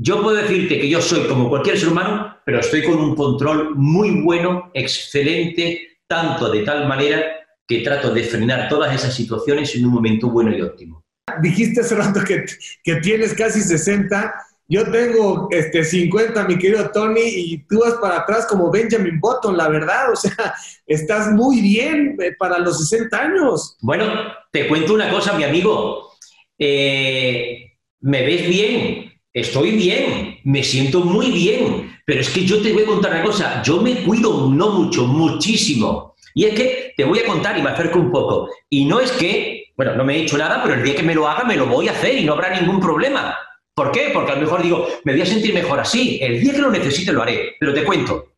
Yo 0.00 0.22
puedo 0.22 0.36
decirte 0.36 0.78
que 0.78 0.88
yo 0.88 1.02
soy 1.02 1.26
como 1.26 1.48
cualquier 1.48 1.76
ser 1.76 1.88
humano, 1.88 2.36
pero 2.46 2.60
estoy 2.60 2.84
con 2.84 3.00
un 3.00 3.16
control 3.16 3.74
muy 3.74 4.20
bueno, 4.20 4.70
excelente, 4.72 5.98
tanto 6.06 6.48
de 6.50 6.62
tal 6.62 6.86
manera 6.86 7.20
que 7.66 7.80
trato 7.80 8.14
de 8.14 8.22
frenar 8.22 8.68
todas 8.68 8.94
esas 8.94 9.12
situaciones 9.12 9.74
en 9.74 9.86
un 9.86 9.92
momento 9.92 10.30
bueno 10.30 10.56
y 10.56 10.62
óptimo. 10.62 11.04
Dijiste 11.42 11.80
hace 11.80 11.96
rato 11.96 12.20
que, 12.24 12.44
que 12.84 12.96
tienes 12.96 13.34
casi 13.34 13.60
60. 13.60 14.34
Yo 14.68 14.88
tengo 14.88 15.48
este, 15.50 15.82
50, 15.82 16.44
mi 16.44 16.58
querido 16.58 16.90
Tony, 16.90 17.24
y 17.24 17.58
tú 17.66 17.80
vas 17.80 17.94
para 17.94 18.18
atrás 18.18 18.46
como 18.46 18.70
Benjamin 18.70 19.18
Button, 19.18 19.56
la 19.56 19.68
verdad. 19.68 20.12
O 20.12 20.16
sea, 20.16 20.54
estás 20.86 21.32
muy 21.32 21.60
bien 21.60 22.16
eh, 22.22 22.36
para 22.38 22.60
los 22.60 22.88
60 22.88 23.20
años. 23.20 23.76
Bueno, 23.80 24.04
te 24.52 24.68
cuento 24.68 24.94
una 24.94 25.10
cosa, 25.10 25.32
mi 25.32 25.42
amigo. 25.42 26.12
Eh, 26.56 27.72
me 28.00 28.22
ves 28.24 28.48
bien, 28.48 29.07
estoy 29.40 29.72
bien, 29.72 30.38
me 30.44 30.62
siento 30.62 31.00
muy 31.00 31.30
bien, 31.30 32.00
pero 32.04 32.20
es 32.20 32.30
que 32.30 32.44
yo 32.44 32.60
te 32.62 32.72
voy 32.72 32.82
a 32.82 32.86
contar 32.86 33.12
una 33.12 33.22
cosa, 33.22 33.62
yo 33.62 33.80
me 33.80 34.02
cuido 34.02 34.48
no 34.50 34.70
mucho, 34.70 35.06
muchísimo. 35.06 36.14
Y 36.34 36.44
es 36.44 36.54
que 36.54 36.92
te 36.96 37.04
voy 37.04 37.18
a 37.18 37.26
contar 37.26 37.58
y 37.58 37.62
me 37.62 37.70
acerco 37.70 37.98
un 37.98 38.10
poco. 38.10 38.48
Y 38.70 38.84
no 38.84 39.00
es 39.00 39.12
que, 39.12 39.72
bueno, 39.76 39.94
no 39.94 40.04
me 40.04 40.16
he 40.16 40.22
hecho 40.22 40.38
nada, 40.38 40.62
pero 40.62 40.74
el 40.74 40.84
día 40.84 40.94
que 40.94 41.02
me 41.02 41.14
lo 41.14 41.28
haga 41.28 41.44
me 41.44 41.56
lo 41.56 41.66
voy 41.66 41.88
a 41.88 41.92
hacer 41.92 42.16
y 42.16 42.24
no 42.24 42.34
habrá 42.34 42.58
ningún 42.60 42.80
problema. 42.80 43.36
¿Por 43.74 43.92
qué? 43.92 44.10
Porque 44.12 44.32
a 44.32 44.34
lo 44.34 44.40
mejor 44.40 44.62
digo, 44.62 44.86
me 45.04 45.12
voy 45.12 45.22
a 45.22 45.26
sentir 45.26 45.54
mejor 45.54 45.80
así. 45.80 46.18
El 46.20 46.40
día 46.40 46.52
que 46.52 46.60
lo 46.60 46.70
necesite 46.70 47.12
lo 47.12 47.22
haré. 47.22 47.56
Pero 47.60 47.74
te 47.74 47.84
cuento. 47.84 48.32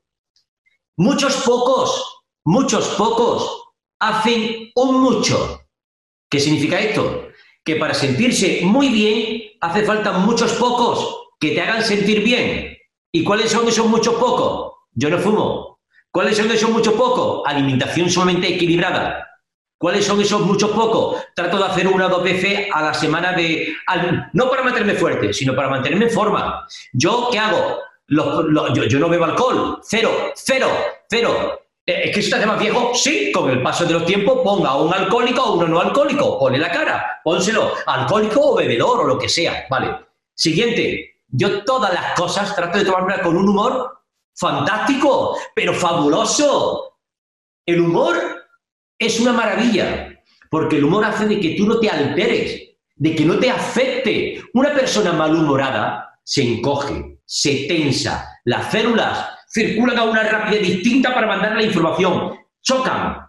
Muchos 0.97 1.37
pocos, 1.45 2.23
muchos 2.45 2.89
pocos 2.89 3.69
hacen 3.99 4.71
un 4.75 5.01
mucho. 5.01 5.63
¿Qué 6.31 6.41
significa 6.41 6.79
esto? 6.79 7.30
Que 7.65 7.77
para 7.77 7.95
sentirse 7.95 8.61
muy 8.63 8.89
bien 8.89 9.43
hace 9.61 9.83
falta 9.85 10.13
muchos 10.13 10.53
pocos 10.55 11.29
que 11.39 11.51
te 11.51 11.61
hagan 11.61 11.83
sentir 11.83 12.23
bien. 12.23 12.77
¿Y 13.13 13.25
cuáles 13.25 13.51
son 13.51 13.67
esos 13.69 13.87
muchos 13.87 14.15
pocos? 14.15 14.75
Yo 14.93 15.11
no 15.11 15.19
fumo. 15.19 15.81
¿Cuáles 16.11 16.37
son 16.37 16.51
esos 16.51 16.71
muchos 16.71 16.95
pocos? 16.95 17.43
Alimentación 17.47 18.11
sumamente 18.11 18.49
equilibrada. 18.49 19.27
¿Cuáles 19.79 20.05
son 20.05 20.21
esos 20.21 20.43
muchos 20.43 20.71
pocos? 20.73 21.23
Trato 21.35 21.57
de 21.57 21.65
hacer 21.65 21.89
una 21.89 22.07
o 22.07 22.11
dos 22.11 22.23
veces 22.23 22.69
a 22.73 22.83
la 22.83 22.95
semana 22.95 23.33
de... 23.33 23.75
no 24.35 24.51
para 24.51 24.63
mantenerme 24.63 24.95
fuerte, 24.95 25.33
sino 25.33 25.55
para 25.55 25.71
mantenerme 25.71 26.05
en 26.07 26.11
forma. 26.11 26.67
¿Yo 26.93 27.29
qué 27.33 27.39
hago? 27.39 27.79
yo, 28.11 28.85
yo, 28.85 28.99
no 28.99 29.09
bebo 29.09 29.25
alcohol. 29.25 29.81
Cero, 29.83 30.11
cero, 30.35 30.69
cero. 31.09 31.60
Eh, 31.87 32.03
¿Es 32.05 32.15
que 32.15 32.23
si 32.23 32.31
te 32.31 32.37
hace 32.37 32.47
más 32.47 32.59
viejo? 32.59 32.93
Sí, 32.95 33.33
con 33.33 33.51
el 33.51 33.63
paso 33.63 33.85
de 33.85 33.95
los 33.95 34.07
tiempos 34.07 34.41
ponga 34.45 34.77
un 34.77 34.93
alcohólico 34.93 35.43
o 35.43 35.55
uno 35.55 35.69
no 35.69 35.81
alcohólico. 35.81 36.39
Pone 36.39 36.59
la 36.59 36.71
cara, 36.71 37.21
pónselo. 37.25 37.73
Alcohólico 37.87 38.53
o 38.53 38.57
bebedor 38.57 39.01
o 39.01 39.05
lo 39.05 39.19
que 39.19 39.29
sea. 39.29 39.67
Vale. 39.71 39.97
Siguiente. 40.35 41.07
Yo 41.29 41.65
todas 41.65 41.93
las 41.93 42.15
cosas 42.19 42.55
trato 42.57 42.79
de 42.79 42.85
tomarme 42.85 43.21
con 43.21 43.37
un 43.37 43.49
humor 43.49 44.01
fantástico, 44.35 45.37
pero 45.55 45.73
fabuloso. 45.73 46.99
El 47.65 47.81
humor 47.81 48.17
es 48.99 49.21
una 49.21 49.33
maravilla, 49.33 50.09
porque 50.51 50.77
el 50.77 50.85
humor 50.85 51.05
hace 51.05 51.27
de 51.27 51.39
que 51.39 51.51
tú 51.51 51.67
no 51.67 51.79
te 51.79 51.89
alteres, 51.89 52.61
de 52.97 53.15
que 53.15 53.25
no 53.25 53.39
te 53.39 53.49
afecte. 53.49 54.43
Una 54.55 54.75
persona 54.75 55.13
malhumorada 55.13 56.19
se 56.25 56.43
encoge, 56.43 57.21
se 57.25 57.67
tensa, 57.69 58.41
las 58.45 58.71
células 58.73 59.29
circulan 59.53 59.99
a 59.99 60.05
una 60.05 60.23
rapidez 60.23 60.63
distinta 60.63 61.13
para 61.13 61.27
mandar 61.27 61.57
la 61.57 61.63
información, 61.63 62.39
chocan, 62.63 63.27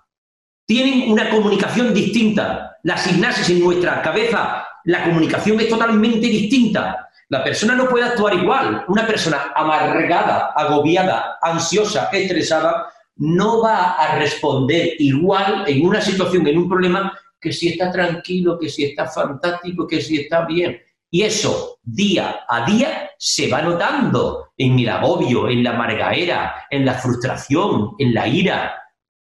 tienen 0.66 1.12
una 1.12 1.30
comunicación 1.30 1.94
distinta. 1.94 2.78
Las 2.84 3.04
sinapsis 3.04 3.50
en 3.50 3.60
nuestra 3.60 4.02
cabeza, 4.02 4.66
la 4.86 5.04
comunicación 5.04 5.60
es 5.60 5.70
totalmente 5.70 6.28
distinta. 6.28 7.10
La 7.30 7.44
persona 7.44 7.76
no 7.76 7.88
puede 7.88 8.06
actuar 8.06 8.34
igual. 8.36 8.86
Una 8.88 9.06
persona 9.06 9.52
amargada, 9.56 10.52
agobiada, 10.56 11.38
ansiosa, 11.42 12.10
estresada, 12.12 12.88
no 13.18 13.62
va 13.62 13.94
a 13.94 14.18
responder 14.18 14.96
igual 15.00 15.64
en 15.68 15.86
una 15.86 16.02
situación, 16.02 16.46
en 16.48 16.58
un 16.58 16.70
problema, 16.70 17.18
que 17.40 17.52
si 17.52 17.70
está 17.70 17.92
tranquilo, 17.92 18.58
que 18.60 18.70
si 18.70 18.84
está 18.84 19.08
fantástico, 19.08 19.88
que 19.88 20.02
si 20.02 20.22
está 20.22 20.46
bien. 20.46 20.80
Y 21.14 21.24
eso, 21.24 21.78
día 21.84 22.46
a 22.48 22.66
día, 22.66 23.12
se 23.18 23.50
va 23.50 23.62
notando 23.62 24.54
en 24.58 24.80
el 24.80 24.90
agobio, 24.90 25.50
en 25.50 25.64
la 25.64 25.72
amargaera, 25.72 26.66
en 26.70 26.86
la 26.86 26.94
frustración, 26.94 27.92
en 28.00 28.14
la 28.14 28.28
ira. 28.28 28.74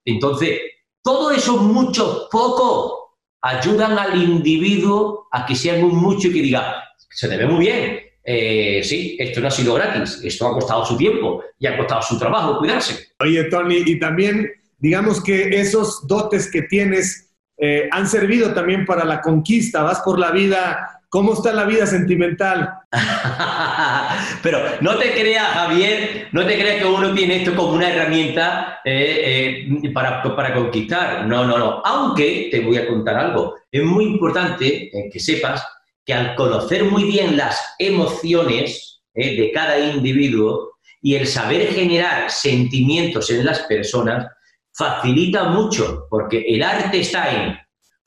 Entonces, 0.05 0.59
todo 1.03 1.31
eso 1.31 1.57
mucho, 1.57 2.29
poco, 2.31 3.17
ayudan 3.41 3.99
al 3.99 4.21
individuo 4.21 5.27
a 5.31 5.45
que 5.45 5.55
sea 5.55 5.75
un 5.83 5.97
mucho 5.97 6.29
y 6.29 6.33
que 6.33 6.41
diga, 6.41 6.83
se 7.09 7.27
te 7.27 7.35
ve 7.35 7.45
muy 7.45 7.65
bien. 7.65 7.99
Eh, 8.23 8.81
sí, 8.83 9.17
esto 9.19 9.41
no 9.41 9.49
ha 9.49 9.51
sido 9.51 9.73
gratis, 9.73 10.21
esto 10.23 10.47
ha 10.47 10.53
costado 10.53 10.85
su 10.85 10.95
tiempo 10.95 11.43
y 11.59 11.67
ha 11.67 11.77
costado 11.77 12.01
su 12.01 12.17
trabajo 12.17 12.59
cuidarse. 12.59 13.09
Oye, 13.19 13.43
Tony, 13.45 13.83
y 13.85 13.99
también 13.99 14.49
digamos 14.77 15.21
que 15.21 15.59
esos 15.59 16.07
dotes 16.07 16.49
que 16.49 16.61
tienes 16.61 17.32
eh, 17.57 17.87
han 17.91 18.07
servido 18.07 18.53
también 18.53 18.85
para 18.85 19.05
la 19.05 19.21
conquista, 19.21 19.83
vas 19.83 20.01
por 20.01 20.19
la 20.19 20.31
vida 20.31 20.93
¿Cómo 21.13 21.33
está 21.33 21.53
la 21.53 21.65
vida 21.65 21.85
sentimental? 21.85 22.73
Pero 24.41 24.61
no 24.81 24.97
te 24.97 25.13
creas, 25.13 25.45
Javier, 25.45 26.29
no 26.31 26.43
te 26.43 26.55
creas 26.55 26.81
que 26.81 26.87
uno 26.87 27.13
tiene 27.13 27.35
esto 27.35 27.55
como 27.55 27.73
una 27.73 27.87
herramienta 27.87 28.79
eh, 28.83 29.67
para, 29.93 30.23
para, 30.23 30.55
conquistar. 30.55 31.27
No, 31.27 31.45
no, 31.45 31.59
no. 31.59 31.83
Aunque 31.85 32.47
te 32.49 32.61
voy 32.61 32.77
a 32.77 32.87
contar 32.87 33.15
algo. 33.15 33.57
Es 33.71 33.83
muy 33.83 34.05
importante 34.05 34.89
que 35.11 35.19
sepas 35.19 35.63
que 36.03 36.15
al 36.15 36.33
conocer 36.33 36.85
muy 36.85 37.03
bien 37.03 37.37
las 37.37 37.75
emociones 37.77 39.03
eh, 39.13 39.39
de 39.39 39.51
cada 39.51 39.77
individuo 39.77 40.79
y 40.99 41.13
el 41.13 41.27
saber 41.27 41.67
generar 41.73 42.31
sentimientos 42.31 43.29
en 43.29 43.45
las 43.45 43.59
personas, 43.59 44.25
facilita 44.73 45.45
mucho, 45.45 46.07
porque 46.09 46.43
el 46.47 46.63
arte 46.63 46.99
está 46.99 47.31
en 47.31 47.57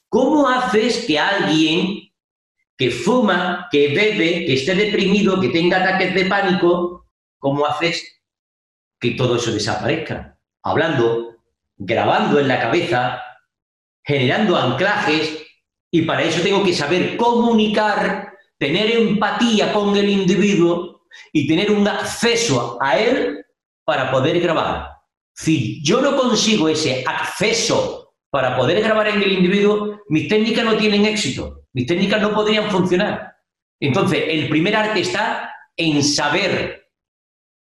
cómo 0.09 0.49
haces 0.49 1.05
que 1.07 1.19
alguien 1.19 2.13
que 2.77 2.91
fuma, 2.91 3.69
que 3.71 3.89
bebe, 3.89 4.45
que 4.45 4.55
esté 4.55 4.75
deprimido, 4.75 5.41
que 5.41 5.49
tenga 5.49 5.79
ataques 5.79 6.15
de 6.15 6.27
pánico, 6.27 7.07
cómo 7.39 7.65
haces 7.67 8.21
que 9.01 9.13
todo 9.13 9.37
eso 9.37 9.53
desaparezca. 9.53 10.39
Hablando, 10.63 11.37
grabando 11.77 12.39
en 12.39 12.49
la 12.49 12.61
cabeza, 12.61 13.23
generando 14.05 14.57
anclajes 14.57 15.43
y 15.91 16.03
para 16.03 16.23
eso 16.23 16.43
tengo 16.43 16.63
que 16.65 16.75
saber 16.75 17.17
comunicar, 17.17 18.35
tener 18.59 18.91
empatía 18.91 19.73
con 19.73 19.97
el 19.97 20.09
individuo 20.09 21.07
y 21.33 21.47
tener 21.47 21.71
un 21.71 21.87
acceso 21.89 22.79
a 22.81 22.99
él 22.99 23.45
para 23.85 24.11
poder 24.11 24.41
grabar. 24.41 24.96
Si 25.37 25.83
yo 25.85 26.01
no 26.01 26.17
consigo 26.17 26.69
ese 26.69 27.05
acceso 27.07 28.15
para 28.31 28.57
poder 28.57 28.83
grabar 28.83 29.09
en 29.09 29.23
el 29.23 29.33
individuo, 29.33 30.01
mis 30.09 30.29
técnicas 30.29 30.65
no 30.65 30.77
tienen 30.77 31.05
éxito, 31.05 31.67
mis 31.75 31.87
técnicas 31.87 32.23
no 32.23 32.35
podrían 32.35 32.71
funcionar. 32.71 33.35
Entonces, 33.79 34.25
el 34.29 34.49
primer 34.49 34.75
arte 34.75 35.01
está 35.01 35.53
en 35.77 36.03
saber 36.03 36.87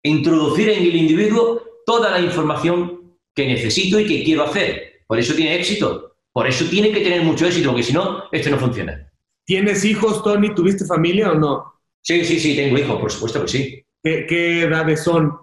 introducir 0.03 0.70
en 0.70 0.83
el 0.83 0.96
individuo 0.96 1.62
toda 1.87 2.11
la 2.11 2.20
información 2.20 3.16
que 3.35 3.46
necesito 3.46 4.01
y 4.01 4.07
que 4.07 4.25
quiero 4.25 4.42
hacer. 4.42 5.05
Por 5.07 5.20
eso 5.20 5.35
tiene 5.35 5.55
éxito. 5.55 6.16
Por 6.33 6.48
eso 6.48 6.64
tiene 6.64 6.90
que 6.90 7.01
tener 7.01 7.22
mucho 7.22 7.46
éxito, 7.46 7.68
porque 7.68 7.85
si 7.85 7.92
no, 7.92 8.25
esto 8.33 8.51
no 8.51 8.59
funciona. 8.59 9.12
¿Tienes 9.44 9.85
hijos, 9.85 10.22
Tony? 10.25 10.55
¿Tuviste 10.55 10.85
familia 10.85 11.31
o 11.31 11.35
no? 11.35 11.75
Sí, 12.01 12.25
sí, 12.25 12.40
sí, 12.40 12.57
tengo 12.57 12.79
hijos, 12.79 13.01
por 13.01 13.12
supuesto 13.12 13.42
que 13.42 13.48
sí. 13.48 13.87
¿Qué, 14.03 14.62
edades 14.62 15.05
son? 15.05 15.38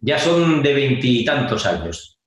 Ya 0.00 0.18
son 0.18 0.62
de 0.62 0.74
veintitantos 0.74 1.66
años. 1.66 2.18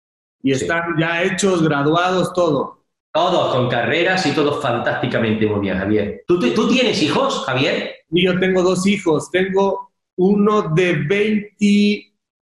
¿Y 0.43 0.51
están 0.51 0.95
ya 0.99 1.23
hechos, 1.23 1.63
graduados, 1.63 2.33
todo? 2.33 2.85
Todos, 3.13 3.55
con 3.55 3.69
carreras 3.69 4.25
y 4.25 4.31
todos 4.31 4.61
fantásticamente 4.61 5.45
muy 5.45 5.59
bien, 5.59 5.77
Javier. 5.77 6.23
¿Tú, 6.27 6.39
tú, 6.53 6.69
tienes 6.69 7.01
hijos, 7.01 7.43
Javier? 7.45 7.95
Y 8.09 8.25
yo 8.25 8.39
tengo 8.39 8.63
dos 8.63 8.87
hijos. 8.87 9.29
Tengo 9.29 9.91
uno 10.15 10.73
de 10.73 10.93
20, 10.93 12.13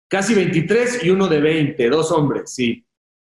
casi 0.07 0.35
23 0.35 1.03
y 1.03 1.09
uno 1.09 1.27
de 1.27 1.39
20, 1.39 1.89
dos 1.89 2.11
hombres, 2.11 2.53
sí. 2.53 2.85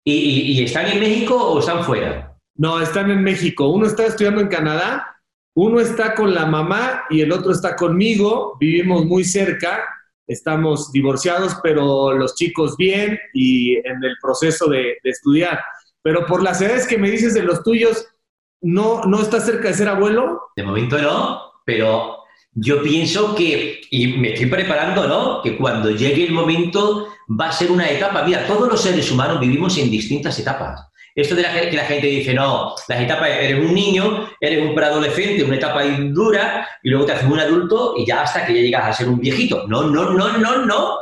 ¿Y, 0.07 0.63
están 0.63 0.87
en 0.87 1.01
México 1.01 1.35
o 1.35 1.59
están 1.59 1.83
fuera? 1.83 2.37
No, 2.57 2.81
están 2.81 3.11
en 3.11 3.23
México. 3.23 3.69
Uno 3.69 3.87
está 3.87 4.07
estudiando 4.07 4.43
en 4.43 4.49
Canadá, 4.49 5.17
uno 5.55 5.81
está 5.81 6.15
con 6.15 6.35
la 6.35 6.45
mamá 6.45 7.05
y 7.09 7.23
el 7.23 7.33
otro 7.33 7.53
está 7.53 7.75
conmigo. 7.75 8.57
Vivimos 8.61 9.07
muy 9.07 9.25
cerca, 9.25 9.89
estamos 10.27 10.91
divorciados, 10.93 11.57
pero 11.63 12.13
los 12.15 12.35
chicos 12.35 12.77
bien 12.77 13.19
y 13.33 13.77
en 13.77 14.03
el 14.03 14.17
proceso 14.21 14.69
de, 14.69 14.97
estudiar. 15.05 15.61
Pero 16.03 16.27
por 16.27 16.43
las 16.43 16.61
edades 16.61 16.87
que 16.87 16.99
me 16.99 17.11
dices 17.11 17.35
de 17.35 17.43
los 17.43 17.63
tuyos, 17.63 18.07
¿no, 18.61 19.03
¿no 19.05 19.21
estás 19.21 19.47
cerca 19.47 19.69
de 19.69 19.75
ser 19.75 19.89
abuelo? 19.89 20.41
De 20.57 20.63
momento 20.63 20.99
no, 20.99 21.41
pero 21.65 22.19
yo 22.53 22.83
pienso 22.83 23.35
que, 23.35 23.81
y 23.91 24.07
me 24.19 24.33
estoy 24.33 24.47
preparando, 24.47 25.09
¿no? 25.09 25.43
Que 25.43 25.57
cuando 25.57 25.91
llegue 25.91 26.25
el 26.25 26.33
momento 26.33 27.09
va 27.29 27.49
a 27.49 27.53
ser 27.53 27.71
una 27.71 27.89
etapa. 27.89 28.25
Mira, 28.25 28.47
todos 28.47 28.69
los 28.69 28.81
seres 28.81 29.11
humanos 29.11 29.41
vivimos 29.41 29.77
en 29.79 29.91
distintas 29.91 30.39
etapas. 30.39 30.81
Esto 31.15 31.37
de 31.37 31.43
la, 31.43 31.53
que 31.53 31.77
la 31.77 31.85
gente 31.85 32.09
dice, 32.09 32.35
no, 32.35 32.75
las 32.89 33.01
etapas, 33.01 33.29
eres 33.29 33.65
un 33.65 33.73
niño, 33.73 34.29
eres 34.41 34.67
un 34.67 34.75
preadolescente, 34.75 35.45
una 35.45 35.57
etapa 35.57 35.85
dura, 35.85 36.69
y 36.83 36.91
luego 36.91 37.07
te 37.07 37.13
haces 37.13 37.31
un 37.31 37.39
adulto 37.39 37.95
y 37.97 38.05
ya 38.05 38.23
hasta 38.23 38.45
que 38.45 38.55
ya 38.55 38.61
llegas 38.61 38.85
a 38.85 38.93
ser 38.93 39.09
un 39.09 39.21
viejito. 39.21 39.67
No, 39.69 39.85
no, 39.85 40.11
no, 40.11 40.39
no, 40.39 40.65
no. 40.65 40.99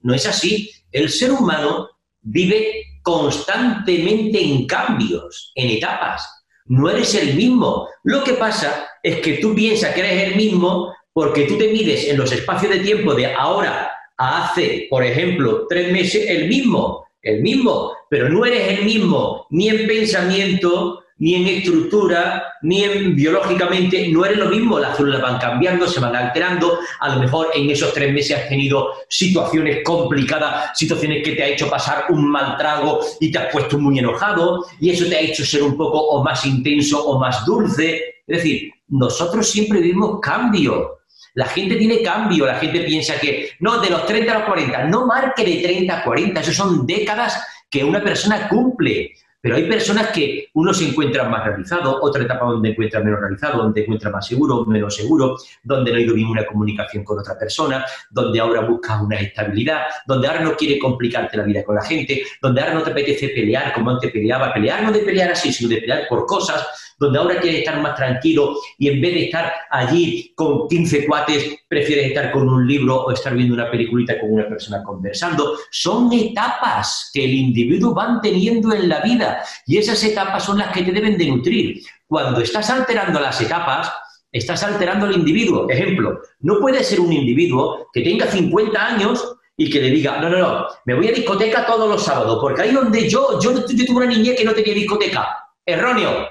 No 0.00 0.14
es 0.14 0.26
así. 0.26 0.70
El 0.92 1.10
ser 1.10 1.32
humano 1.32 1.88
vive 2.20 2.84
constantemente 3.02 4.40
en 4.40 4.66
cambios, 4.66 5.50
en 5.56 5.70
etapas. 5.70 6.44
No 6.66 6.88
eres 6.88 7.14
el 7.14 7.34
mismo. 7.34 7.88
Lo 8.04 8.22
que 8.22 8.34
pasa 8.34 8.88
es 9.02 9.20
que 9.20 9.34
tú 9.34 9.54
piensas 9.54 9.92
que 9.92 10.00
eres 10.00 10.28
el 10.28 10.36
mismo 10.36 10.94
porque 11.12 11.46
tú 11.46 11.58
te 11.58 11.72
mides 11.72 12.06
en 12.06 12.16
los 12.16 12.30
espacios 12.30 12.72
de 12.72 12.80
tiempo 12.80 13.12
de 13.14 13.26
ahora 13.34 13.90
a 14.16 14.44
hace, 14.44 14.86
por 14.88 15.02
ejemplo, 15.02 15.66
tres 15.68 15.90
meses, 15.92 16.28
el 16.28 16.48
mismo, 16.48 17.07
el 17.22 17.42
mismo, 17.42 17.92
pero 18.08 18.28
no 18.28 18.44
eres 18.44 18.78
el 18.78 18.84
mismo 18.84 19.46
ni 19.50 19.68
en 19.68 19.86
pensamiento, 19.86 21.04
ni 21.18 21.34
en 21.34 21.46
estructura, 21.48 22.44
ni 22.62 22.84
en 22.84 23.16
biológicamente, 23.16 24.08
no 24.08 24.24
eres 24.24 24.38
lo 24.38 24.46
mismo. 24.46 24.78
Las 24.78 24.96
células 24.96 25.20
van 25.20 25.38
cambiando, 25.38 25.86
se 25.86 26.00
van 26.00 26.14
alterando. 26.14 26.78
A 27.00 27.14
lo 27.14 27.20
mejor 27.20 27.48
en 27.54 27.68
esos 27.70 27.92
tres 27.92 28.12
meses 28.12 28.38
has 28.38 28.48
tenido 28.48 28.90
situaciones 29.08 29.82
complicadas, 29.84 30.78
situaciones 30.78 31.24
que 31.24 31.32
te 31.32 31.42
ha 31.42 31.48
hecho 31.48 31.68
pasar 31.68 32.06
un 32.10 32.30
mal 32.30 32.56
trago 32.56 33.00
y 33.20 33.32
te 33.32 33.38
has 33.38 33.52
puesto 33.52 33.78
muy 33.78 33.98
enojado, 33.98 34.64
y 34.80 34.90
eso 34.90 35.06
te 35.06 35.16
ha 35.16 35.20
hecho 35.20 35.44
ser 35.44 35.62
un 35.62 35.76
poco 35.76 35.98
o 35.98 36.22
más 36.22 36.46
intenso 36.46 37.04
o 37.04 37.18
más 37.18 37.44
dulce. 37.44 38.00
Es 38.26 38.36
decir, 38.36 38.70
nosotros 38.88 39.48
siempre 39.48 39.80
vivimos 39.80 40.20
cambio. 40.20 40.97
La 41.38 41.46
gente 41.46 41.76
tiene 41.76 42.02
cambio, 42.02 42.46
la 42.46 42.56
gente 42.56 42.80
piensa 42.80 43.16
que, 43.20 43.52
no, 43.60 43.80
de 43.80 43.90
los 43.90 44.04
30 44.06 44.28
a 44.28 44.38
los 44.40 44.48
40, 44.48 44.86
no 44.86 45.06
marque 45.06 45.44
de 45.44 45.62
30 45.62 46.00
a 46.00 46.02
40, 46.02 46.40
eso 46.40 46.52
son 46.52 46.84
décadas 46.84 47.40
que 47.70 47.84
una 47.84 48.02
persona 48.02 48.48
cumple. 48.48 49.12
Pero 49.48 49.56
hay 49.56 49.66
personas 49.66 50.08
que 50.08 50.50
uno 50.52 50.74
se 50.74 50.86
encuentra 50.86 51.26
más 51.26 51.42
realizado, 51.42 52.00
otra 52.02 52.22
etapa 52.22 52.44
donde 52.44 52.68
encuentra 52.68 53.00
menos 53.00 53.18
realizado, 53.18 53.62
donde 53.62 53.80
encuentra 53.80 54.10
más 54.10 54.26
seguro, 54.26 54.66
menos 54.66 54.94
seguro, 54.94 55.38
donde 55.62 55.90
no 55.90 55.96
ha 55.96 56.00
ido 56.00 56.12
bien 56.12 56.28
una 56.28 56.44
comunicación 56.44 57.02
con 57.02 57.18
otra 57.18 57.38
persona, 57.38 57.82
donde 58.10 58.40
ahora 58.40 58.60
busca 58.60 59.00
una 59.00 59.16
estabilidad, 59.16 59.84
donde 60.06 60.28
ahora 60.28 60.40
no 60.40 60.54
quiere 60.54 60.78
complicarte 60.78 61.38
la 61.38 61.44
vida 61.44 61.64
con 61.64 61.76
la 61.76 61.82
gente, 61.82 62.24
donde 62.42 62.60
ahora 62.60 62.74
no 62.74 62.82
te 62.82 62.90
apetece 62.90 63.30
pelear 63.30 63.72
como 63.72 63.88
antes 63.88 64.12
peleaba, 64.12 64.52
pelear 64.52 64.82
no 64.82 64.92
de 64.92 64.98
pelear 64.98 65.30
así, 65.30 65.50
sino 65.50 65.70
de 65.70 65.78
pelear 65.78 66.02
por 66.10 66.26
cosas, 66.26 66.66
donde 66.98 67.18
ahora 67.18 67.40
quieres 67.40 67.60
estar 67.60 67.80
más 67.80 67.94
tranquilo 67.94 68.56
y 68.76 68.88
en 68.88 69.00
vez 69.00 69.14
de 69.14 69.24
estar 69.26 69.52
allí 69.70 70.32
con 70.34 70.68
15 70.68 71.06
cuates, 71.06 71.56
prefieres 71.68 72.06
estar 72.06 72.32
con 72.32 72.48
un 72.48 72.66
libro 72.66 73.04
o 73.04 73.12
estar 73.12 73.34
viendo 73.34 73.54
una 73.54 73.70
peliculita 73.70 74.18
con 74.18 74.32
una 74.32 74.48
persona 74.48 74.82
conversando. 74.82 75.56
Son 75.70 76.12
etapas 76.12 77.10
que 77.12 77.24
el 77.24 77.32
individuo 77.32 77.94
va 77.94 78.18
teniendo 78.20 78.72
en 78.74 78.88
la 78.88 79.00
vida 79.00 79.37
y 79.66 79.78
esas 79.78 80.02
etapas 80.04 80.44
son 80.44 80.58
las 80.58 80.72
que 80.72 80.82
te 80.82 80.92
deben 80.92 81.16
de 81.18 81.26
nutrir. 81.26 81.82
Cuando 82.06 82.40
estás 82.40 82.70
alterando 82.70 83.20
las 83.20 83.40
etapas, 83.40 83.92
estás 84.32 84.62
alterando 84.62 85.06
al 85.06 85.14
individuo. 85.14 85.68
Ejemplo, 85.68 86.20
no 86.40 86.58
puede 86.60 86.84
ser 86.84 87.00
un 87.00 87.12
individuo 87.12 87.88
que 87.92 88.02
tenga 88.02 88.26
50 88.26 88.86
años 88.86 89.36
y 89.56 89.68
que 89.70 89.80
le 89.80 89.90
diga, 89.90 90.20
no, 90.20 90.28
no, 90.28 90.38
no, 90.38 90.66
me 90.84 90.94
voy 90.94 91.08
a 91.08 91.12
discoteca 91.12 91.66
todos 91.66 91.88
los 91.88 92.04
sábados, 92.04 92.38
porque 92.40 92.62
ahí 92.62 92.72
donde 92.72 93.08
yo, 93.08 93.40
yo, 93.40 93.66
yo 93.66 93.86
tuve 93.86 94.04
una 94.04 94.06
niñez 94.06 94.36
que 94.36 94.44
no 94.44 94.52
tenía 94.52 94.74
discoteca. 94.74 95.36
Erróneo. 95.66 96.28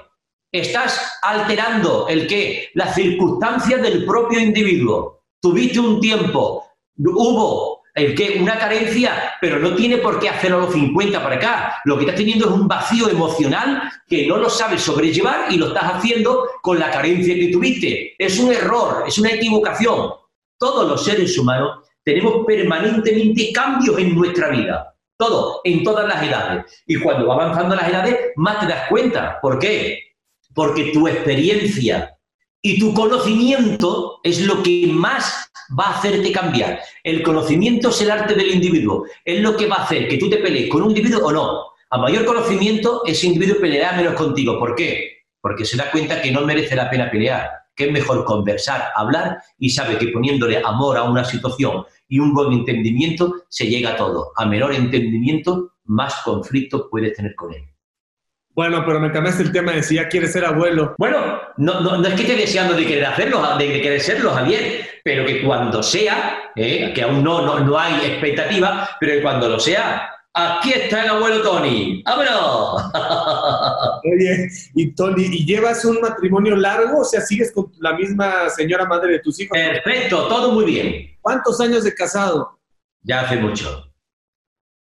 Estás 0.50 1.18
alterando 1.20 2.08
el 2.08 2.26
qué? 2.26 2.70
Las 2.72 2.94
circunstancias 2.94 3.82
del 3.82 4.06
propio 4.06 4.40
individuo. 4.40 5.24
Tuviste 5.40 5.78
un 5.78 6.00
tiempo, 6.00 6.64
hubo 6.96 7.77
el 7.98 8.14
que 8.14 8.38
una 8.40 8.58
carencia, 8.58 9.34
pero 9.40 9.58
no 9.58 9.74
tiene 9.74 9.98
por 9.98 10.18
qué 10.18 10.28
hacerlo 10.28 10.58
a 10.58 10.60
los 10.62 10.72
50 10.72 11.22
para 11.22 11.36
acá. 11.36 11.76
Lo 11.84 11.96
que 11.96 12.04
estás 12.04 12.16
teniendo 12.16 12.46
es 12.46 12.52
un 12.52 12.68
vacío 12.68 13.08
emocional 13.08 13.90
que 14.06 14.26
no 14.26 14.36
lo 14.36 14.48
sabes 14.48 14.82
sobrellevar 14.82 15.52
y 15.52 15.56
lo 15.56 15.68
estás 15.68 15.94
haciendo 15.94 16.48
con 16.62 16.78
la 16.78 16.90
carencia 16.90 17.34
que 17.34 17.48
tuviste. 17.48 18.14
Es 18.18 18.38
un 18.38 18.52
error, 18.52 19.04
es 19.06 19.18
una 19.18 19.32
equivocación. 19.32 20.12
Todos 20.58 20.88
los 20.88 21.04
seres 21.04 21.36
humanos 21.38 21.80
tenemos 22.04 22.46
permanentemente 22.46 23.52
cambios 23.52 23.98
en 23.98 24.14
nuestra 24.14 24.48
vida. 24.48 24.94
Todo, 25.16 25.60
en 25.64 25.82
todas 25.82 26.06
las 26.06 26.22
edades. 26.22 26.82
Y 26.86 26.96
cuando 26.96 27.26
va 27.26 27.34
avanzando 27.34 27.74
las 27.74 27.88
edades, 27.88 28.16
más 28.36 28.60
te 28.60 28.66
das 28.66 28.88
cuenta. 28.88 29.38
¿Por 29.40 29.58
qué? 29.58 30.08
porque 30.58 30.90
tu 30.92 31.06
experiencia 31.06 32.18
y 32.60 32.80
tu 32.80 32.92
conocimiento 32.92 34.18
es 34.24 34.44
lo 34.44 34.60
que 34.60 34.88
más 34.92 35.48
va 35.78 35.86
a 35.86 35.98
hacerte 35.98 36.32
cambiar. 36.32 36.80
El 37.02 37.22
conocimiento 37.22 37.90
es 37.90 38.00
el 38.02 38.10
arte 38.10 38.34
del 38.34 38.54
individuo, 38.54 39.06
es 39.24 39.40
lo 39.40 39.56
que 39.56 39.66
va 39.66 39.76
a 39.76 39.82
hacer 39.84 40.08
que 40.08 40.18
tú 40.18 40.28
te 40.30 40.38
pelees 40.38 40.70
con 40.70 40.82
un 40.82 40.90
individuo 40.90 41.26
o 41.26 41.32
no. 41.32 41.62
A 41.90 41.98
mayor 41.98 42.24
conocimiento, 42.24 43.02
ese 43.06 43.26
individuo 43.26 43.60
peleará 43.60 43.96
menos 43.96 44.14
contigo. 44.14 44.58
¿Por 44.58 44.74
qué? 44.74 45.24
Porque 45.40 45.64
se 45.64 45.76
da 45.76 45.90
cuenta 45.90 46.20
que 46.20 46.30
no 46.30 46.42
merece 46.42 46.76
la 46.76 46.90
pena 46.90 47.10
pelear, 47.10 47.48
que 47.74 47.86
es 47.86 47.92
mejor 47.92 48.24
conversar, 48.24 48.90
hablar 48.94 49.38
y 49.58 49.70
sabe 49.70 49.96
que 49.96 50.08
poniéndole 50.08 50.58
amor 50.58 50.98
a 50.98 51.04
una 51.04 51.24
situación 51.24 51.84
y 52.08 52.18
un 52.18 52.34
buen 52.34 52.52
entendimiento 52.52 53.34
se 53.48 53.66
llega 53.66 53.90
a 53.90 53.96
todo. 53.96 54.32
A 54.36 54.44
menor 54.44 54.74
entendimiento, 54.74 55.74
más 55.84 56.16
conflicto 56.24 56.88
puedes 56.90 57.14
tener 57.14 57.34
con 57.34 57.54
él. 57.54 57.62
Bueno, 58.58 58.82
pero 58.84 58.98
me 58.98 59.12
cambiaste 59.12 59.44
el 59.44 59.52
tema 59.52 59.70
de 59.70 59.84
si 59.84 59.94
ya 59.94 60.08
quieres 60.08 60.32
ser 60.32 60.44
abuelo. 60.44 60.96
Bueno, 60.98 61.40
no, 61.58 61.80
no, 61.80 62.04
es 62.04 62.14
que 62.14 62.22
esté 62.22 62.34
deseando 62.34 62.74
de 62.74 62.84
querer 62.84 63.04
hacerlo, 63.04 63.56
de, 63.56 63.80
querer 63.80 64.00
serlo, 64.00 64.32
Javier, 64.32 64.84
pero 65.04 65.24
que 65.24 65.44
cuando 65.44 65.80
sea, 65.80 66.50
eh, 66.56 66.92
que 66.92 67.02
aún 67.04 67.22
no, 67.22 67.46
no, 67.46 67.60
no 67.60 67.78
hay 67.78 68.04
expectativa, 68.04 68.88
pero 68.98 69.12
que 69.12 69.22
cuando 69.22 69.48
lo 69.48 69.60
sea, 69.60 70.10
Aquí 70.34 70.72
está 70.72 71.04
el 71.04 71.10
abuelo 71.10 71.40
Tony. 71.42 72.02
¡Vámonos! 72.04 72.92
Oye, 74.04 74.48
y 74.74 74.92
Tony, 74.92 75.24
¿y 75.24 75.46
llevas 75.46 75.84
un 75.84 76.00
matrimonio 76.00 76.56
largo? 76.56 77.00
O 77.00 77.04
sea, 77.04 77.20
¿sigues 77.20 77.52
con 77.52 77.72
la 77.78 77.92
misma 77.94 78.48
señora 78.50 78.86
madre 78.86 79.12
de 79.12 79.18
tus 79.20 79.38
hijos? 79.40 79.56
Perfecto, 79.56 80.26
todo 80.26 80.52
muy 80.52 80.64
bien. 80.64 81.16
¿Cuántos 81.20 81.60
años 81.60 81.84
de 81.84 81.94
casado? 81.94 82.58
Ya 83.02 83.20
hace 83.20 83.36
mucho. 83.36 83.92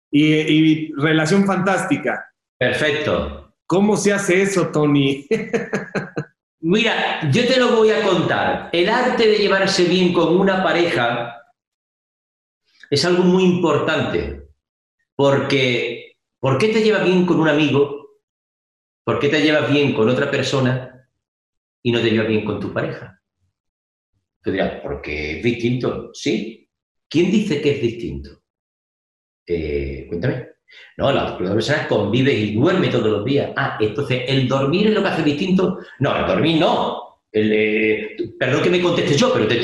Y, 0.10 0.26
y 0.26 0.94
relación 0.94 1.46
fantástica. 1.46 2.30
Perfecto. 2.58 3.47
¿Cómo 3.68 3.98
se 3.98 4.14
hace 4.14 4.42
eso, 4.42 4.70
Tony? 4.70 5.28
Mira, 6.62 7.30
yo 7.30 7.46
te 7.46 7.60
lo 7.60 7.76
voy 7.76 7.92
a 7.92 8.02
contar. 8.02 8.70
El 8.72 8.88
arte 8.90 9.28
de 9.28 9.38
llevarse 9.38 9.84
bien 9.84 10.14
con 10.14 10.38
una 10.38 10.64
pareja 10.64 11.44
es 12.90 13.04
algo 13.04 13.24
muy 13.24 13.44
importante. 13.44 14.48
Porque, 15.16 16.18
¿por 16.40 16.58
qué 16.58 16.70
te 16.70 16.82
llevas 16.82 17.04
bien 17.04 17.26
con 17.26 17.42
un 17.42 17.50
amigo? 17.50 18.22
¿Por 19.04 19.20
qué 19.20 19.28
te 19.28 19.42
llevas 19.42 19.70
bien 19.70 19.94
con 19.94 20.08
otra 20.08 20.32
persona 20.32 21.10
y 21.84 21.92
no 21.92 22.00
te 22.00 22.10
llevas 22.10 22.30
bien 22.30 22.46
con 22.46 22.62
tu 22.62 22.74
pareja? 22.74 23.22
Tú 24.42 24.52
dirás, 24.52 24.82
porque 24.82 25.38
es 25.38 25.44
distinto. 25.44 26.12
¿Sí? 26.14 26.70
¿Quién 27.10 27.32
dice 27.32 27.62
que 27.62 27.72
es 27.72 27.82
distinto? 27.82 28.44
Eh, 29.46 30.06
cuéntame. 30.08 30.57
No, 30.98 31.12
la, 31.12 31.38
persona 31.38 31.88
convive 31.88 32.34
y 32.34 32.56
duerme 32.56 32.88
todos 32.88 33.08
los 33.08 33.26
días. 33.26 33.52
Ah, 33.56 33.78
entonces, 33.80 34.24
¿el 34.28 34.48
dormir 34.48 34.88
es 34.88 34.94
lo 34.94 35.02
que 35.02 35.10
hace 35.10 35.24
distinto? 35.24 35.80
No, 36.00 36.18
el 36.18 36.26
dormir 36.26 36.60
no. 36.60 37.20
Eh, 37.32 38.16
perdón 38.40 38.64
que 38.64 38.70
me 38.70 38.82
conteste 38.82 39.16
yo, 39.16 39.32
pero 39.34 39.48
te, 39.48 39.56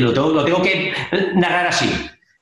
lo, 0.00 0.12
tengo, 0.12 0.62
que 0.62 0.92
narrar 1.34 1.66
así. 1.68 1.88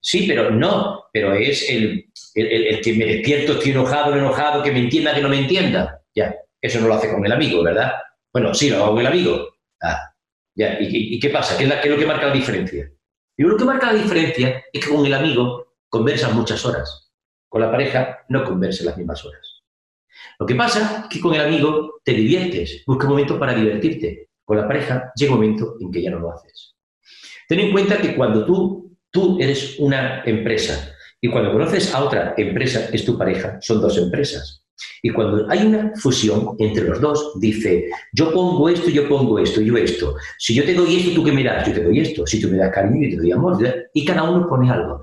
Sí, 0.00 0.24
pero 0.26 0.50
no, 0.50 1.04
pero 1.12 1.34
es 1.34 1.68
el, 1.68 2.06
que 2.34 2.94
me 2.94 3.04
despierto, 3.04 3.52
estoy 3.52 3.72
enojado, 3.72 4.16
enojado, 4.16 4.62
que 4.62 4.72
me 4.72 4.80
entienda, 4.80 5.14
que 5.14 5.20
no 5.20 5.28
me 5.28 5.40
entienda. 5.40 6.00
Ya, 6.14 6.34
eso 6.60 6.80
no 6.80 6.88
lo 6.88 6.94
hace 6.94 7.12
con 7.12 7.24
el 7.24 7.32
amigo, 7.32 7.62
¿verdad? 7.62 7.92
Bueno, 8.32 8.54
sí, 8.54 8.70
lo 8.70 8.76
hago 8.76 8.92
con 8.92 9.00
el 9.00 9.06
amigo. 9.06 9.48
Ah, 9.82 9.98
ya, 10.54 10.78
¿y, 10.80 11.18
qué 11.20 11.28
pasa? 11.28 11.58
¿Qué 11.58 11.64
es, 11.64 11.72
¿Qué 11.74 11.88
es, 11.88 11.94
lo 11.94 11.98
que 11.98 12.06
marca 12.06 12.28
la 12.28 12.32
diferencia? 12.32 12.90
Y 13.36 13.42
lo 13.42 13.56
que 13.56 13.64
marca 13.64 13.92
la 13.92 14.02
diferencia 14.02 14.64
es 14.72 14.84
que 14.84 14.90
con 14.90 15.04
el 15.04 15.14
amigo 15.14 15.74
conversas 15.88 16.32
muchas 16.32 16.64
horas. 16.64 17.09
Con 17.50 17.60
la 17.60 17.70
pareja 17.70 18.20
no 18.28 18.44
converse 18.44 18.84
las 18.84 18.96
mismas 18.96 19.24
horas. 19.24 19.64
Lo 20.38 20.46
que 20.46 20.54
pasa 20.54 21.02
es 21.02 21.08
que 21.08 21.20
con 21.20 21.34
el 21.34 21.40
amigo 21.40 22.00
te 22.04 22.12
diviertes, 22.12 22.84
busca 22.86 23.06
un 23.06 23.10
momento 23.10 23.38
para 23.38 23.54
divertirte. 23.54 24.28
Con 24.44 24.56
la 24.56 24.66
pareja 24.66 25.12
llega 25.16 25.32
un 25.32 25.40
momento 25.40 25.74
en 25.80 25.90
que 25.90 26.00
ya 26.00 26.10
no 26.10 26.20
lo 26.20 26.32
haces. 26.32 26.76
Ten 27.48 27.58
en 27.58 27.72
cuenta 27.72 27.98
que 27.98 28.14
cuando 28.14 28.46
tú, 28.46 28.96
tú 29.10 29.36
eres 29.40 29.80
una 29.80 30.22
empresa 30.24 30.94
y 31.20 31.28
cuando 31.28 31.52
conoces 31.52 31.92
a 31.92 32.04
otra 32.04 32.34
empresa, 32.36 32.88
es 32.92 33.04
tu 33.04 33.18
pareja, 33.18 33.58
son 33.60 33.80
dos 33.80 33.98
empresas. 33.98 34.64
Y 35.02 35.10
cuando 35.10 35.50
hay 35.50 35.66
una 35.66 35.92
fusión 35.96 36.56
entre 36.58 36.84
los 36.84 37.00
dos, 37.00 37.32
dice, 37.40 37.90
yo 38.12 38.32
pongo 38.32 38.68
esto, 38.68 38.88
yo 38.88 39.08
pongo 39.08 39.38
esto, 39.38 39.60
yo 39.60 39.76
esto. 39.76 40.14
Si 40.38 40.54
yo 40.54 40.64
te 40.64 40.74
doy 40.74 40.96
esto, 40.96 41.14
¿tú 41.16 41.24
qué 41.24 41.32
me 41.32 41.44
das? 41.44 41.66
Yo 41.66 41.74
te 41.74 41.84
doy 41.84 42.00
esto. 42.00 42.26
Si 42.26 42.40
tú 42.40 42.48
me 42.48 42.56
das 42.56 42.72
cariño, 42.72 43.08
yo 43.08 43.16
te 43.16 43.22
doy 43.22 43.32
amor. 43.32 43.58
Y 43.92 44.04
cada 44.04 44.22
uno 44.22 44.48
pone 44.48 44.70
algo. 44.70 45.02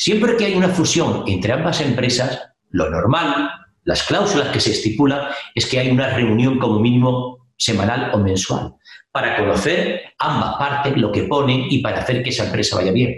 Siempre 0.00 0.34
que 0.34 0.46
hay 0.46 0.54
una 0.54 0.70
fusión 0.70 1.24
entre 1.26 1.52
ambas 1.52 1.82
empresas, 1.82 2.40
lo 2.70 2.88
normal, 2.88 3.50
las 3.84 4.02
cláusulas 4.04 4.48
que 4.48 4.58
se 4.58 4.70
estipulan, 4.70 5.28
es 5.54 5.66
que 5.66 5.78
hay 5.78 5.90
una 5.90 6.08
reunión 6.08 6.58
como 6.58 6.80
mínimo 6.80 7.50
semanal 7.58 8.10
o 8.14 8.18
mensual 8.18 8.76
para 9.12 9.36
conocer 9.36 10.00
ambas 10.18 10.56
partes, 10.56 10.96
lo 10.96 11.12
que 11.12 11.24
ponen 11.24 11.66
y 11.68 11.82
para 11.82 11.98
hacer 11.98 12.22
que 12.22 12.30
esa 12.30 12.46
empresa 12.46 12.76
vaya 12.76 12.92
bien. 12.92 13.14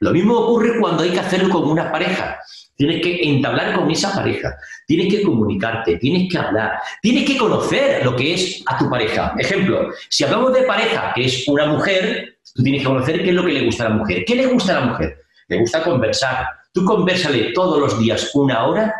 Lo 0.00 0.10
mismo 0.10 0.36
ocurre 0.36 0.80
cuando 0.80 1.04
hay 1.04 1.10
que 1.10 1.20
hacerlo 1.20 1.48
con 1.48 1.70
una 1.70 1.92
pareja. 1.92 2.40
Tienes 2.74 3.02
que 3.02 3.22
entablar 3.22 3.76
con 3.76 3.88
esa 3.88 4.12
pareja, 4.12 4.52
tienes 4.84 5.14
que 5.14 5.22
comunicarte, 5.22 5.96
tienes 5.98 6.28
que 6.28 6.38
hablar, 6.38 6.72
tienes 7.02 7.22
que 7.24 7.38
conocer 7.38 8.04
lo 8.04 8.16
que 8.16 8.34
es 8.34 8.64
a 8.66 8.76
tu 8.76 8.90
pareja. 8.90 9.32
Ejemplo, 9.38 9.90
si 10.10 10.24
hablamos 10.24 10.52
de 10.54 10.62
pareja, 10.62 11.12
que 11.14 11.26
es 11.26 11.46
una 11.46 11.66
mujer, 11.66 12.38
tú 12.52 12.64
tienes 12.64 12.82
que 12.82 12.88
conocer 12.88 13.22
qué 13.22 13.28
es 13.28 13.34
lo 13.36 13.44
que 13.44 13.52
le 13.52 13.64
gusta 13.64 13.86
a 13.86 13.90
la 13.90 13.94
mujer. 13.94 14.24
¿Qué 14.24 14.34
le 14.34 14.46
gusta 14.46 14.76
a 14.76 14.80
la 14.80 14.86
mujer? 14.86 15.25
Le 15.48 15.58
gusta 15.58 15.82
conversar. 15.82 16.46
Tú 16.72 16.84
conversale 16.84 17.52
todos 17.52 17.78
los 17.80 17.98
días 17.98 18.30
una 18.34 18.66
hora 18.66 18.94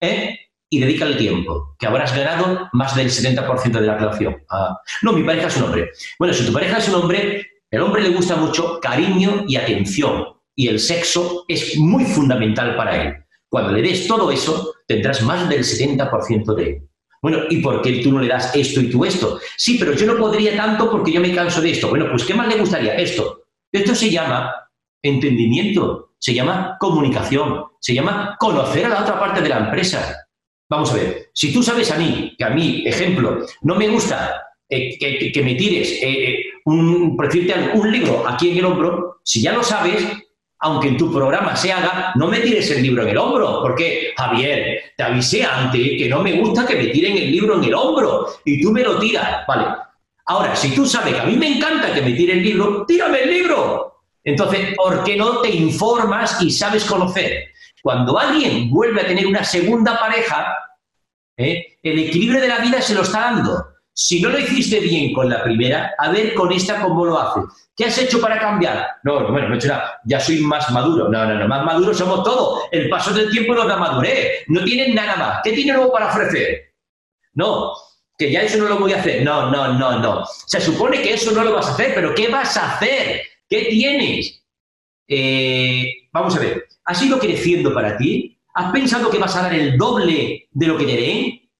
¿eh? 0.00 0.38
y 0.68 0.80
dedícale 0.80 1.16
tiempo, 1.16 1.76
que 1.78 1.86
habrás 1.86 2.14
ganado 2.16 2.68
más 2.72 2.94
del 2.96 3.10
70% 3.10 3.72
de 3.72 3.86
la 3.86 3.96
relación. 3.96 4.36
Ah, 4.50 4.78
no, 5.02 5.12
mi 5.12 5.22
pareja 5.22 5.48
es 5.48 5.56
un 5.56 5.64
hombre. 5.64 5.90
Bueno, 6.18 6.34
si 6.34 6.46
tu 6.46 6.52
pareja 6.52 6.78
es 6.78 6.88
un 6.88 6.96
hombre, 6.96 7.46
el 7.70 7.80
hombre 7.80 8.02
le 8.02 8.10
gusta 8.10 8.36
mucho 8.36 8.80
cariño 8.80 9.44
y 9.46 9.56
atención, 9.56 10.24
y 10.54 10.68
el 10.68 10.80
sexo 10.80 11.44
es 11.48 11.76
muy 11.76 12.04
fundamental 12.04 12.76
para 12.76 13.02
él. 13.02 13.14
Cuando 13.48 13.72
le 13.72 13.82
des 13.82 14.08
todo 14.08 14.30
eso, 14.30 14.74
tendrás 14.86 15.22
más 15.22 15.48
del 15.48 15.62
70% 15.62 16.54
de 16.54 16.62
él. 16.64 16.88
Bueno, 17.22 17.40
¿y 17.50 17.60
por 17.60 17.82
qué 17.82 18.00
tú 18.02 18.12
no 18.12 18.20
le 18.20 18.28
das 18.28 18.54
esto 18.54 18.80
y 18.80 18.90
tú 18.90 19.04
esto? 19.04 19.40
Sí, 19.56 19.76
pero 19.78 19.94
yo 19.94 20.06
no 20.06 20.16
podría 20.16 20.56
tanto 20.56 20.90
porque 20.90 21.12
yo 21.12 21.20
me 21.20 21.34
canso 21.34 21.60
de 21.60 21.72
esto. 21.72 21.88
Bueno, 21.88 22.06
pues 22.10 22.24
¿qué 22.24 22.34
más 22.34 22.48
le 22.48 22.58
gustaría? 22.58 22.94
Esto. 22.94 23.42
Esto 23.72 23.94
se 23.94 24.10
llama 24.10 24.65
entendimiento, 25.06 26.10
se 26.18 26.34
llama 26.34 26.76
comunicación, 26.78 27.64
se 27.80 27.94
llama 27.94 28.36
conocer 28.38 28.86
a 28.86 28.88
la 28.88 29.02
otra 29.02 29.18
parte 29.18 29.40
de 29.40 29.48
la 29.48 29.58
empresa. 29.58 30.26
Vamos 30.68 30.90
a 30.92 30.96
ver, 30.96 31.30
si 31.32 31.52
tú 31.52 31.62
sabes 31.62 31.90
a 31.90 31.96
mí, 31.96 32.34
que 32.36 32.44
a 32.44 32.50
mí, 32.50 32.82
ejemplo, 32.86 33.46
no 33.62 33.74
me 33.76 33.88
gusta 33.88 34.42
eh, 34.68 34.98
que, 35.32 35.42
me 35.42 35.54
tires 35.54 35.90
eh, 36.02 36.30
eh, 36.30 36.44
un, 36.64 37.16
un 37.16 37.92
libro 37.92 38.24
aquí 38.26 38.50
en 38.50 38.58
el 38.58 38.64
hombro, 38.64 39.20
si 39.22 39.40
ya 39.40 39.52
lo 39.52 39.62
sabes, 39.62 40.04
aunque 40.58 40.88
en 40.88 40.96
tu 40.96 41.12
programa 41.12 41.54
se 41.54 41.72
haga, 41.72 42.12
no 42.16 42.28
me 42.28 42.40
tires 42.40 42.70
el 42.70 42.82
libro 42.82 43.02
en 43.02 43.10
el 43.10 43.18
hombro, 43.18 43.60
porque, 43.62 44.12
Javier, 44.16 44.92
te 44.96 45.02
avisé 45.02 45.44
antes 45.44 45.80
que 45.98 46.08
no 46.08 46.22
me 46.22 46.32
gusta 46.40 46.66
que 46.66 46.76
me 46.76 46.86
tiren 46.86 47.16
el 47.16 47.30
libro 47.30 47.56
en 47.56 47.64
el 47.64 47.74
hombro 47.74 48.26
y 48.44 48.60
tú 48.60 48.72
me 48.72 48.82
lo 48.82 48.98
tiras, 48.98 49.46
¿vale? 49.46 49.66
Ahora, 50.26 50.56
si 50.56 50.74
tú 50.74 50.84
sabes 50.84 51.14
que 51.14 51.20
a 51.20 51.24
mí 51.24 51.36
me 51.36 51.56
encanta 51.56 51.94
que 51.94 52.02
me 52.02 52.12
tire 52.12 52.32
el 52.32 52.42
libro, 52.42 52.84
tírame 52.86 53.22
el 53.22 53.30
libro. 53.30 53.95
Entonces, 54.26 54.74
¿por 54.74 55.04
qué 55.04 55.16
no 55.16 55.40
te 55.40 55.50
informas 55.50 56.42
y 56.42 56.50
sabes 56.50 56.84
conocer? 56.84 57.44
Cuando 57.80 58.18
alguien 58.18 58.68
vuelve 58.70 59.00
a 59.00 59.06
tener 59.06 59.24
una 59.24 59.44
segunda 59.44 59.98
pareja, 60.00 60.52
el 61.36 61.98
equilibrio 61.98 62.40
de 62.40 62.48
la 62.48 62.58
vida 62.58 62.82
se 62.82 62.94
lo 62.94 63.02
está 63.02 63.20
dando. 63.20 63.64
Si 63.92 64.20
no 64.20 64.30
lo 64.30 64.38
hiciste 64.40 64.80
bien 64.80 65.14
con 65.14 65.30
la 65.30 65.44
primera, 65.44 65.94
a 65.96 66.10
ver 66.10 66.34
con 66.34 66.52
esta 66.52 66.80
cómo 66.82 67.04
lo 67.04 67.20
hace. 67.20 67.40
¿Qué 67.76 67.84
has 67.84 67.96
hecho 67.98 68.20
para 68.20 68.40
cambiar? 68.40 68.88
No, 69.04 69.30
bueno, 69.30 69.48
no 69.48 69.54
he 69.54 69.58
hecho 69.58 69.68
nada. 69.68 70.00
Ya 70.04 70.18
soy 70.18 70.40
más 70.40 70.70
maduro. 70.72 71.08
No, 71.08 71.24
no, 71.24 71.34
no, 71.34 71.46
más 71.46 71.64
maduro 71.64 71.94
somos 71.94 72.24
todos. 72.24 72.64
El 72.72 72.88
paso 72.88 73.14
del 73.14 73.30
tiempo 73.30 73.54
nos 73.54 73.68
da 73.68 73.76
madurez. 73.76 74.42
No 74.48 74.64
tienen 74.64 74.92
nada 74.92 75.14
más. 75.16 75.40
¿Qué 75.44 75.52
tiene 75.52 75.74
nuevo 75.74 75.92
para 75.92 76.08
ofrecer? 76.08 76.74
No, 77.34 77.74
que 78.18 78.32
ya 78.32 78.42
eso 78.42 78.58
no 78.58 78.68
lo 78.68 78.78
voy 78.78 78.92
a 78.92 78.98
hacer. 78.98 79.22
No, 79.22 79.52
no, 79.52 79.74
no, 79.74 80.00
no. 80.00 80.26
Se 80.46 80.60
supone 80.60 81.00
que 81.00 81.14
eso 81.14 81.30
no 81.30 81.44
lo 81.44 81.52
vas 81.52 81.68
a 81.68 81.74
hacer, 81.74 81.94
pero 81.94 82.12
¿qué 82.12 82.26
vas 82.26 82.56
a 82.56 82.74
hacer? 82.74 83.22
¿Qué 83.48 83.66
tienes? 83.70 84.44
Eh, 85.08 86.08
vamos 86.12 86.36
a 86.36 86.40
ver, 86.40 86.66
¿has 86.84 87.02
ido 87.02 87.18
creciendo 87.18 87.72
para 87.72 87.96
ti? 87.96 88.38
¿Has 88.54 88.72
pensado 88.72 89.10
que 89.10 89.18
vas 89.18 89.36
a 89.36 89.42
dar 89.42 89.54
el 89.54 89.76
doble 89.76 90.48
de 90.50 90.66
lo 90.66 90.76
que 90.76 90.86
te 90.86 90.96
den? 90.96 91.50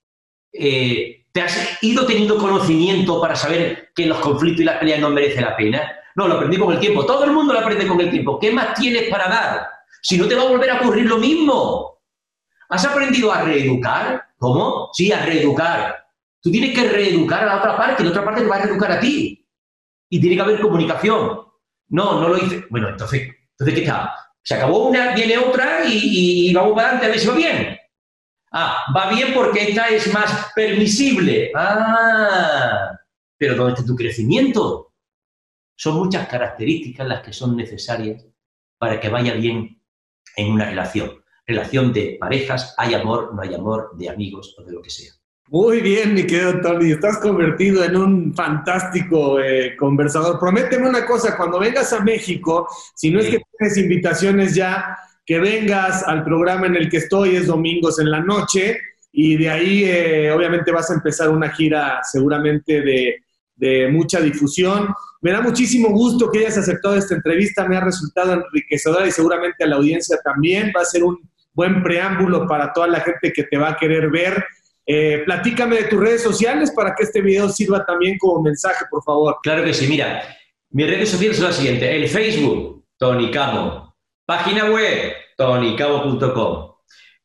Eh, 0.52 1.26
¿Te 1.30 1.42
has 1.42 1.78
ido 1.82 2.06
teniendo 2.06 2.38
conocimiento 2.38 3.20
para 3.20 3.36
saber 3.36 3.90
que 3.94 4.06
los 4.06 4.18
conflictos 4.18 4.62
y 4.62 4.64
las 4.64 4.78
peleas 4.78 5.00
no 5.00 5.10
merecen 5.10 5.44
la 5.44 5.56
pena? 5.56 5.92
No, 6.14 6.26
lo 6.26 6.34
aprendí 6.34 6.56
con 6.56 6.72
el 6.72 6.80
tiempo. 6.80 7.04
Todo 7.04 7.24
el 7.24 7.32
mundo 7.32 7.52
lo 7.52 7.60
aprende 7.60 7.86
con 7.86 8.00
el 8.00 8.10
tiempo. 8.10 8.38
¿Qué 8.40 8.50
más 8.50 8.74
tienes 8.74 9.10
para 9.10 9.28
dar? 9.28 9.66
Si 10.00 10.16
no 10.16 10.26
te 10.26 10.34
va 10.34 10.42
a 10.42 10.48
volver 10.48 10.70
a 10.70 10.80
ocurrir 10.80 11.04
lo 11.04 11.18
mismo. 11.18 12.00
¿Has 12.70 12.84
aprendido 12.86 13.30
a 13.30 13.42
reeducar? 13.42 14.24
¿Cómo? 14.38 14.88
Sí, 14.94 15.12
a 15.12 15.24
reeducar. 15.24 16.06
Tú 16.40 16.50
tienes 16.50 16.74
que 16.74 16.88
reeducar 16.88 17.42
a 17.42 17.46
la 17.46 17.58
otra 17.58 17.76
parte 17.76 18.02
y 18.02 18.06
la 18.06 18.12
otra 18.12 18.24
parte 18.24 18.40
te 18.40 18.48
va 18.48 18.56
a 18.56 18.62
reeducar 18.62 18.92
a 18.92 19.00
ti. 19.00 19.46
Y 20.08 20.20
tiene 20.20 20.36
que 20.36 20.42
haber 20.42 20.60
comunicación. 20.60 21.45
No, 21.88 22.20
no 22.20 22.28
lo 22.28 22.38
hice. 22.38 22.64
Bueno, 22.70 22.88
entonces, 22.88 23.22
entonces 23.50 23.74
¿qué 23.74 23.80
está? 23.82 24.14
Se 24.42 24.54
acabó 24.54 24.88
una, 24.88 25.14
viene 25.14 25.38
otra 25.38 25.84
y, 25.84 26.50
y 26.50 26.54
vamos 26.54 26.74
para 26.74 26.88
adelante 26.88 27.06
a 27.06 27.10
ver 27.10 27.18
si 27.18 27.26
va 27.26 27.34
bien. 27.34 27.78
Ah, 28.52 28.84
va 28.96 29.10
bien 29.10 29.34
porque 29.34 29.68
esta 29.68 29.88
es 29.88 30.12
más 30.12 30.50
permisible. 30.54 31.52
Ah, 31.54 32.98
pero 33.36 33.54
¿dónde 33.54 33.74
está 33.74 33.84
tu 33.84 33.94
crecimiento? 33.94 34.94
Son 35.76 35.96
muchas 35.96 36.26
características 36.28 37.06
las 37.06 37.22
que 37.22 37.32
son 37.32 37.56
necesarias 37.56 38.24
para 38.78 38.98
que 38.98 39.08
vaya 39.08 39.34
bien 39.34 39.82
en 40.36 40.52
una 40.52 40.64
relación. 40.64 41.22
Relación 41.46 41.92
de 41.92 42.16
parejas, 42.18 42.74
hay 42.78 42.94
amor, 42.94 43.34
no 43.34 43.42
hay 43.42 43.54
amor, 43.54 43.90
de 43.96 44.08
amigos 44.08 44.56
o 44.58 44.64
de 44.64 44.72
lo 44.72 44.80
que 44.80 44.90
sea. 44.90 45.12
Muy 45.48 45.80
bien, 45.80 46.12
mi 46.12 46.26
querido 46.26 46.60
Tony, 46.60 46.90
estás 46.90 47.18
convertido 47.18 47.84
en 47.84 47.96
un 47.96 48.34
fantástico 48.34 49.38
eh, 49.38 49.76
conversador. 49.76 50.40
Prométeme 50.40 50.88
una 50.88 51.06
cosa, 51.06 51.36
cuando 51.36 51.60
vengas 51.60 51.92
a 51.92 52.00
México, 52.00 52.66
si 52.96 53.12
no 53.12 53.20
es 53.20 53.26
que 53.26 53.38
tienes 53.56 53.76
invitaciones 53.76 54.56
ya, 54.56 54.98
que 55.24 55.38
vengas 55.38 56.02
al 56.02 56.24
programa 56.24 56.66
en 56.66 56.74
el 56.74 56.90
que 56.90 56.96
estoy, 56.96 57.36
es 57.36 57.46
domingos 57.46 58.00
en 58.00 58.10
la 58.10 58.20
noche, 58.20 58.76
y 59.12 59.36
de 59.36 59.48
ahí 59.48 59.84
eh, 59.84 60.32
obviamente 60.32 60.72
vas 60.72 60.90
a 60.90 60.94
empezar 60.94 61.30
una 61.30 61.50
gira 61.50 62.00
seguramente 62.02 62.82
de, 62.82 63.22
de, 63.54 63.88
mucha 63.88 64.20
difusión. 64.20 64.88
Me 65.20 65.30
da 65.30 65.40
muchísimo 65.40 65.90
gusto 65.90 66.28
que 66.28 66.40
hayas 66.40 66.58
aceptado 66.58 66.96
esta 66.96 67.14
entrevista, 67.14 67.68
me 67.68 67.76
ha 67.76 67.80
resultado 67.80 68.32
enriquecedora 68.32 69.06
y 69.06 69.12
seguramente 69.12 69.62
a 69.62 69.68
la 69.68 69.76
audiencia 69.76 70.18
también. 70.24 70.72
Va 70.76 70.82
a 70.82 70.84
ser 70.84 71.04
un 71.04 71.20
buen 71.54 71.84
preámbulo 71.84 72.48
para 72.48 72.72
toda 72.72 72.88
la 72.88 73.00
gente 73.00 73.32
que 73.32 73.44
te 73.44 73.56
va 73.56 73.70
a 73.70 73.76
querer 73.76 74.10
ver. 74.10 74.44
Eh, 74.86 75.22
platícame 75.24 75.76
de 75.76 75.84
tus 75.84 76.00
redes 76.00 76.22
sociales 76.22 76.70
para 76.70 76.94
que 76.94 77.02
este 77.02 77.20
video 77.20 77.48
sirva 77.48 77.84
también 77.84 78.16
como 78.18 78.42
mensaje, 78.42 78.84
por 78.88 79.02
favor. 79.02 79.38
Claro 79.42 79.64
que 79.64 79.74
sí, 79.74 79.88
mira, 79.88 80.22
mis 80.70 80.86
redes 80.86 81.10
sociales 81.10 81.36
son 81.36 81.46
las 81.46 81.56
siguientes. 81.56 81.90
El 81.90 82.08
Facebook, 82.08 82.84
Tony 82.96 83.30
Camo. 83.30 83.96
Página 84.24 84.70
web, 84.70 85.12
tonicamo.com. 85.36 86.72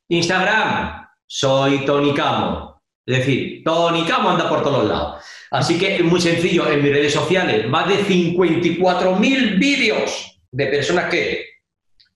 Instagram, 0.07 1.07
soy 1.26 1.86
Tony 1.86 2.14
Camo. 2.14 2.82
Es 3.05 3.18
decir, 3.20 3.64
Tony 3.64 4.05
Camo 4.05 4.32
anda 4.32 4.49
por 4.49 4.64
todos 4.64 4.88
lados. 4.88 5.24
Así 5.51 5.78
que 5.78 5.97
es 5.97 6.03
muy 6.03 6.22
sencillo, 6.22 6.68
en 6.70 6.82
mis 6.82 6.91
redes 6.91 7.14
sociales, 7.14 7.68
más 7.68 7.88
de 7.88 7.95
54.000 8.05 9.59
vídeos 9.59 10.39
de 10.49 10.68
personas 10.68 11.09
que 11.09 11.45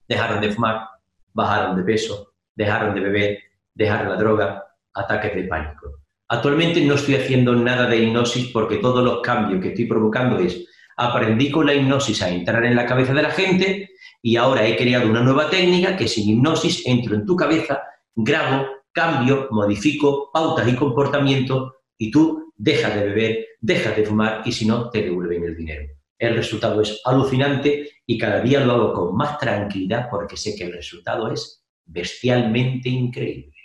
dejaron 0.08 0.40
de 0.40 0.52
fumar, 0.52 0.88
bajaron 1.32 1.76
de 1.76 1.82
peso, 1.82 2.32
dejaron 2.54 2.94
de 2.94 3.00
beber, 3.00 3.38
dejaron 3.74 4.08
la 4.08 4.16
droga, 4.16 4.65
ataques 4.96 5.34
de 5.34 5.44
pánico. 5.44 6.00
Actualmente 6.28 6.80
no 6.80 6.94
estoy 6.94 7.14
haciendo 7.14 7.54
nada 7.54 7.86
de 7.88 7.98
hipnosis 7.98 8.48
porque 8.52 8.76
todos 8.78 9.04
los 9.04 9.20
cambios 9.20 9.60
que 9.62 9.68
estoy 9.68 9.84
provocando 9.84 10.38
es 10.38 10.66
aprendí 10.96 11.50
con 11.50 11.66
la 11.66 11.74
hipnosis 11.74 12.22
a 12.22 12.30
entrar 12.30 12.64
en 12.64 12.74
la 12.74 12.86
cabeza 12.86 13.12
de 13.12 13.22
la 13.22 13.30
gente 13.30 13.90
y 14.22 14.36
ahora 14.36 14.66
he 14.66 14.76
creado 14.76 15.08
una 15.08 15.20
nueva 15.20 15.48
técnica 15.48 15.96
que 15.96 16.08
sin 16.08 16.28
hipnosis 16.28 16.84
entro 16.86 17.14
en 17.14 17.26
tu 17.26 17.36
cabeza, 17.36 17.82
grabo, 18.14 18.66
cambio, 18.92 19.46
modifico 19.50 20.30
pautas 20.32 20.66
y 20.66 20.74
comportamientos 20.74 21.74
y 21.98 22.10
tú 22.10 22.52
dejas 22.56 22.94
de 22.94 23.06
beber, 23.06 23.46
dejas 23.60 23.96
de 23.96 24.04
fumar 24.04 24.42
y 24.44 24.52
si 24.52 24.66
no, 24.66 24.90
te 24.90 25.02
devuelven 25.02 25.44
el 25.44 25.56
dinero. 25.56 25.92
El 26.18 26.34
resultado 26.34 26.80
es 26.80 27.00
alucinante 27.04 27.90
y 28.06 28.18
cada 28.18 28.40
día 28.40 28.60
lo 28.60 28.72
hago 28.72 28.92
con 28.94 29.16
más 29.16 29.38
tranquilidad 29.38 30.08
porque 30.10 30.36
sé 30.36 30.56
que 30.56 30.64
el 30.64 30.72
resultado 30.72 31.30
es 31.30 31.62
bestialmente 31.84 32.88
increíble. 32.88 33.55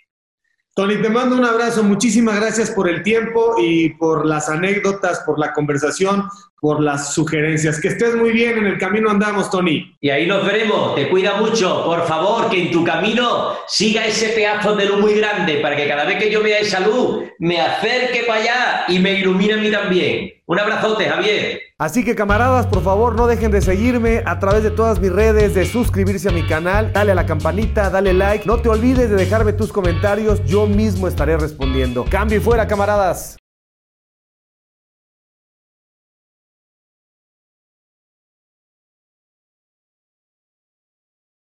Tony, 0.74 1.02
te 1.02 1.10
mando 1.10 1.36
un 1.36 1.44
abrazo. 1.44 1.84
Muchísimas 1.84 2.38
gracias 2.38 2.72
por 2.72 2.88
el 2.88 3.04
tiempo 3.04 3.56
y 3.60 3.90
por 3.90 4.26
las 4.26 4.48
anécdotas, 4.48 5.20
por 5.26 5.38
la 5.38 5.52
conversación, 5.52 6.30
por 6.62 6.82
las 6.82 7.14
sugerencias. 7.14 7.82
Que 7.82 7.90
estés 7.90 8.16
muy 8.16 8.32
bien, 8.32 8.60
en 8.60 8.68
el 8.68 8.78
camino 8.78 9.10
andamos, 9.10 9.50
Tony. 9.50 9.98
Y 10.00 10.12
ahí 10.12 10.28
nos 10.28 10.46
veremos. 10.46 10.94
Te 10.96 11.10
cuida 11.10 11.38
mucho. 11.38 11.84
Por 11.84 12.06
favor, 12.06 12.50
que 12.50 12.62
en 12.62 12.72
tu 12.72 12.84
camino 12.86 13.56
siga 13.68 14.06
ese 14.06 14.30
pedazo 14.30 14.76
de 14.76 14.86
luz 14.86 15.02
muy 15.02 15.16
grande 15.16 15.56
para 15.56 15.76
que 15.76 15.88
cada 15.88 16.06
vez 16.06 16.18
que 16.20 16.32
yo 16.32 16.44
vea 16.44 16.60
esa 16.60 16.80
luz 16.80 17.26
me 17.40 17.60
acerque 17.60 18.24
para 18.28 18.42
allá 18.42 18.84
y 18.88 19.00
me 19.00 19.14
ilumine 19.14 19.54
a 19.54 19.58
mí 19.58 19.72
también. 19.72 20.34
Un 20.46 20.60
abrazote, 20.60 21.06
Javier. 21.06 21.62
Así 21.80 22.06
que 22.06 22.14
camaradas, 22.14 22.68
por 22.68 22.84
favor 22.84 23.16
no 23.16 23.26
dejen 23.26 23.50
de 23.50 23.62
seguirme 23.62 24.22
a 24.28 24.38
través 24.38 24.62
de 24.62 24.70
todas 24.70 25.00
mis 25.00 25.12
redes, 25.12 25.56
de 25.56 25.66
suscribirse 25.66 26.30
a 26.30 26.32
mi 26.32 26.44
canal, 26.44 26.94
dale 26.94 27.14
a 27.14 27.16
la 27.16 27.26
campanita, 27.26 27.90
dale 27.90 28.14
like, 28.14 28.46
no 28.46 28.58
te 28.62 28.70
olvides 28.70 29.10
de 29.10 29.16
dejarme 29.16 29.54
tus 29.54 29.72
comentarios, 29.72 30.46
yo 30.46 30.68
mismo 30.68 31.08
estaré 31.08 31.38
respondiendo. 31.38 32.06
Cambio 32.08 32.38
y 32.38 32.42
fuera, 32.42 32.68
camaradas. 32.68 33.41